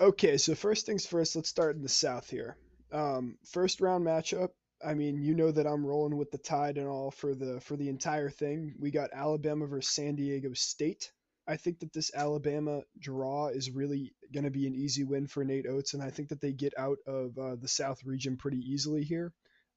Okay, 0.00 0.38
so 0.38 0.54
first 0.54 0.86
things 0.86 1.06
first, 1.06 1.36
let's 1.36 1.48
start 1.48 1.76
in 1.76 1.82
the 1.82 1.88
South 1.88 2.28
here. 2.30 2.56
Um, 2.92 3.36
first 3.44 3.80
round 3.80 4.04
matchup. 4.04 4.50
I 4.84 4.94
mean, 4.94 5.20
you 5.22 5.34
know 5.34 5.50
that 5.52 5.66
I'm 5.66 5.86
rolling 5.86 6.16
with 6.16 6.30
the 6.30 6.38
Tide 6.38 6.78
and 6.78 6.88
all 6.88 7.10
for 7.10 7.34
the 7.34 7.60
for 7.60 7.76
the 7.76 7.88
entire 7.88 8.30
thing. 8.30 8.74
We 8.80 8.90
got 8.90 9.10
Alabama 9.12 9.66
versus 9.66 9.94
San 9.94 10.16
Diego 10.16 10.52
State. 10.54 11.12
I 11.46 11.56
think 11.56 11.80
that 11.80 11.92
this 11.92 12.12
Alabama 12.14 12.82
draw 12.98 13.48
is 13.48 13.70
really 13.70 14.14
going 14.32 14.44
to 14.44 14.50
be 14.50 14.66
an 14.66 14.74
easy 14.74 15.04
win 15.04 15.26
for 15.26 15.44
Nate 15.44 15.66
Oats, 15.66 15.94
and 15.94 16.02
I 16.02 16.10
think 16.10 16.28
that 16.28 16.40
they 16.40 16.52
get 16.52 16.72
out 16.78 16.98
of 17.06 17.36
uh, 17.38 17.56
the 17.56 17.68
South 17.68 18.02
region 18.04 18.36
pretty 18.36 18.58
easily 18.58 19.02
here. 19.04 19.32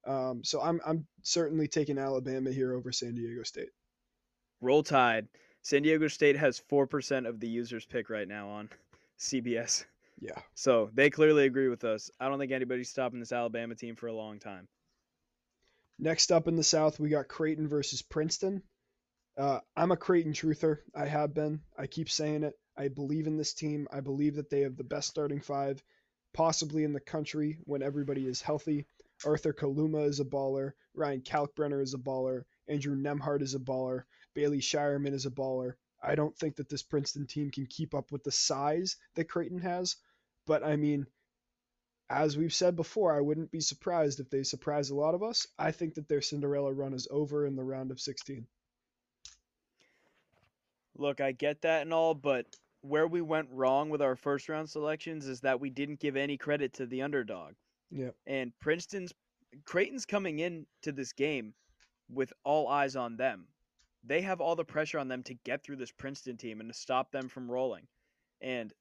Um, 0.08 0.44
so 0.44 0.62
I'm 0.62 0.80
I'm 0.86 1.06
certainly 1.24 1.68
taking 1.68 1.98
Alabama 1.98 2.52
here 2.52 2.74
over 2.74 2.92
San 2.92 3.16
Diego 3.16 3.44
State. 3.44 3.70
Roll 4.62 4.84
Tide. 4.84 5.28
San 5.62 5.82
Diego 5.82 6.08
State 6.08 6.38
has 6.38 6.62
4% 6.72 7.28
of 7.28 7.40
the 7.40 7.48
users 7.48 7.86
pick 7.86 8.10
right 8.12 8.28
now 8.28 8.48
on 8.50 8.70
CBS. 9.20 9.86
Yeah. 10.20 10.40
So 10.54 10.90
they 10.94 11.10
clearly 11.10 11.46
agree 11.46 11.68
with 11.68 11.84
us. 11.84 12.10
I 12.20 12.30
don't 12.30 12.40
think 12.40 12.52
anybody's 12.52 12.90
stopping 12.90 13.20
this 13.20 13.32
Alabama 13.32 13.76
team 13.76 13.96
for 13.96 14.08
a 14.08 14.14
long 14.14 14.40
time. 14.40 14.68
Next 16.00 16.32
up 16.32 16.48
in 16.48 16.56
the 16.56 16.64
South, 16.64 17.00
we 17.00 17.10
got 17.10 17.28
Creighton 17.28 17.68
versus 17.68 18.02
Princeton. 18.02 18.64
Uh, 19.38 19.60
I'm 19.76 19.92
a 19.92 19.98
Creighton 19.98 20.34
truther. 20.34 20.80
I 20.96 21.06
have 21.06 21.34
been. 21.34 21.62
I 21.78 21.88
keep 21.88 22.10
saying 22.10 22.44
it. 22.44 22.54
I 22.78 22.88
believe 22.90 23.28
in 23.28 23.38
this 23.38 23.54
team. 23.54 23.88
I 23.92 24.02
believe 24.02 24.36
that 24.36 24.50
they 24.50 24.62
have 24.62 24.76
the 24.76 24.84
best 24.84 25.10
starting 25.10 25.42
five, 25.42 25.82
possibly 26.34 26.84
in 26.84 26.94
the 26.94 27.00
country 27.00 27.60
when 27.64 27.82
everybody 27.82 28.28
is 28.28 28.42
healthy. 28.42 28.86
Arthur 29.26 29.54
Kaluma 29.54 30.06
is 30.08 30.20
a 30.20 30.26
baller. 30.26 30.74
Ryan 30.94 31.22
Kalkbrenner 31.22 31.82
is 31.82 31.94
a 31.94 31.98
baller. 31.98 32.44
Andrew 32.68 32.96
Nembhard 32.96 33.42
is 33.42 33.56
a 33.56 33.60
baller. 33.60 34.04
Bailey 34.34 34.60
Scheierman 34.60 35.14
is 35.14 35.26
a 35.26 35.32
baller. 35.32 35.74
I 36.04 36.16
don't 36.16 36.38
think 36.38 36.58
that 36.58 36.70
this 36.70 36.84
Princeton 36.84 37.26
team 37.26 37.52
can 37.52 37.66
keep 37.66 37.96
up 37.96 38.12
with 38.12 38.24
the 38.24 38.32
size 38.32 38.98
that 39.16 39.30
Creighton 39.30 39.60
has. 39.62 39.96
But 40.48 40.64
I 40.64 40.76
mean, 40.76 41.08
as 42.10 42.38
we've 42.38 42.54
said 42.54 42.76
before, 42.76 43.16
I 43.16 43.22
wouldn't 43.22 43.52
be 43.52 43.62
surprised 43.62 44.20
if 44.20 44.30
they 44.30 44.44
surprise 44.44 44.90
a 44.90 44.96
lot 44.96 45.16
of 45.16 45.24
us. 45.24 45.48
I 45.58 45.72
think 45.72 45.96
that 45.96 46.08
their 46.08 46.22
Cinderella 46.22 46.72
run 46.72 46.94
is 46.94 47.08
over 47.10 47.46
in 47.46 47.56
the 47.56 47.64
round 47.64 47.92
of 47.92 48.00
16. 48.00 48.46
Look, 50.98 51.20
I 51.20 51.32
get 51.32 51.62
that 51.62 51.82
and 51.82 51.94
all, 51.94 52.14
but 52.14 52.46
where 52.82 53.08
we 53.08 53.22
went 53.22 53.50
wrong 53.52 53.90
with 53.90 54.02
our 54.02 54.16
first 54.16 54.48
round 54.48 54.70
selections 54.70 55.28
is 55.28 55.42
that 55.42 55.60
we 55.60 55.70
didn't 55.70 56.00
give 56.00 56.16
any 56.16 56.38
credit 56.38 56.74
to 56.74 56.86
the 56.86 57.02
underdog. 57.02 57.54
Yeah. 57.90 58.12
And 58.28 58.54
Princeton's 58.60 59.14
Creighton's 59.64 60.06
coming 60.06 60.40
in 60.40 60.66
to 60.82 60.92
this 60.92 61.14
game 61.14 61.54
with 62.10 62.34
all 62.44 62.68
eyes 62.68 62.96
on 62.96 63.16
them. 63.16 63.48
They 64.04 64.22
have 64.22 64.42
all 64.42 64.56
the 64.56 64.66
pressure 64.66 65.00
on 65.00 65.08
them 65.08 65.24
to 65.24 65.34
get 65.34 65.64
through 65.64 65.78
this 65.78 65.92
Princeton 65.92 66.38
team 66.38 66.60
and 66.60 66.72
to 66.72 66.78
stop 66.78 67.12
them 67.12 67.30
from 67.30 67.50
rolling. 67.50 67.88
And 68.42 68.74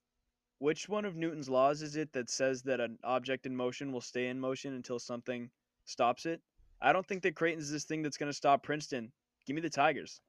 which 0.64 0.88
one 0.88 1.04
of 1.04 1.14
Newton's 1.14 1.50
laws 1.50 1.82
is 1.82 1.94
it 1.94 2.10
that 2.14 2.30
says 2.30 2.62
that 2.62 2.80
an 2.80 2.98
object 3.04 3.44
in 3.44 3.54
motion 3.54 3.92
will 3.92 4.00
stay 4.00 4.28
in 4.28 4.40
motion 4.40 4.72
until 4.72 4.98
something 4.98 5.50
stops 5.84 6.24
it? 6.24 6.40
I 6.80 6.90
don't 6.90 7.06
think 7.06 7.22
that 7.24 7.36
Creighton's 7.36 7.70
this 7.70 7.84
thing 7.84 8.00
that's 8.00 8.16
going 8.16 8.30
to 8.30 8.36
stop 8.36 8.62
Princeton. 8.62 9.12
Give 9.46 9.54
me 9.54 9.60
the 9.60 9.68
Tigers. 9.68 10.22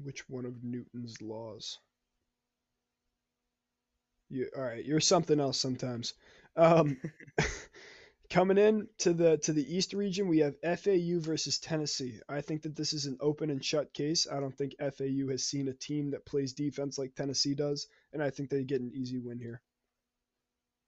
Which 0.00 0.28
one 0.28 0.44
of 0.46 0.62
Newton's 0.62 1.20
laws? 1.20 1.80
You 4.30 4.48
all 4.56 4.62
right? 4.62 4.84
You're 4.84 5.00
something 5.00 5.40
else 5.40 5.60
sometimes. 5.60 6.14
Um, 6.54 6.98
coming 8.30 8.58
in 8.58 8.88
to 8.98 9.12
the 9.12 9.38
to 9.38 9.52
the 9.52 9.76
East 9.76 9.92
region, 9.92 10.28
we 10.28 10.38
have 10.38 10.56
FAU 10.62 11.18
versus 11.18 11.58
Tennessee. 11.58 12.20
I 12.28 12.40
think 12.40 12.62
that 12.62 12.76
this 12.76 12.92
is 12.92 13.06
an 13.06 13.18
open 13.20 13.50
and 13.50 13.64
shut 13.64 13.92
case. 13.94 14.26
I 14.30 14.40
don't 14.40 14.56
think 14.56 14.74
FAU 14.78 15.28
has 15.30 15.44
seen 15.44 15.68
a 15.68 15.72
team 15.74 16.10
that 16.10 16.26
plays 16.26 16.52
defense 16.52 16.98
like 16.98 17.14
Tennessee 17.14 17.54
does, 17.54 17.86
and 18.12 18.22
I 18.22 18.30
think 18.30 18.50
they 18.50 18.64
get 18.64 18.80
an 18.80 18.92
easy 18.94 19.18
win 19.18 19.38
here. 19.38 19.62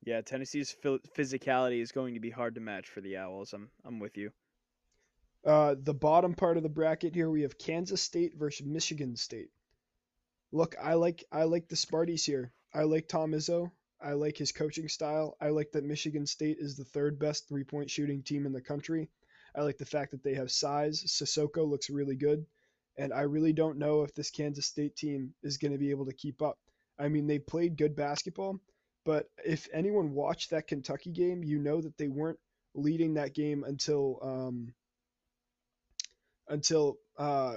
Yeah, 0.03 0.23
Tennessee's 0.23 0.75
phys- 0.83 1.05
physicality 1.17 1.83
is 1.83 1.93
going 1.93 2.15
to 2.15 2.21
be 2.21 2.31
hard 2.31 2.55
to 2.55 2.61
match 2.61 2.89
for 2.89 3.01
the 3.01 3.17
Owls. 3.19 3.53
I'm 3.53 3.71
I'm 3.85 3.99
with 3.99 4.17
you. 4.17 4.33
Uh, 5.45 5.75
the 5.79 5.95
bottom 5.95 6.35
part 6.35 6.57
of 6.57 6.63
the 6.63 6.69
bracket 6.69 7.15
here, 7.15 7.31
we 7.31 7.43
have 7.43 7.57
Kansas 7.59 8.03
State 8.03 8.35
versus 8.37 8.67
Michigan 8.67 9.17
State. 9.17 9.51
Look, 10.53 10.75
I 10.81 10.95
like 10.95 11.25
I 11.33 11.45
like 11.45 11.69
the 11.69 11.77
Sparties 11.77 12.25
here. 12.25 12.53
I 12.75 12.83
like 12.83 13.09
Tom 13.09 13.33
Izzo. 13.33 13.71
I 14.03 14.13
like 14.13 14.37
his 14.37 14.53
coaching 14.53 14.89
style. 14.89 15.37
I 15.41 15.51
like 15.51 15.73
that 15.73 15.85
Michigan 15.85 16.27
State 16.27 16.59
is 16.59 16.77
the 16.77 16.85
third 16.85 17.19
best 17.19 17.49
three 17.49 17.65
point 17.65 17.91
shooting 17.91 18.23
team 18.23 18.47
in 18.47 18.53
the 18.53 18.61
country. 18.61 19.09
I 19.55 19.63
like 19.63 19.79
the 19.79 19.85
fact 19.85 20.13
that 20.13 20.23
they 20.23 20.35
have 20.35 20.51
size. 20.51 21.03
Sissoko 21.05 21.69
looks 21.69 21.91
really 21.91 22.17
good. 22.17 22.47
And 22.97 23.13
I 23.13 23.23
really 23.23 23.53
don't 23.53 23.79
know 23.79 24.03
if 24.03 24.15
this 24.15 24.31
Kansas 24.31 24.67
State 24.67 24.97
team 24.97 25.35
is 25.43 25.59
going 25.59 25.73
to 25.73 25.79
be 25.79 25.91
able 25.91 26.07
to 26.07 26.13
keep 26.13 26.43
up. 26.43 26.59
I 26.99 27.09
mean, 27.09 27.27
they 27.27 27.39
played 27.39 27.79
good 27.79 27.97
basketball, 27.97 28.61
but 29.05 29.27
if 29.45 29.69
anyone 29.73 30.13
watched 30.13 30.51
that 30.51 30.67
Kentucky 30.67 31.11
game, 31.11 31.43
you 31.43 31.59
know 31.59 31.81
that 31.81 31.97
they 31.97 32.09
weren't 32.09 32.39
leading 32.75 33.15
that 33.15 33.35
game 33.35 33.65
until 33.65 34.19
um, 34.23 34.75
until 36.49 36.99
uh, 37.17 37.55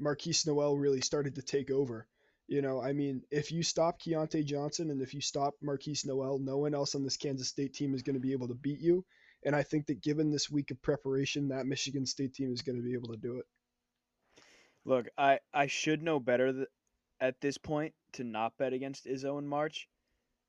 Markquis 0.00 0.46
Nowell 0.46 0.76
really 0.76 1.00
started 1.00 1.36
to 1.36 1.42
take 1.42 1.70
over. 1.70 2.06
You 2.50 2.62
know, 2.62 2.82
I 2.82 2.92
mean, 2.92 3.22
if 3.30 3.52
you 3.52 3.62
stop 3.62 4.00
Keyontae 4.00 4.44
Johnson 4.44 4.90
and 4.90 5.00
if 5.00 5.14
you 5.14 5.20
stop 5.20 5.54
Markquis 5.64 6.04
Nowell, 6.04 6.40
no 6.40 6.58
one 6.58 6.74
else 6.74 6.96
on 6.96 7.04
this 7.04 7.16
Kansas 7.16 7.46
State 7.46 7.74
team 7.74 7.94
is 7.94 8.02
going 8.02 8.14
to 8.14 8.20
be 8.20 8.32
able 8.32 8.48
to 8.48 8.54
beat 8.54 8.80
you. 8.80 9.04
And 9.44 9.54
I 9.54 9.62
think 9.62 9.86
that 9.86 10.02
given 10.02 10.32
this 10.32 10.50
week 10.50 10.72
of 10.72 10.82
preparation, 10.82 11.48
that 11.50 11.66
Michigan 11.66 12.04
State 12.04 12.34
team 12.34 12.52
is 12.52 12.62
going 12.62 12.74
to 12.74 12.82
be 12.82 12.94
able 12.94 13.10
to 13.10 13.16
do 13.16 13.38
it. 13.38 13.44
Look, 14.84 15.06
I 15.16 15.38
I 15.54 15.68
should 15.68 16.02
know 16.02 16.18
better 16.18 16.52
th- 16.52 16.68
at 17.20 17.40
this 17.40 17.56
point 17.56 17.94
to 18.14 18.24
not 18.24 18.58
bet 18.58 18.72
against 18.72 19.06
Izzo 19.06 19.38
in 19.38 19.46
March, 19.46 19.88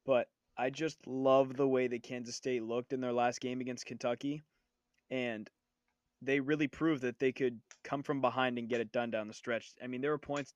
but 0.03 0.27
I 0.57 0.71
just 0.71 1.05
love 1.05 1.55
the 1.55 1.67
way 1.67 1.87
that 1.87 2.01
Kansas 2.01 2.35
State 2.35 2.63
looked 2.63 2.93
in 2.93 3.01
their 3.01 3.13
last 3.13 3.41
game 3.41 3.61
against 3.61 3.85
Kentucky, 3.85 4.43
and 5.11 5.47
they 6.23 6.39
really 6.39 6.67
proved 6.67 7.03
that 7.03 7.19
they 7.19 7.31
could 7.31 7.59
come 7.83 8.01
from 8.01 8.21
behind 8.21 8.57
and 8.57 8.69
get 8.69 8.81
it 8.81 8.91
done 8.91 9.11
down 9.11 9.27
the 9.27 9.35
stretch. 9.35 9.71
I 9.83 9.85
mean, 9.85 10.01
there 10.01 10.11
were 10.11 10.17
points 10.17 10.55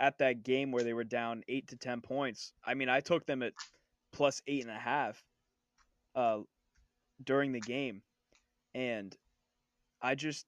at 0.00 0.18
that 0.18 0.42
game 0.42 0.72
where 0.72 0.82
they 0.82 0.94
were 0.94 1.04
down 1.04 1.44
eight 1.46 1.68
to 1.68 1.76
ten 1.76 2.00
points. 2.00 2.52
I 2.64 2.74
mean, 2.74 2.88
I 2.88 3.00
took 3.00 3.26
them 3.26 3.42
at 3.42 3.52
plus 4.12 4.42
eight 4.48 4.62
and 4.62 4.70
a 4.70 4.78
half 4.78 5.22
uh, 6.16 6.38
during 7.22 7.52
the 7.52 7.60
game, 7.60 8.02
and 8.74 9.14
I 10.02 10.14
just 10.14 10.46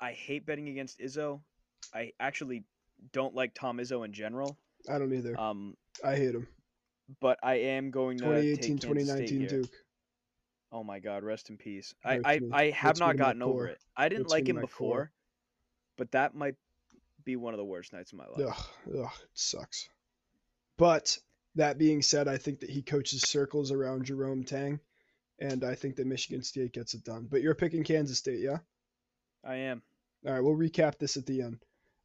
I 0.00 0.12
hate 0.12 0.46
betting 0.46 0.68
against 0.68 0.98
Izzo. 0.98 1.40
I 1.94 2.12
actually 2.18 2.64
don't 3.12 3.34
like 3.34 3.54
Tom 3.54 3.78
Izzo 3.78 4.04
in 4.04 4.12
general. 4.12 4.58
I 4.88 4.98
don't 4.98 5.12
either. 5.12 5.38
Um, 5.38 5.76
I 6.02 6.16
hate 6.16 6.34
him. 6.34 6.48
but 7.20 7.38
I 7.42 7.54
am 7.54 7.90
going 7.90 8.18
to 8.18 8.24
2018, 8.24 8.78
take 8.78 8.88
Kansas 8.88 9.10
State 9.10 9.28
2019 9.28 9.40
here. 9.40 9.48
Duke. 9.48 9.70
Oh 10.72 10.82
my 10.82 10.98
God, 10.98 11.22
rest 11.22 11.50
in 11.50 11.58
peace. 11.58 11.94
I, 12.02 12.20
I. 12.24 12.40
I 12.50 12.70
have 12.70 12.98
not 12.98 13.18
gotten 13.18 13.42
over 13.42 13.52
core. 13.52 13.66
it. 13.66 13.78
I 13.94 14.08
didn't 14.08 14.30
like 14.30 14.48
him 14.48 14.58
before, 14.58 14.96
core. 14.96 15.12
but 15.98 16.10
that 16.12 16.34
might 16.34 16.54
be 17.24 17.36
one 17.36 17.54
of 17.54 17.58
the 17.58 17.64
worst 17.64 17.92
nights 17.92 18.12
of 18.12 18.18
my 18.18 18.26
life. 18.26 18.54
Ugh, 18.56 19.00
ugh, 19.00 19.10
it 19.22 19.28
sucks. 19.34 19.88
But 20.78 21.18
that 21.54 21.78
being 21.78 22.02
said, 22.02 22.28
I 22.28 22.38
think 22.38 22.60
that 22.60 22.70
he 22.70 22.82
coaches 22.82 23.22
circles 23.22 23.70
around 23.70 24.06
Jerome 24.06 24.44
Tang, 24.44 24.80
and 25.38 25.64
I 25.64 25.74
think 25.74 25.96
that 25.96 26.06
Michigan 26.06 26.42
State 26.42 26.72
gets 26.72 26.94
it 26.94 27.04
done. 27.04 27.28
But 27.30 27.42
you're 27.42 27.54
picking 27.54 27.84
Kansas 27.84 28.18
State, 28.18 28.40
yeah? 28.40 28.58
I 29.44 29.56
am. 29.56 29.82
All 30.26 30.32
right, 30.32 30.40
we'll 30.40 30.56
recap 30.56 30.98
this 30.98 31.16
at 31.16 31.26
the 31.26 31.42
end. 31.42 31.58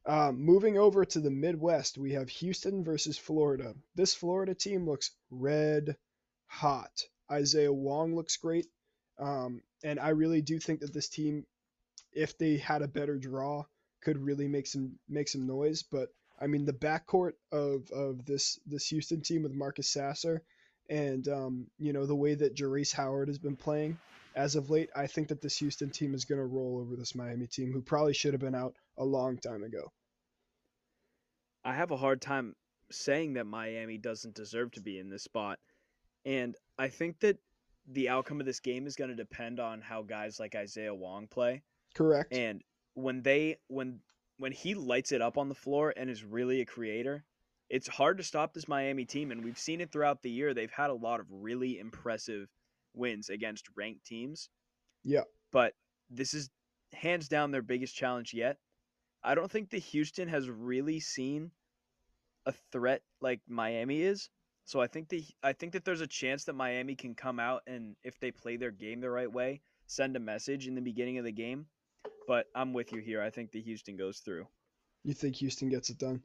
Um, 0.06 0.40
moving 0.40 0.78
over 0.78 1.04
to 1.04 1.20
the 1.20 1.30
Midwest, 1.30 1.98
we 1.98 2.12
have 2.12 2.28
Houston 2.30 2.82
versus 2.82 3.18
Florida. 3.18 3.74
This 3.94 4.14
Florida 4.14 4.54
team 4.54 4.86
looks 4.86 5.12
red 5.30 5.96
hot. 6.46 7.04
Isaiah 7.30 7.72
Wong 7.72 8.14
looks 8.14 8.36
great. 8.36 8.66
Um, 9.18 9.62
and 9.84 10.00
I 10.00 10.10
really 10.10 10.42
do 10.42 10.58
think 10.58 10.80
that 10.80 10.92
this 10.92 11.08
team, 11.08 11.44
if 12.12 12.38
they 12.38 12.56
had 12.56 12.82
a 12.82 12.88
better 12.88 13.18
draw, 13.18 13.64
could 14.00 14.18
really 14.18 14.48
make 14.48 14.66
some 14.66 14.92
make 15.08 15.28
some 15.28 15.46
noise. 15.46 15.82
But 15.82 16.08
I 16.40 16.46
mean, 16.46 16.64
the 16.64 16.72
backcourt 16.72 17.32
of, 17.52 17.90
of 17.90 18.24
this 18.24 18.58
this 18.66 18.86
Houston 18.88 19.20
team 19.20 19.42
with 19.42 19.52
Marcus 19.52 19.88
Sasser, 19.88 20.42
and 20.88 21.26
um, 21.28 21.66
you 21.78 21.92
know 21.92 22.06
the 22.06 22.14
way 22.14 22.34
that 22.34 22.54
Jerace 22.54 22.92
Howard 22.92 23.28
has 23.28 23.38
been 23.38 23.56
playing 23.56 23.98
as 24.38 24.54
of 24.54 24.70
late, 24.70 24.88
I 24.94 25.08
think 25.08 25.28
that 25.28 25.40
this 25.40 25.58
Houston 25.58 25.90
team 25.90 26.14
is 26.14 26.24
going 26.24 26.38
to 26.38 26.46
roll 26.46 26.78
over 26.80 26.94
this 26.94 27.16
Miami 27.16 27.48
team, 27.48 27.72
who 27.72 27.82
probably 27.82 28.14
should 28.14 28.34
have 28.34 28.40
been 28.40 28.54
out 28.54 28.74
a 28.96 29.04
long 29.04 29.36
time 29.36 29.64
ago. 29.64 29.90
I 31.64 31.74
have 31.74 31.90
a 31.90 31.96
hard 31.96 32.22
time 32.22 32.54
saying 32.90 33.34
that 33.34 33.46
Miami 33.46 33.98
doesn't 33.98 34.36
deserve 34.36 34.70
to 34.72 34.80
be 34.80 35.00
in 35.00 35.10
this 35.10 35.24
spot. 35.24 35.58
And 36.24 36.54
I 36.78 36.88
think 36.88 37.18
that 37.20 37.38
the 37.88 38.10
outcome 38.10 38.38
of 38.38 38.46
this 38.46 38.60
game 38.60 38.86
is 38.86 38.94
going 38.94 39.10
to 39.10 39.16
depend 39.16 39.58
on 39.58 39.80
how 39.80 40.02
guys 40.02 40.38
like 40.38 40.54
Isaiah 40.54 40.94
Wong 40.94 41.26
play. 41.26 41.62
Correct. 41.94 42.32
And 42.32 42.62
when 42.98 43.22
they 43.22 43.56
when 43.68 44.00
when 44.38 44.52
he 44.52 44.74
lights 44.74 45.12
it 45.12 45.22
up 45.22 45.38
on 45.38 45.48
the 45.48 45.54
floor 45.54 45.92
and 45.96 46.10
is 46.10 46.24
really 46.24 46.60
a 46.60 46.66
creator, 46.66 47.24
it's 47.70 47.88
hard 47.88 48.18
to 48.18 48.24
stop 48.24 48.52
this 48.52 48.68
Miami 48.68 49.04
team 49.04 49.30
and 49.30 49.44
we've 49.44 49.58
seen 49.58 49.80
it 49.80 49.90
throughout 49.90 50.22
the 50.22 50.30
year. 50.30 50.54
They've 50.54 50.70
had 50.70 50.90
a 50.90 50.94
lot 50.94 51.20
of 51.20 51.26
really 51.30 51.78
impressive 51.78 52.48
wins 52.94 53.28
against 53.28 53.68
ranked 53.76 54.04
teams. 54.04 54.48
Yeah. 55.04 55.22
But 55.52 55.74
this 56.10 56.34
is 56.34 56.50
hands 56.92 57.28
down 57.28 57.50
their 57.50 57.62
biggest 57.62 57.94
challenge 57.96 58.32
yet. 58.32 58.58
I 59.22 59.34
don't 59.34 59.50
think 59.50 59.70
that 59.70 59.78
Houston 59.78 60.28
has 60.28 60.48
really 60.48 61.00
seen 61.00 61.50
a 62.46 62.52
threat 62.72 63.02
like 63.20 63.40
Miami 63.48 64.02
is. 64.02 64.30
So 64.64 64.80
I 64.80 64.86
think 64.86 65.08
that 65.08 65.22
I 65.42 65.52
think 65.52 65.72
that 65.72 65.84
there's 65.84 66.00
a 66.00 66.06
chance 66.06 66.44
that 66.44 66.52
Miami 66.52 66.94
can 66.94 67.14
come 67.14 67.40
out 67.40 67.62
and 67.66 67.96
if 68.04 68.20
they 68.20 68.30
play 68.30 68.56
their 68.56 68.70
game 68.70 69.00
the 69.00 69.10
right 69.10 69.32
way, 69.32 69.62
send 69.86 70.16
a 70.16 70.20
message 70.20 70.68
in 70.68 70.74
the 70.74 70.80
beginning 70.80 71.18
of 71.18 71.24
the 71.24 71.32
game. 71.32 71.66
But 72.26 72.46
I'm 72.54 72.72
with 72.72 72.92
you 72.92 73.00
here. 73.00 73.22
I 73.22 73.30
think 73.30 73.50
the 73.50 73.60
Houston 73.60 73.96
goes 73.96 74.18
through. 74.18 74.46
You 75.04 75.14
think 75.14 75.36
Houston 75.36 75.68
gets 75.68 75.90
it 75.90 75.98
done? 75.98 76.22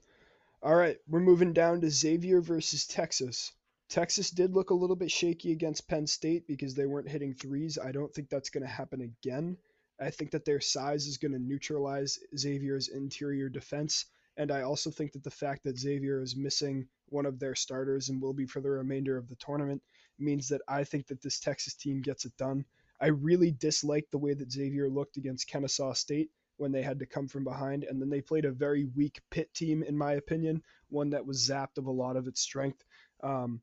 All 0.61 0.75
right, 0.75 0.97
we're 1.07 1.19
moving 1.19 1.53
down 1.53 1.81
to 1.81 1.89
Xavier 1.89 2.41
versus 2.41 2.87
Texas. 2.87 3.51
Texas 3.89 4.31
did 4.31 4.55
look 4.55 4.69
a 4.69 4.75
little 4.75 4.95
bit 4.95 5.11
shaky 5.11 5.51
against 5.51 5.87
Penn 5.87 6.07
State 6.07 6.47
because 6.47 6.73
they 6.73 6.85
weren't 6.85 7.09
hitting 7.09 7.33
threes. 7.33 7.77
I 7.77 7.91
don't 7.91 8.13
think 8.13 8.29
that's 8.29 8.49
going 8.49 8.63
to 8.63 8.69
happen 8.69 9.01
again. 9.01 9.57
I 9.99 10.09
think 10.09 10.31
that 10.31 10.45
their 10.45 10.61
size 10.61 11.05
is 11.05 11.17
going 11.17 11.33
to 11.33 11.39
neutralize 11.39 12.17
Xavier's 12.35 12.87
interior 12.87 13.49
defense. 13.49 14.05
And 14.35 14.51
I 14.51 14.61
also 14.63 14.89
think 14.89 15.11
that 15.11 15.23
the 15.23 15.29
fact 15.29 15.63
that 15.63 15.77
Xavier 15.77 16.21
is 16.21 16.35
missing 16.35 16.87
one 17.09 17.25
of 17.25 17.39
their 17.39 17.55
starters 17.55 18.09
and 18.09 18.21
will 18.21 18.33
be 18.33 18.47
for 18.47 18.61
the 18.61 18.71
remainder 18.71 19.17
of 19.17 19.29
the 19.29 19.35
tournament 19.35 19.81
means 20.17 20.47
that 20.49 20.61
I 20.67 20.83
think 20.83 21.07
that 21.07 21.21
this 21.21 21.39
Texas 21.39 21.75
team 21.75 22.01
gets 22.01 22.25
it 22.25 22.35
done. 22.37 22.65
I 23.01 23.07
really 23.07 23.51
disliked 23.51 24.11
the 24.11 24.17
way 24.17 24.33
that 24.33 24.51
Xavier 24.51 24.89
looked 24.89 25.17
against 25.17 25.47
Kennesaw 25.47 25.93
State 25.93 26.29
when 26.57 26.71
they 26.71 26.81
had 26.81 26.99
to 26.99 27.05
come 27.05 27.27
from 27.27 27.43
behind. 27.43 27.83
And 27.83 28.01
then 28.01 28.09
they 28.09 28.21
played 28.21 28.45
a 28.45 28.51
very 28.51 28.85
weak 28.95 29.19
Pitt 29.29 29.53
team, 29.53 29.83
in 29.83 29.97
my 29.97 30.13
opinion, 30.13 30.61
one 30.89 31.09
that 31.09 31.25
was 31.25 31.47
zapped 31.47 31.77
of 31.77 31.87
a 31.87 31.91
lot 31.91 32.15
of 32.15 32.27
its 32.27 32.41
strength 32.41 32.83
um, 33.23 33.61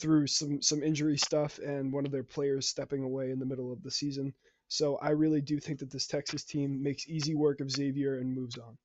through 0.00 0.26
some, 0.26 0.62
some 0.62 0.82
injury 0.82 1.18
stuff 1.18 1.58
and 1.58 1.92
one 1.92 2.06
of 2.06 2.12
their 2.12 2.24
players 2.24 2.68
stepping 2.68 3.02
away 3.02 3.30
in 3.30 3.38
the 3.38 3.46
middle 3.46 3.72
of 3.72 3.82
the 3.82 3.90
season. 3.90 4.32
So 4.68 4.96
I 4.96 5.10
really 5.10 5.42
do 5.42 5.60
think 5.60 5.80
that 5.80 5.90
this 5.90 6.06
Texas 6.06 6.44
team 6.44 6.82
makes 6.82 7.08
easy 7.08 7.34
work 7.34 7.60
of 7.60 7.70
Xavier 7.70 8.18
and 8.18 8.34
moves 8.34 8.56
on. 8.56 8.78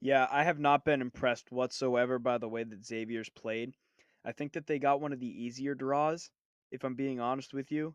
Yeah, 0.00 0.26
I 0.30 0.42
have 0.44 0.58
not 0.58 0.84
been 0.84 1.00
impressed 1.00 1.52
whatsoever 1.52 2.18
by 2.18 2.38
the 2.38 2.48
way 2.48 2.64
that 2.64 2.84
Xavier's 2.84 3.30
played. 3.30 3.72
I 4.24 4.32
think 4.32 4.52
that 4.54 4.66
they 4.66 4.78
got 4.78 5.00
one 5.00 5.12
of 5.12 5.20
the 5.20 5.44
easier 5.44 5.74
draws, 5.74 6.28
if 6.70 6.84
I'm 6.84 6.94
being 6.94 7.20
honest 7.20 7.54
with 7.54 7.70
you. 7.70 7.94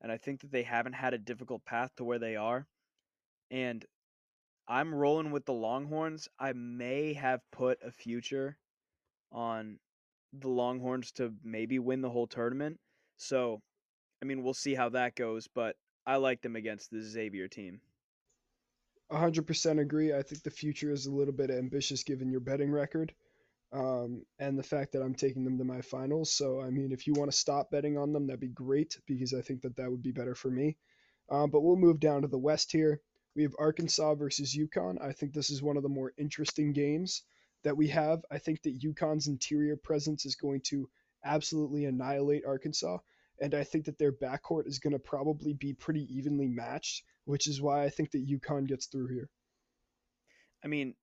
And 0.00 0.10
I 0.10 0.16
think 0.16 0.40
that 0.40 0.52
they 0.52 0.62
haven't 0.62 0.94
had 0.94 1.14
a 1.14 1.18
difficult 1.18 1.64
path 1.64 1.90
to 1.96 2.04
where 2.04 2.18
they 2.18 2.36
are. 2.36 2.66
And 3.50 3.84
I'm 4.68 4.94
rolling 4.94 5.30
with 5.30 5.44
the 5.44 5.52
Longhorns. 5.52 6.28
I 6.38 6.52
may 6.52 7.12
have 7.14 7.40
put 7.50 7.78
a 7.84 7.90
future 7.90 8.56
on 9.32 9.78
the 10.32 10.48
Longhorns 10.48 11.12
to 11.12 11.34
maybe 11.42 11.78
win 11.78 12.00
the 12.00 12.10
whole 12.10 12.26
tournament. 12.26 12.78
So, 13.16 13.60
I 14.22 14.26
mean, 14.26 14.42
we'll 14.42 14.54
see 14.54 14.74
how 14.74 14.88
that 14.90 15.16
goes, 15.16 15.48
but 15.54 15.76
I 16.06 16.16
like 16.16 16.40
them 16.40 16.56
against 16.56 16.90
the 16.90 17.02
Xavier 17.02 17.48
team. 17.48 17.80
100% 19.10 19.80
agree. 19.80 20.14
I 20.14 20.22
think 20.22 20.42
the 20.42 20.50
future 20.50 20.92
is 20.92 21.06
a 21.06 21.10
little 21.10 21.34
bit 21.34 21.50
ambitious 21.50 22.04
given 22.04 22.30
your 22.30 22.40
betting 22.40 22.70
record 22.70 23.12
um, 23.72 24.24
and 24.38 24.58
the 24.58 24.62
fact 24.62 24.92
that 24.92 25.02
I'm 25.02 25.14
taking 25.14 25.44
them 25.44 25.58
to 25.58 25.64
my 25.64 25.80
finals. 25.80 26.32
So, 26.32 26.60
I 26.60 26.70
mean, 26.70 26.92
if 26.92 27.06
you 27.06 27.12
want 27.14 27.30
to 27.30 27.36
stop 27.36 27.70
betting 27.70 27.96
on 27.96 28.12
them, 28.12 28.26
that'd 28.26 28.40
be 28.40 28.48
great 28.48 28.98
because 29.06 29.32
I 29.32 29.42
think 29.42 29.62
that 29.62 29.76
that 29.76 29.90
would 29.90 30.02
be 30.02 30.12
better 30.12 30.34
for 30.34 30.50
me. 30.50 30.76
Um, 31.30 31.50
but 31.50 31.60
we'll 31.60 31.76
move 31.76 32.00
down 32.00 32.22
to 32.22 32.28
the 32.28 32.38
West 32.38 32.72
here. 32.72 33.00
We 33.36 33.44
have 33.44 33.54
Arkansas 33.58 34.16
versus 34.16 34.56
UConn. 34.56 35.00
I 35.00 35.12
think 35.12 35.32
this 35.32 35.50
is 35.50 35.62
one 35.62 35.76
of 35.76 35.84
the 35.84 35.88
more 35.88 36.12
interesting 36.18 36.72
games 36.72 37.22
that 37.62 37.76
we 37.76 37.86
have. 37.88 38.24
I 38.30 38.38
think 38.38 38.62
that 38.62 38.80
UConn's 38.80 39.28
interior 39.28 39.76
presence 39.76 40.26
is 40.26 40.34
going 40.34 40.62
to 40.62 40.88
absolutely 41.24 41.84
annihilate 41.84 42.44
Arkansas. 42.44 42.98
And 43.40 43.54
I 43.54 43.62
think 43.62 43.84
that 43.84 43.98
their 43.98 44.12
backcourt 44.12 44.66
is 44.66 44.80
going 44.80 44.92
to 44.92 44.98
probably 44.98 45.54
be 45.54 45.72
pretty 45.72 46.06
evenly 46.14 46.48
matched, 46.48 47.04
which 47.24 47.46
is 47.46 47.62
why 47.62 47.84
I 47.84 47.90
think 47.90 48.10
that 48.10 48.26
UConn 48.26 48.66
gets 48.66 48.86
through 48.86 49.08
here. 49.08 49.28
I 50.64 50.68
mean, 50.68 50.94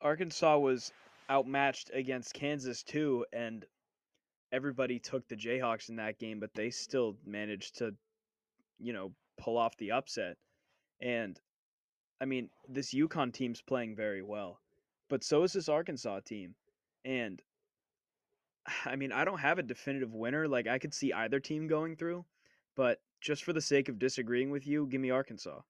Arkansas 0.00 0.58
was 0.58 0.92
outmatched 1.30 1.90
against 1.94 2.34
Kansas 2.34 2.82
too, 2.82 3.24
and 3.32 3.64
everybody 4.52 4.98
took 4.98 5.26
the 5.28 5.36
Jayhawks 5.36 5.88
in 5.88 5.96
that 5.96 6.18
game, 6.18 6.40
but 6.40 6.54
they 6.54 6.70
still 6.70 7.16
managed 7.24 7.78
to, 7.78 7.94
you 8.78 8.92
know, 8.92 9.12
pull 9.38 9.56
off 9.56 9.76
the 9.76 9.92
upset. 9.92 10.36
And 11.00 11.38
I 12.20 12.24
mean, 12.24 12.50
this 12.68 12.92
UConn 12.92 13.32
team's 13.32 13.62
playing 13.62 13.96
very 13.96 14.22
well, 14.22 14.60
but 15.08 15.24
so 15.24 15.42
is 15.44 15.52
this 15.52 15.68
Arkansas 15.68 16.20
team. 16.20 16.54
And 17.04 17.40
I 18.84 18.96
mean, 18.96 19.12
I 19.12 19.24
don't 19.24 19.40
have 19.40 19.58
a 19.58 19.62
definitive 19.62 20.14
winner. 20.14 20.48
Like, 20.48 20.66
I 20.66 20.78
could 20.78 20.94
see 20.94 21.12
either 21.12 21.40
team 21.40 21.66
going 21.66 21.96
through, 21.96 22.24
but 22.76 23.00
just 23.20 23.44
for 23.44 23.52
the 23.52 23.60
sake 23.60 23.88
of 23.88 23.98
disagreeing 23.98 24.50
with 24.50 24.66
you, 24.66 24.86
give 24.86 25.00
me 25.00 25.10
Arkansas. 25.10 25.60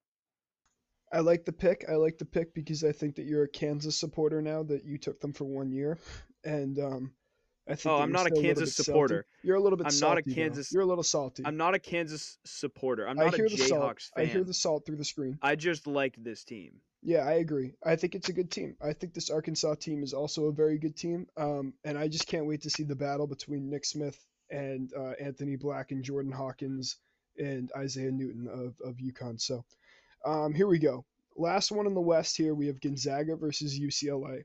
I 1.13 1.21
like 1.21 1.45
the 1.45 1.53
pick. 1.53 1.85
I 1.89 1.95
like 1.95 2.19
the 2.19 2.25
pick 2.25 2.55
because 2.55 2.85
I 2.85 2.93
think 2.93 3.17
that 3.17 3.25
you're 3.25 3.45
a 3.45 3.49
Kansas 3.49 3.99
supporter 3.99 4.41
now 4.41 4.63
that 4.65 4.85
you 4.85 4.99
took 4.99 5.21
them 5.21 5.33
for 5.33 5.45
one 5.45 5.71
year, 5.73 5.99
and 6.45 6.79
um, 6.79 7.13
I 7.69 7.75
think. 7.75 7.93
Oh, 7.93 7.99
I'm 7.99 8.13
not 8.13 8.27
a 8.27 8.31
Kansas 8.31 8.77
bit 8.77 8.85
supporter. 8.85 9.15
Salty. 9.15 9.47
You're 9.47 9.57
a 9.57 9.61
little 9.61 9.77
bit. 9.77 9.87
I'm 9.87 9.93
salty, 9.93 10.23
not 10.27 10.33
a. 10.33 10.35
Kansas- 10.35 10.73
You're 10.73 10.83
a 10.83 10.87
little 10.87 11.05
salty. 11.05 11.43
I'm 11.45 11.57
not 11.57 11.75
a 11.75 11.79
Kansas 11.79 12.39
supporter. 12.45 13.09
I'm 13.09 13.19
I 13.19 13.25
not 13.25 13.35
a 13.35 13.37
hear 13.37 13.49
the 13.49 13.57
salt. 13.57 13.83
Jayhawks 13.83 14.11
fan. 14.15 14.25
I 14.25 14.29
hear 14.29 14.45
the 14.45 14.55
salt 14.55 14.87
through 14.87 14.97
the 14.97 15.05
screen. 15.05 15.39
I 15.43 15.57
just 15.57 15.87
liked 15.87 16.23
this 16.23 16.45
team. 16.45 16.81
Yeah, 17.03 17.21
I 17.21 17.35
agree. 17.35 17.73
I 17.85 17.97
think 17.97 18.15
it's 18.15 18.29
a 18.29 18.33
good 18.33 18.51
team. 18.51 18.77
I 18.83 18.93
think 18.93 19.15
this 19.15 19.31
Arkansas 19.31 19.75
team 19.77 20.03
is 20.03 20.13
also 20.13 20.45
a 20.47 20.53
very 20.53 20.79
good 20.79 20.97
team. 20.97 21.27
Um, 21.37 21.73
and 21.83 21.97
I 21.97 22.09
just 22.09 22.27
can't 22.27 22.47
wait 22.47 22.63
to 22.63 22.71
see 22.71 22.83
the 22.83 22.95
battle 22.95 23.27
between 23.27 23.71
Nick 23.71 23.87
Smith 23.87 24.19
and 24.51 24.93
uh, 24.95 25.13
Anthony 25.21 25.57
Black 25.57 25.93
and 25.93 26.05
Jordan 26.05 26.31
Hawkins 26.33 26.99
and 27.39 27.71
Isaiah 27.75 28.11
Newton 28.11 28.49
of, 28.49 28.75
of 28.87 28.97
UConn. 28.99 29.41
So 29.41 29.65
um, 30.25 30.55
here 30.55 30.67
we 30.67 30.79
go. 30.79 31.05
Last 31.37 31.73
one 31.73 31.87
in 31.87 31.95
the 31.95 32.01
West 32.01 32.37
here, 32.37 32.55
we 32.55 32.67
have 32.67 32.81
Gonzaga 32.81 33.37
versus 33.37 33.79
UCLA. 33.79 34.45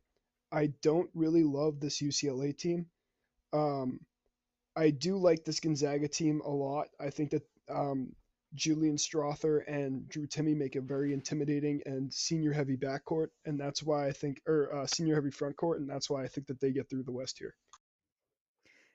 I 0.51 0.67
don't 0.81 1.09
really 1.13 1.43
love 1.43 1.79
this 1.79 2.01
UCLA 2.01 2.57
team. 2.57 2.85
Um, 3.53 3.99
I 4.75 4.89
do 4.91 5.17
like 5.17 5.43
this 5.43 5.59
Gonzaga 5.59 6.07
team 6.07 6.41
a 6.45 6.49
lot. 6.49 6.87
I 6.99 7.09
think 7.09 7.31
that 7.31 7.43
um, 7.69 8.13
Julian 8.53 8.95
Strawther 8.95 9.61
and 9.67 10.07
Drew 10.07 10.27
Timme 10.27 10.55
make 10.55 10.75
a 10.75 10.81
very 10.81 11.13
intimidating 11.13 11.81
and 11.85 12.13
senior 12.13 12.53
heavy 12.53 12.77
backcourt, 12.77 13.27
and 13.45 13.59
that's 13.59 13.83
why 13.83 14.07
I 14.07 14.11
think, 14.11 14.41
or 14.47 14.73
uh, 14.73 14.85
senior 14.85 15.15
heavy 15.15 15.31
front 15.31 15.57
court, 15.57 15.79
and 15.79 15.89
that's 15.89 16.09
why 16.09 16.23
I 16.23 16.27
think 16.27 16.47
that 16.47 16.59
they 16.59 16.71
get 16.71 16.89
through 16.89 17.03
the 17.03 17.11
West 17.11 17.37
here. 17.39 17.55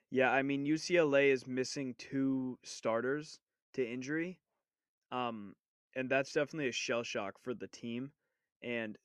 Yeah, 0.09 0.29
I 0.31 0.41
mean 0.41 0.65
UCLA 0.65 1.31
is 1.31 1.47
missing 1.47 1.95
two 1.97 2.59
starters 2.63 3.39
to 3.73 3.87
injury. 3.87 4.39
Um 5.11 5.55
and 5.95 6.09
that's 6.09 6.33
definitely 6.33 6.69
a 6.69 6.73
shell 6.73 7.03
shock 7.03 7.35
for 7.41 7.53
the 7.53 7.67
team 7.67 8.11
and 8.63 8.97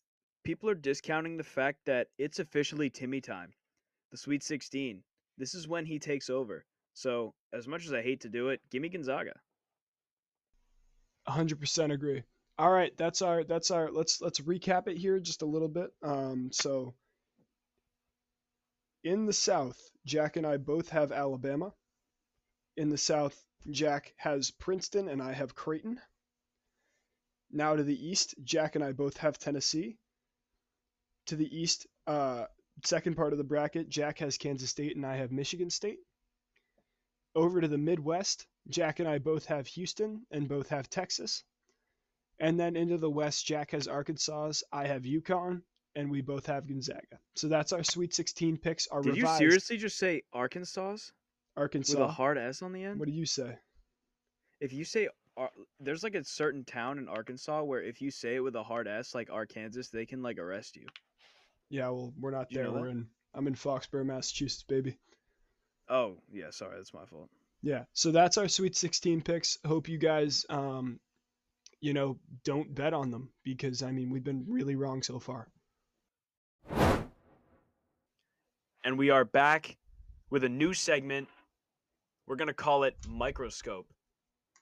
people 0.45 0.71
are 0.71 0.75
discounting 0.75 1.37
the 1.37 1.45
fact 1.45 1.81
that 1.87 2.09
it's 2.19 2.39
officially 2.39 2.89
Timme 2.89 3.23
time. 3.23 3.53
The 4.13 4.17
Sweet 4.17 4.43
16. 4.43 5.03
This 5.39 5.55
is 5.55 5.67
when 5.67 5.85
he 5.85 5.99
takes 5.99 6.31
over. 6.31 6.65
So, 6.95 7.35
as 7.53 7.67
much 7.67 7.85
as 7.85 7.93
I 7.93 8.01
hate 8.01 8.21
to 8.21 8.29
do 8.29 8.51
it, 8.51 8.61
give 8.71 8.81
me 8.81 8.89
Gonzaga. 8.89 9.33
100% 11.29 11.93
agree. 11.93 12.23
All 12.59 12.71
right, 12.71 12.97
that's 12.97 13.21
our 13.21 13.45
that's 13.45 13.71
our 13.71 13.91
let's 13.91 14.23
let's 14.23 14.41
recap 14.41 14.89
it 14.89 14.97
here 14.97 15.19
just 15.19 15.43
a 15.43 15.47
little 15.47 15.69
bit. 15.69 15.91
Um 16.03 16.51
so 16.53 16.95
in 19.05 19.27
the 19.27 19.33
South, 19.33 19.79
Jack 20.07 20.37
and 20.37 20.47
I 20.47 20.57
both 20.57 20.89
have 20.89 21.13
Alabama. 21.13 21.75
In 22.79 22.89
the 22.89 22.97
South, 22.97 23.39
Jack 23.71 24.15
has 24.17 24.53
Princeton 24.53 25.09
and 25.09 25.21
I 25.21 25.33
have 25.33 25.55
Creighton. 25.55 26.01
Now 27.57 27.75
to 27.75 27.83
the 27.83 28.09
East, 28.09 28.35
Jack 28.45 28.75
and 28.75 28.85
I 28.85 28.93
both 28.93 29.17
have 29.17 29.39
Tennessee. 29.39 29.97
To 31.29 31.37
the 31.37 31.59
East, 31.59 31.87
uh, 32.07 32.45
second 32.85 33.17
part 33.17 33.33
of 33.33 33.39
the 33.39 33.45
bracket, 33.45 33.89
Jack 33.89 34.19
has 34.19 34.37
Kansas 34.37 34.69
State 34.69 34.95
and 34.95 35.07
I 35.07 35.17
have 35.17 35.33
Michigan 35.33 35.71
State. 35.71 36.01
Over 37.35 37.63
to 37.63 37.69
the 37.69 37.79
Midwest, 37.79 38.47
Jack 38.69 39.01
and 39.01 39.09
I 39.09 39.19
both 39.19 39.47
have 39.47 39.67
Houston 39.69 40.27
and 40.31 40.49
both 40.49 40.69
have 40.69 40.91
Texas. 40.91 41.45
And 42.39 42.61
then 42.61 42.77
into 42.77 42.99
the 42.99 43.11
West, 43.11 43.47
Jack 43.47 43.71
has 43.71 43.89
Arkansas, 43.89 44.53
I 44.71 44.87
have 44.87 45.05
UConn, 45.05 45.63
and 45.95 46.11
we 46.11 46.21
both 46.21 46.45
have 46.45 46.69
Gonzaga. 46.69 47.19
So 47.37 47.49
that's 47.49 47.73
our 47.73 47.83
Sweet 47.83 48.13
16 48.13 48.59
picks. 48.59 48.87
Our 48.89 49.01
Did 49.01 49.17
you 49.17 49.27
seriously 49.39 49.79
just 49.79 49.97
say 49.97 50.25
Arkansas 50.31 50.99
Arkansas. 51.57 51.99
with 51.99 52.07
a 52.07 52.13
hard 52.13 52.37
S 52.37 52.61
on 52.61 52.75
the 52.75 52.85
end? 52.85 53.01
What 53.01 53.09
do 53.09 53.15
you 53.15 53.25
say? 53.25 53.57
If 54.61 54.75
you 54.75 54.85
say 54.85 55.09
Ar- 55.37 55.51
there's 55.81 56.03
like 56.03 56.15
a 56.15 56.25
certain 56.25 56.65
town 56.65 56.99
in 56.99 57.09
Arkansas 57.09 57.63
where 57.63 57.83
if 57.83 58.01
you 58.01 58.11
say 58.11 58.37
it 58.37 58.41
with 58.41 58.57
a 58.57 58.63
hard 58.63 58.89
S 58.89 59.15
like 59.15 59.31
Arkansas, 59.31 59.83
they 59.93 60.07
can 60.07 60.23
like 60.23 60.39
arrest 60.39 60.77
you. 60.77 60.87
Yeah, 61.69 61.89
well, 61.89 62.13
we're 62.21 62.31
not 62.31 62.51
You 62.51 62.59
know 62.59 62.65
there. 62.65 62.73
that? 62.73 62.81
We're 62.81 62.89
in. 62.89 63.07
I'm 63.35 63.47
in 63.47 63.55
Foxborough, 63.55 64.07
Massachusetts, 64.07 64.63
baby. 64.63 64.97
Oh, 65.89 66.17
yeah, 66.33 66.51
sorry, 66.51 66.77
that's 66.77 66.95
my 66.95 67.05
fault. 67.05 67.29
Yeah. 67.63 67.85
So 67.93 68.11
that's 68.13 68.39
our 68.39 68.49
Sweet 68.49 68.77
16 68.77 69.21
picks. 69.23 69.59
Hope 69.67 69.89
you 69.89 69.99
guys, 69.99 70.47
um, 70.49 71.01
you 71.81 71.93
know, 71.93 72.19
don't 72.45 72.75
bet 72.75 72.95
on 72.95 73.11
them 73.11 73.31
because 73.45 73.83
I 73.83 73.91
mean 73.93 74.11
we've 74.11 74.25
been 74.25 74.47
really 74.49 74.77
wrong 74.77 75.03
so 75.03 75.19
far. 75.19 75.49
And 78.85 78.97
we 78.97 79.11
are 79.11 79.25
back 79.25 79.77
with 80.31 80.45
a 80.45 80.49
new 80.49 80.73
segment. 80.73 81.29
We're 82.27 82.37
going 82.37 82.49
to 82.49 82.55
call 82.55 82.85
it 82.85 82.97
Microscope. 83.09 83.87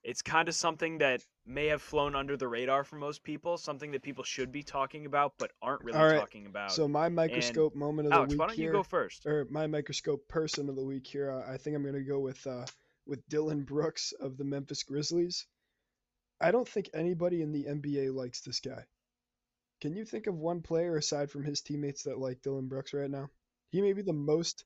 It's 0.05 0.21
kind 0.21 0.49
of 0.49 0.55
something 0.55 0.99
that 0.99 1.25
may 1.47 1.67
have 1.69 1.81
flown 1.81 2.15
under 2.15 2.37
the 2.37 2.47
radar 2.47 2.85
for 2.85 2.97
most 2.97 3.23
people, 3.23 3.57
something 3.57 3.91
that 3.93 4.03
people 4.03 4.23
should 4.23 4.53
be 4.53 4.63
talking 4.63 5.07
about 5.07 5.33
but 5.39 5.51
aren't 5.63 5.83
really 5.83 5.99
All 5.99 6.07
right, 6.07 6.21
talking 6.21 6.47
about. 6.47 6.73
So 6.73 6.87
my 6.87 7.09
microscope 7.09 7.75
moment 7.75 8.07
of 8.07 8.13
the 8.13 8.17
Alex, 8.19 8.31
week 8.33 8.39
why 8.39 8.47
don't 8.49 8.57
here, 8.57 8.67
you 8.67 8.73
go 8.73 8.83
first? 8.83 9.25
or 9.25 9.47
my 9.51 9.67
microscope 9.67 10.29
person 10.29 10.69
of 10.69 10.77
the 10.77 10.85
week 10.85 11.07
here, 11.07 11.43
I 11.49 11.57
think 11.57 11.75
I'm 11.75 11.85
gonna 11.85 12.03
go 12.03 12.21
with 12.21 12.47
uh, 12.47 12.67
with 13.07 13.27
Dillon 13.29 13.63
Brooks 13.63 14.13
of 14.21 14.37
the 14.37 14.45
Memphis 14.45 14.83
Grizzlies. 14.83 15.47
I 16.41 16.51
don't 16.51 16.69
think 16.69 16.91
anybody 16.93 17.41
in 17.41 17.53
the 17.53 17.65
NBA 17.65 18.15
likes 18.15 18.43
this 18.43 18.61
guy. 18.61 18.85
Can 19.81 19.95
you 19.97 20.05
think 20.05 20.27
of 20.27 20.35
one 20.37 20.61
player 20.61 20.97
aside 20.97 21.31
from 21.31 21.45
his 21.45 21.63
teammates 21.63 22.03
that 22.03 22.19
like 22.19 22.43
Dillon 22.43 22.69
Brooks 22.69 22.93
right 22.93 23.11
now? 23.11 23.31
He 23.71 23.81
may 23.81 23.95
be 23.95 24.03
the 24.03 24.13
most 24.13 24.65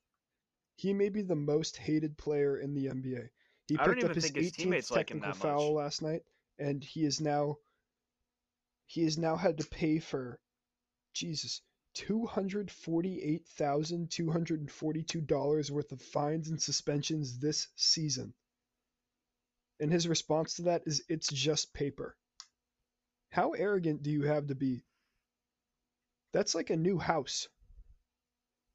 he 0.75 0.93
may 0.93 1.09
be 1.09 1.21
the 1.21 1.35
most 1.35 1.77
hated 1.77 2.17
player 2.17 2.57
in 2.57 2.73
the 2.73 2.85
NBA. 2.85 3.29
He 3.69 3.79
I 3.79 3.87
don't 3.87 4.01
picked 4.01 4.03
up 4.03 4.15
his 4.15 4.31
think 4.31 4.35
his 4.35 4.51
18th 4.51 4.51
teammates 4.51 4.91
like 4.91 5.11
him 5.11 5.21
technical 5.21 5.21
that 5.21 5.37
foul 5.37 5.73
much. 5.73 5.75
last 5.75 6.01
night, 6.01 6.23
and 6.59 6.83
he 6.83 7.05
is 7.05 7.21
now 7.21 7.59
he 8.87 9.03
has 9.03 9.17
now 9.17 9.37
had 9.37 9.57
to 9.59 9.65
pay 9.65 9.99
for 9.99 10.39
Jesus 11.13 11.61
two 11.93 12.25
hundred 12.25 12.71
forty-eight 12.71 13.47
thousand 13.47 14.11
two 14.11 14.31
hundred 14.31 14.61
and 14.61 14.71
forty-two 14.71 15.21
dollars 15.21 15.71
worth 15.71 15.91
of 15.93 16.01
fines 16.01 16.49
and 16.49 16.61
suspensions 16.61 17.39
this 17.39 17.67
season. 17.75 18.33
And 19.79 19.91
his 19.91 20.07
response 20.07 20.55
to 20.55 20.63
that 20.63 20.83
is, 20.87 21.03
"It's 21.09 21.29
just 21.29 21.73
paper." 21.73 22.17
How 23.29 23.51
arrogant 23.51 24.03
do 24.03 24.11
you 24.11 24.23
have 24.23 24.47
to 24.47 24.55
be? 24.55 24.83
That's 26.33 26.55
like 26.55 26.71
a 26.71 26.77
new 26.77 26.97
house. 26.97 27.47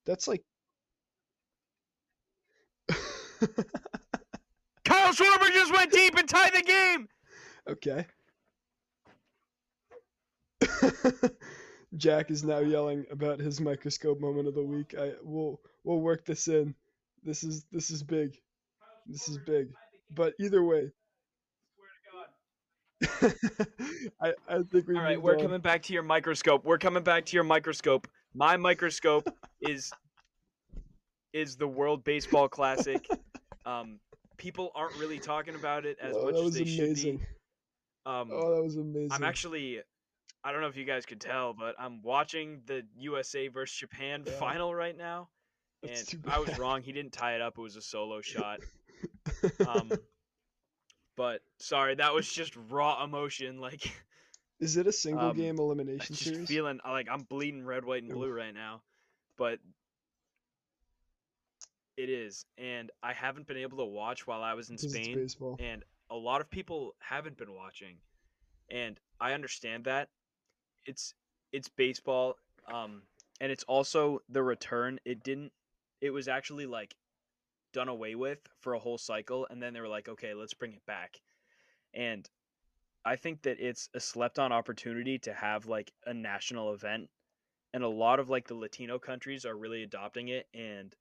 That's 0.07 0.28
like. 0.28 0.44
Kyle 5.04 5.12
Schwarber 5.12 5.52
just 5.52 5.72
went 5.72 5.92
deep 5.92 6.16
and 6.16 6.26
tied 6.28 6.54
the 6.54 6.62
game. 6.62 7.08
okay. 7.68 8.06
Jack 11.96 12.30
is 12.30 12.42
now 12.42 12.60
yelling 12.60 13.04
about 13.10 13.38
his 13.38 13.60
microscope 13.60 14.18
moment 14.18 14.48
of 14.48 14.54
the 14.54 14.62
week. 14.62 14.94
I 14.98 15.12
we'll 15.22 15.60
we'll 15.84 16.00
work 16.00 16.24
this 16.24 16.48
in. 16.48 16.74
This 17.22 17.44
is 17.44 17.66
this 17.70 17.90
is 17.90 18.02
big. 18.02 18.34
This 19.06 19.28
is 19.28 19.38
big. 19.38 19.68
But 20.10 20.32
either 20.40 20.64
way. 20.64 20.90
I, 24.22 24.32
I 24.48 24.62
think 24.72 24.88
we 24.88 24.96
All 24.96 25.02
right, 25.02 25.20
we're 25.20 25.34
on. 25.34 25.42
coming 25.42 25.60
back 25.60 25.82
to 25.84 25.92
your 25.92 26.02
microscope. 26.02 26.64
We're 26.64 26.78
coming 26.78 27.02
back 27.02 27.26
to 27.26 27.36
your 27.36 27.44
microscope. 27.44 28.08
My 28.32 28.56
microscope 28.56 29.28
is 29.60 29.92
is 31.34 31.56
the 31.56 31.68
World 31.68 32.04
Baseball 32.04 32.48
Classic. 32.48 33.06
Um, 33.66 33.98
people 34.36 34.70
aren't 34.74 34.96
really 34.98 35.18
talking 35.18 35.54
about 35.54 35.86
it 35.86 35.98
as 36.02 36.14
oh, 36.16 36.24
much 36.24 36.40
as 36.40 36.52
they 36.52 36.60
amazing. 36.60 36.76
should 36.86 36.94
be. 36.94 37.10
Um, 38.06 38.30
Oh, 38.32 38.54
that 38.54 38.62
was 38.62 38.76
amazing. 38.76 39.08
I'm 39.12 39.24
actually, 39.24 39.80
I 40.44 40.52
don't 40.52 40.60
know 40.60 40.68
if 40.68 40.76
you 40.76 40.84
guys 40.84 41.06
could 41.06 41.20
tell, 41.20 41.54
but 41.54 41.74
I'm 41.78 42.02
watching 42.02 42.60
the 42.66 42.82
USA 42.98 43.48
versus 43.48 43.76
Japan 43.76 44.24
Yeah. 44.26 44.32
final 44.38 44.74
right 44.74 44.96
now, 44.96 45.28
That's 45.82 46.12
and 46.12 46.24
I 46.30 46.38
was 46.38 46.58
wrong. 46.58 46.82
He 46.82 46.92
didn't 46.92 47.12
tie 47.12 47.34
it 47.34 47.40
up. 47.40 47.54
It 47.56 47.60
was 47.62 47.76
a 47.76 47.82
solo 47.82 48.20
shot. 48.20 48.60
Um, 49.66 49.90
but 51.16 51.40
sorry, 51.58 51.94
that 51.94 52.12
was 52.14 52.30
just 52.30 52.54
raw 52.70 53.02
emotion. 53.02 53.58
Like 53.60 53.90
Is 54.60 54.76
it 54.76 54.86
a 54.86 54.92
single 54.92 55.30
um, 55.30 55.36
game 55.36 55.58
elimination 55.58 56.14
just 56.14 56.24
series? 56.24 56.48
feeling 56.48 56.80
like 56.84 57.08
I'm 57.10 57.22
bleeding 57.22 57.64
red, 57.64 57.84
white, 57.84 58.02
and 58.02 58.12
blue 58.12 58.30
right 58.30 58.54
now. 58.54 58.82
But 59.38 59.58
it 61.96 62.11
is, 62.11 62.44
and 62.59 62.90
I 63.02 63.12
haven't 63.12 63.46
been 63.46 63.57
able 63.57 63.78
to 63.78 63.85
watch 63.85 64.26
while 64.26 64.42
I 64.42 64.54
was 64.54 64.70
in 64.70 64.78
Spain, 64.78 65.28
and 65.59 65.85
a 66.11 66.16
lot 66.16 66.40
of 66.40 66.50
people 66.50 66.94
haven't 66.98 67.37
been 67.37 67.54
watching, 67.54 67.96
and 68.70 68.98
I 69.20 69.33
understand 69.33 69.85
that. 69.85 70.09
It's 70.87 71.14
it's 71.52 71.68
baseball, 71.68 72.37
um, 72.72 73.02
and 73.40 73.50
it's 73.52 73.64
also 73.64 74.20
the 74.28 74.42
return. 74.42 74.98
It 75.04 75.22
didn't. 75.22 75.52
It 76.00 76.11
was 76.11 76.28
actually 76.28 76.66
like 76.66 76.94
done 77.72 77.88
away 77.88 78.14
with 78.14 78.38
for 78.61 78.74
a 78.74 78.78
whole 78.78 78.98
cycle, 78.98 79.46
and 79.50 79.62
then 79.62 79.72
they 79.72 79.80
were 79.80 79.88
like, 79.88 80.09
okay, 80.09 80.35
let's 80.35 80.54
bring 80.54 80.72
it 80.72 80.85
back, 80.87 81.20
and 81.94 82.28
I 83.04 83.16
think 83.16 83.42
that 83.42 83.61
it's 83.61 83.88
a 83.94 84.00
slept 84.00 84.38
on 84.38 84.52
opportunity 84.52 85.18
to 85.20 85.35
have 85.35 85.66
like 85.66 85.92
a 86.07 86.14
national 86.14 86.72
event 86.72 87.09
and 87.74 87.83
a 87.83 87.88
lot 87.88 88.18
of 88.18 88.30
like 88.30 88.46
the 88.46 88.54
Latino 88.54 88.98
countries 88.98 89.44
are 89.44 89.56
really 89.56 89.83
adopting 89.83 90.29
it 90.29 90.46
and 90.54 90.94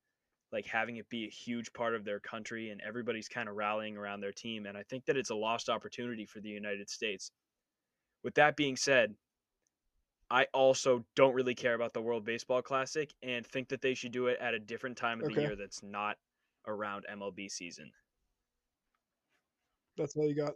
like 0.53 0.67
having 0.67 0.97
it 0.97 1.09
be 1.09 1.25
a 1.25 1.29
huge 1.29 1.73
part 1.73 1.95
of 1.95 2.05
their 2.05 2.19
country 2.19 2.69
and 2.69 2.79
everybody's 2.81 3.27
kind 3.27 3.49
of 3.49 3.55
rallying 3.55 3.97
around 3.97 4.21
their 4.21 4.31
team 4.31 4.67
and 4.67 4.77
I 4.77 4.83
think 4.83 5.03
that 5.05 5.17
it's 5.17 5.31
a 5.31 5.35
lost 5.35 5.67
opportunity 5.67 6.25
for 6.25 6.39
the 6.39 6.49
United 6.49 6.89
States. 6.89 7.31
With 8.23 8.35
that 8.35 8.55
being 8.55 8.77
said, 8.77 9.15
I 10.29 10.45
also 10.53 11.03
don't 11.15 11.33
really 11.33 11.55
care 11.55 11.73
about 11.73 11.93
the 11.93 12.01
World 12.01 12.23
Baseball 12.23 12.61
Classic 12.61 13.11
and 13.21 13.45
think 13.45 13.67
that 13.69 13.81
they 13.81 13.95
should 13.95 14.11
do 14.11 14.27
it 14.27 14.37
at 14.39 14.53
a 14.53 14.59
different 14.59 14.95
time 14.95 15.21
of 15.21 15.33
the 15.33 15.41
year 15.41 15.55
that's 15.55 15.83
not 15.83 16.17
around 16.67 17.05
MLB 17.11 17.51
season. 17.51 17.91
That's 19.97 20.15
all 20.15 20.27
you 20.27 20.35
got. 20.35 20.53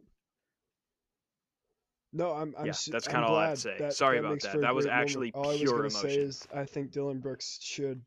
No, 2.14 2.32
I'm. 2.32 2.56
I'm 2.58 2.66
Yeah, 2.66 2.74
that's 2.88 3.08
kinda 3.08 3.28
all 3.28 3.36
I 3.36 3.50
have 3.50 3.56
to 3.56 3.62
say. 3.62 3.76
That, 3.78 3.93
Sorry 3.93 4.20
that 4.20 4.26
about 4.26 4.41
that. 4.41 4.62
That 4.62 4.74
was 4.74 4.86
moment. 4.86 5.02
actually 5.02 5.32
All 5.34 5.45
I 5.45 5.52
was 5.52 5.62
pure 5.62 5.78
gonna 5.78 5.89
say 5.91 6.00
emotion. 6.00 6.22
is 6.24 6.48
I 6.54 6.66
think 6.66 6.91
Dillon 6.91 7.20
Brooks 7.20 7.60
should 7.62 8.02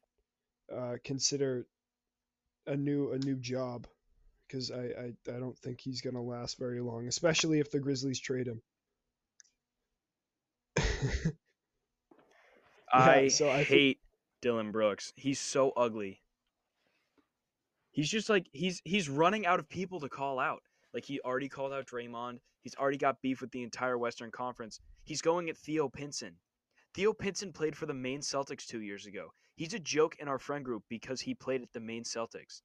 uh, 0.74 0.96
consider 1.04 1.66
a 2.70 2.76
new 2.76 3.12
a 3.12 3.18
new 3.18 3.36
job 3.36 3.86
because 4.46 4.70
I, 4.70 4.82
I 4.82 5.12
I 5.28 5.38
don't 5.38 5.58
think 5.58 5.80
he's 5.80 6.00
gonna 6.00 6.22
last 6.22 6.58
very 6.58 6.80
long, 6.80 7.06
especially 7.08 7.60
if 7.60 7.70
the 7.70 7.80
Grizzlies 7.80 8.20
trade 8.20 8.46
him. 8.46 8.62
I 12.92 13.28
so 13.28 13.48
I 13.48 13.56
think- 13.58 13.68
hate 13.68 13.98
Dillon 14.42 14.72
Brooks. 14.72 15.12
He's 15.16 15.38
so 15.38 15.70
ugly. 15.76 16.20
He's 17.92 18.08
just 18.08 18.28
like 18.28 18.46
he's 18.52 18.80
he's 18.84 19.08
running 19.08 19.46
out 19.46 19.58
of 19.58 19.68
people 19.68 20.00
to 20.00 20.08
call 20.08 20.38
out. 20.38 20.62
Like 20.94 21.04
he 21.04 21.20
already 21.20 21.48
called 21.48 21.72
out 21.72 21.86
Draymond. 21.86 22.38
He's 22.62 22.74
already 22.74 22.98
got 22.98 23.22
beef 23.22 23.40
with 23.40 23.50
the 23.52 23.62
entire 23.62 23.96
Western 23.98 24.30
Conference. 24.30 24.80
He's 25.04 25.22
going 25.22 25.48
at 25.48 25.56
Theo 25.56 25.88
Pinson. 25.88 26.34
Theo 26.94 27.12
Pinson 27.12 27.52
played 27.52 27.76
for 27.76 27.86
the 27.86 27.94
Maine 27.94 28.20
Celtics 28.20 28.66
two 28.66 28.80
years 28.82 29.06
ago. 29.06 29.32
He's 29.60 29.74
a 29.74 29.78
joke 29.78 30.16
in 30.18 30.26
our 30.26 30.38
friend 30.38 30.64
group 30.64 30.84
because 30.88 31.20
he 31.20 31.34
played 31.34 31.60
at 31.60 31.70
the 31.74 31.80
Maine 31.80 32.04
Celtics. 32.04 32.62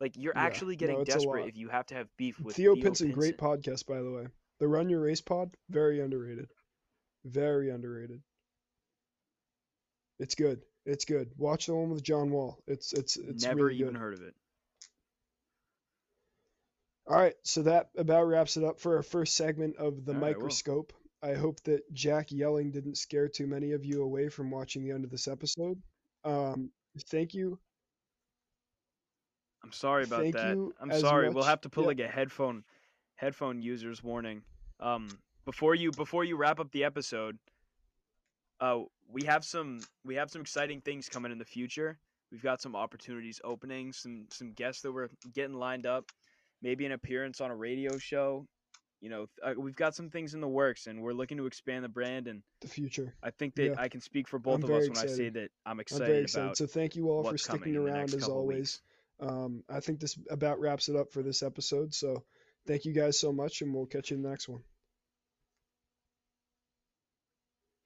Like 0.00 0.16
you're 0.16 0.32
Yeah, 0.34 0.42
actually 0.42 0.74
getting 0.74 1.00
a 1.00 1.04
desperate 1.04 1.46
if 1.46 1.56
you 1.56 1.68
have 1.68 1.86
to 1.86 1.94
have 1.94 2.08
beef 2.16 2.40
with 2.40 2.56
Theo 2.56 2.74
Theo 2.74 2.82
Pinson, 2.82 3.12
great 3.12 3.38
podcast 3.38 3.86
by 3.86 4.02
the 4.02 4.10
way. 4.10 4.26
The 4.58 4.66
Run 4.66 4.88
Your 4.88 4.98
Race 4.98 5.20
pod, 5.20 5.56
very 5.70 6.00
underrated, 6.00 6.48
very 7.24 7.70
underrated. 7.70 8.20
It's 10.18 10.34
good. 10.34 10.62
It's 10.86 11.04
good. 11.04 11.30
Watch 11.36 11.66
the 11.66 11.76
one 11.76 11.90
with 11.90 12.02
John 12.02 12.32
Wall. 12.32 12.58
It's 12.66 12.92
it's 12.92 13.16
it's 13.16 13.44
Never 13.44 13.66
really 13.66 13.76
even 13.76 13.92
good. 13.92 14.00
heard 14.00 14.14
of 14.14 14.22
it. 14.22 14.34
All 17.06 17.14
right, 17.16 17.34
so 17.44 17.62
that 17.62 17.90
about 17.96 18.24
wraps 18.26 18.56
it 18.56 18.64
up 18.64 18.80
for 18.80 18.96
our 18.96 19.04
first 19.04 19.36
segment 19.36 19.76
of 19.76 20.04
the 20.04 20.14
All 20.14 20.18
right, 20.18 20.22
well. 20.22 20.32
microscope. 20.32 20.92
I 21.22 21.34
hope 21.34 21.60
that 21.62 21.82
Jack 21.92 22.32
yelling 22.32 22.72
didn't 22.72 22.98
scare 22.98 23.28
too 23.28 23.46
many 23.46 23.70
of 23.70 23.84
you 23.84 24.02
away 24.02 24.28
from 24.30 24.50
watching 24.50 24.82
the 24.82 24.90
end 24.90 25.04
of 25.04 25.10
this 25.10 25.28
episode. 25.28 25.80
Um, 26.24 26.70
thank 27.08 27.34
you. 27.34 27.58
I'm 29.64 29.72
sorry 29.72 30.04
about 30.04 30.20
Thank 30.20 30.34
that. 30.34 30.72
I'm 30.80 30.92
sorry. 30.98 31.28
We'll 31.28 31.44
have 31.44 31.60
to 31.62 31.68
put 31.68 31.82
yeah. 31.82 31.88
like 31.88 32.00
a 32.00 32.08
headphone 32.08 32.64
headphone 33.14 33.62
users 33.62 34.02
warning. 34.02 34.42
Um 34.80 35.08
before 35.44 35.74
you 35.74 35.90
before 35.92 36.24
you 36.24 36.36
wrap 36.36 36.60
up 36.60 36.70
the 36.72 36.84
episode, 36.84 37.38
uh 38.60 38.80
we 39.08 39.24
have 39.24 39.44
some 39.44 39.80
we 40.04 40.16
have 40.16 40.30
some 40.30 40.42
exciting 40.42 40.80
things 40.80 41.08
coming 41.08 41.30
in 41.32 41.38
the 41.38 41.44
future. 41.44 41.98
We've 42.30 42.42
got 42.42 42.60
some 42.60 42.74
opportunities 42.74 43.40
opening, 43.44 43.92
some 43.92 44.26
some 44.30 44.52
guests 44.52 44.82
that 44.82 44.92
we're 44.92 45.08
getting 45.32 45.54
lined 45.54 45.86
up, 45.86 46.10
maybe 46.60 46.84
an 46.86 46.92
appearance 46.92 47.40
on 47.40 47.50
a 47.50 47.56
radio 47.56 47.98
show. 47.98 48.46
You 49.02 49.08
know, 49.10 49.26
uh, 49.42 49.54
we've 49.58 49.74
got 49.74 49.96
some 49.96 50.10
things 50.10 50.32
in 50.32 50.40
the 50.40 50.48
works 50.48 50.86
and 50.86 51.02
we're 51.02 51.12
looking 51.12 51.36
to 51.38 51.46
expand 51.46 51.84
the 51.84 51.88
brand 51.88 52.28
and 52.28 52.40
The 52.60 52.68
future. 52.68 53.12
I 53.20 53.30
think 53.30 53.56
that 53.56 53.64
Yeah. 53.64 53.74
I 53.76 53.88
can 53.88 54.00
speak 54.00 54.28
for 54.28 54.38
both 54.38 54.62
I'm 54.62 54.64
of 54.64 54.70
us 54.70 54.76
very 54.76 54.88
when 54.90 54.98
I 54.98 55.06
say 55.06 55.28
that 55.28 55.50
I'm 55.66 55.72
I'm 55.72 55.80
excited 55.80 56.06
very 56.06 56.22
excited. 56.22 56.44
about 56.44 56.56
So 56.56 56.66
thank 56.68 56.94
you 56.94 57.10
all 57.10 57.24
for 57.24 57.36
sticking 57.36 57.60
coming 57.60 57.74
in 57.74 57.84
the 57.84 57.90
around 57.90 58.14
as 58.14 58.28
always. 58.28 58.80
Um, 59.18 59.64
I 59.68 59.80
think 59.80 59.98
this 59.98 60.16
about 60.30 60.60
wraps 60.60 60.88
it 60.88 60.94
up 60.94 61.12
for 61.12 61.22
this 61.22 61.42
episode. 61.42 61.92
So 61.94 62.24
thank 62.66 62.84
you 62.84 62.92
guys 62.92 63.18
so 63.18 63.32
much, 63.32 63.60
and 63.60 63.74
we'll 63.74 63.86
catch 63.86 64.10
you 64.12 64.16
in 64.16 64.22
the 64.22 64.28
next 64.28 64.48
one. 64.48 64.62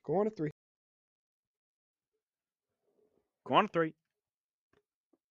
Go 0.04 0.20
on 0.20 0.26
at 0.26 0.36
three. 0.36 0.50
Go 3.44 3.54
on 3.54 3.68
to 3.68 3.72
three. 3.72 3.94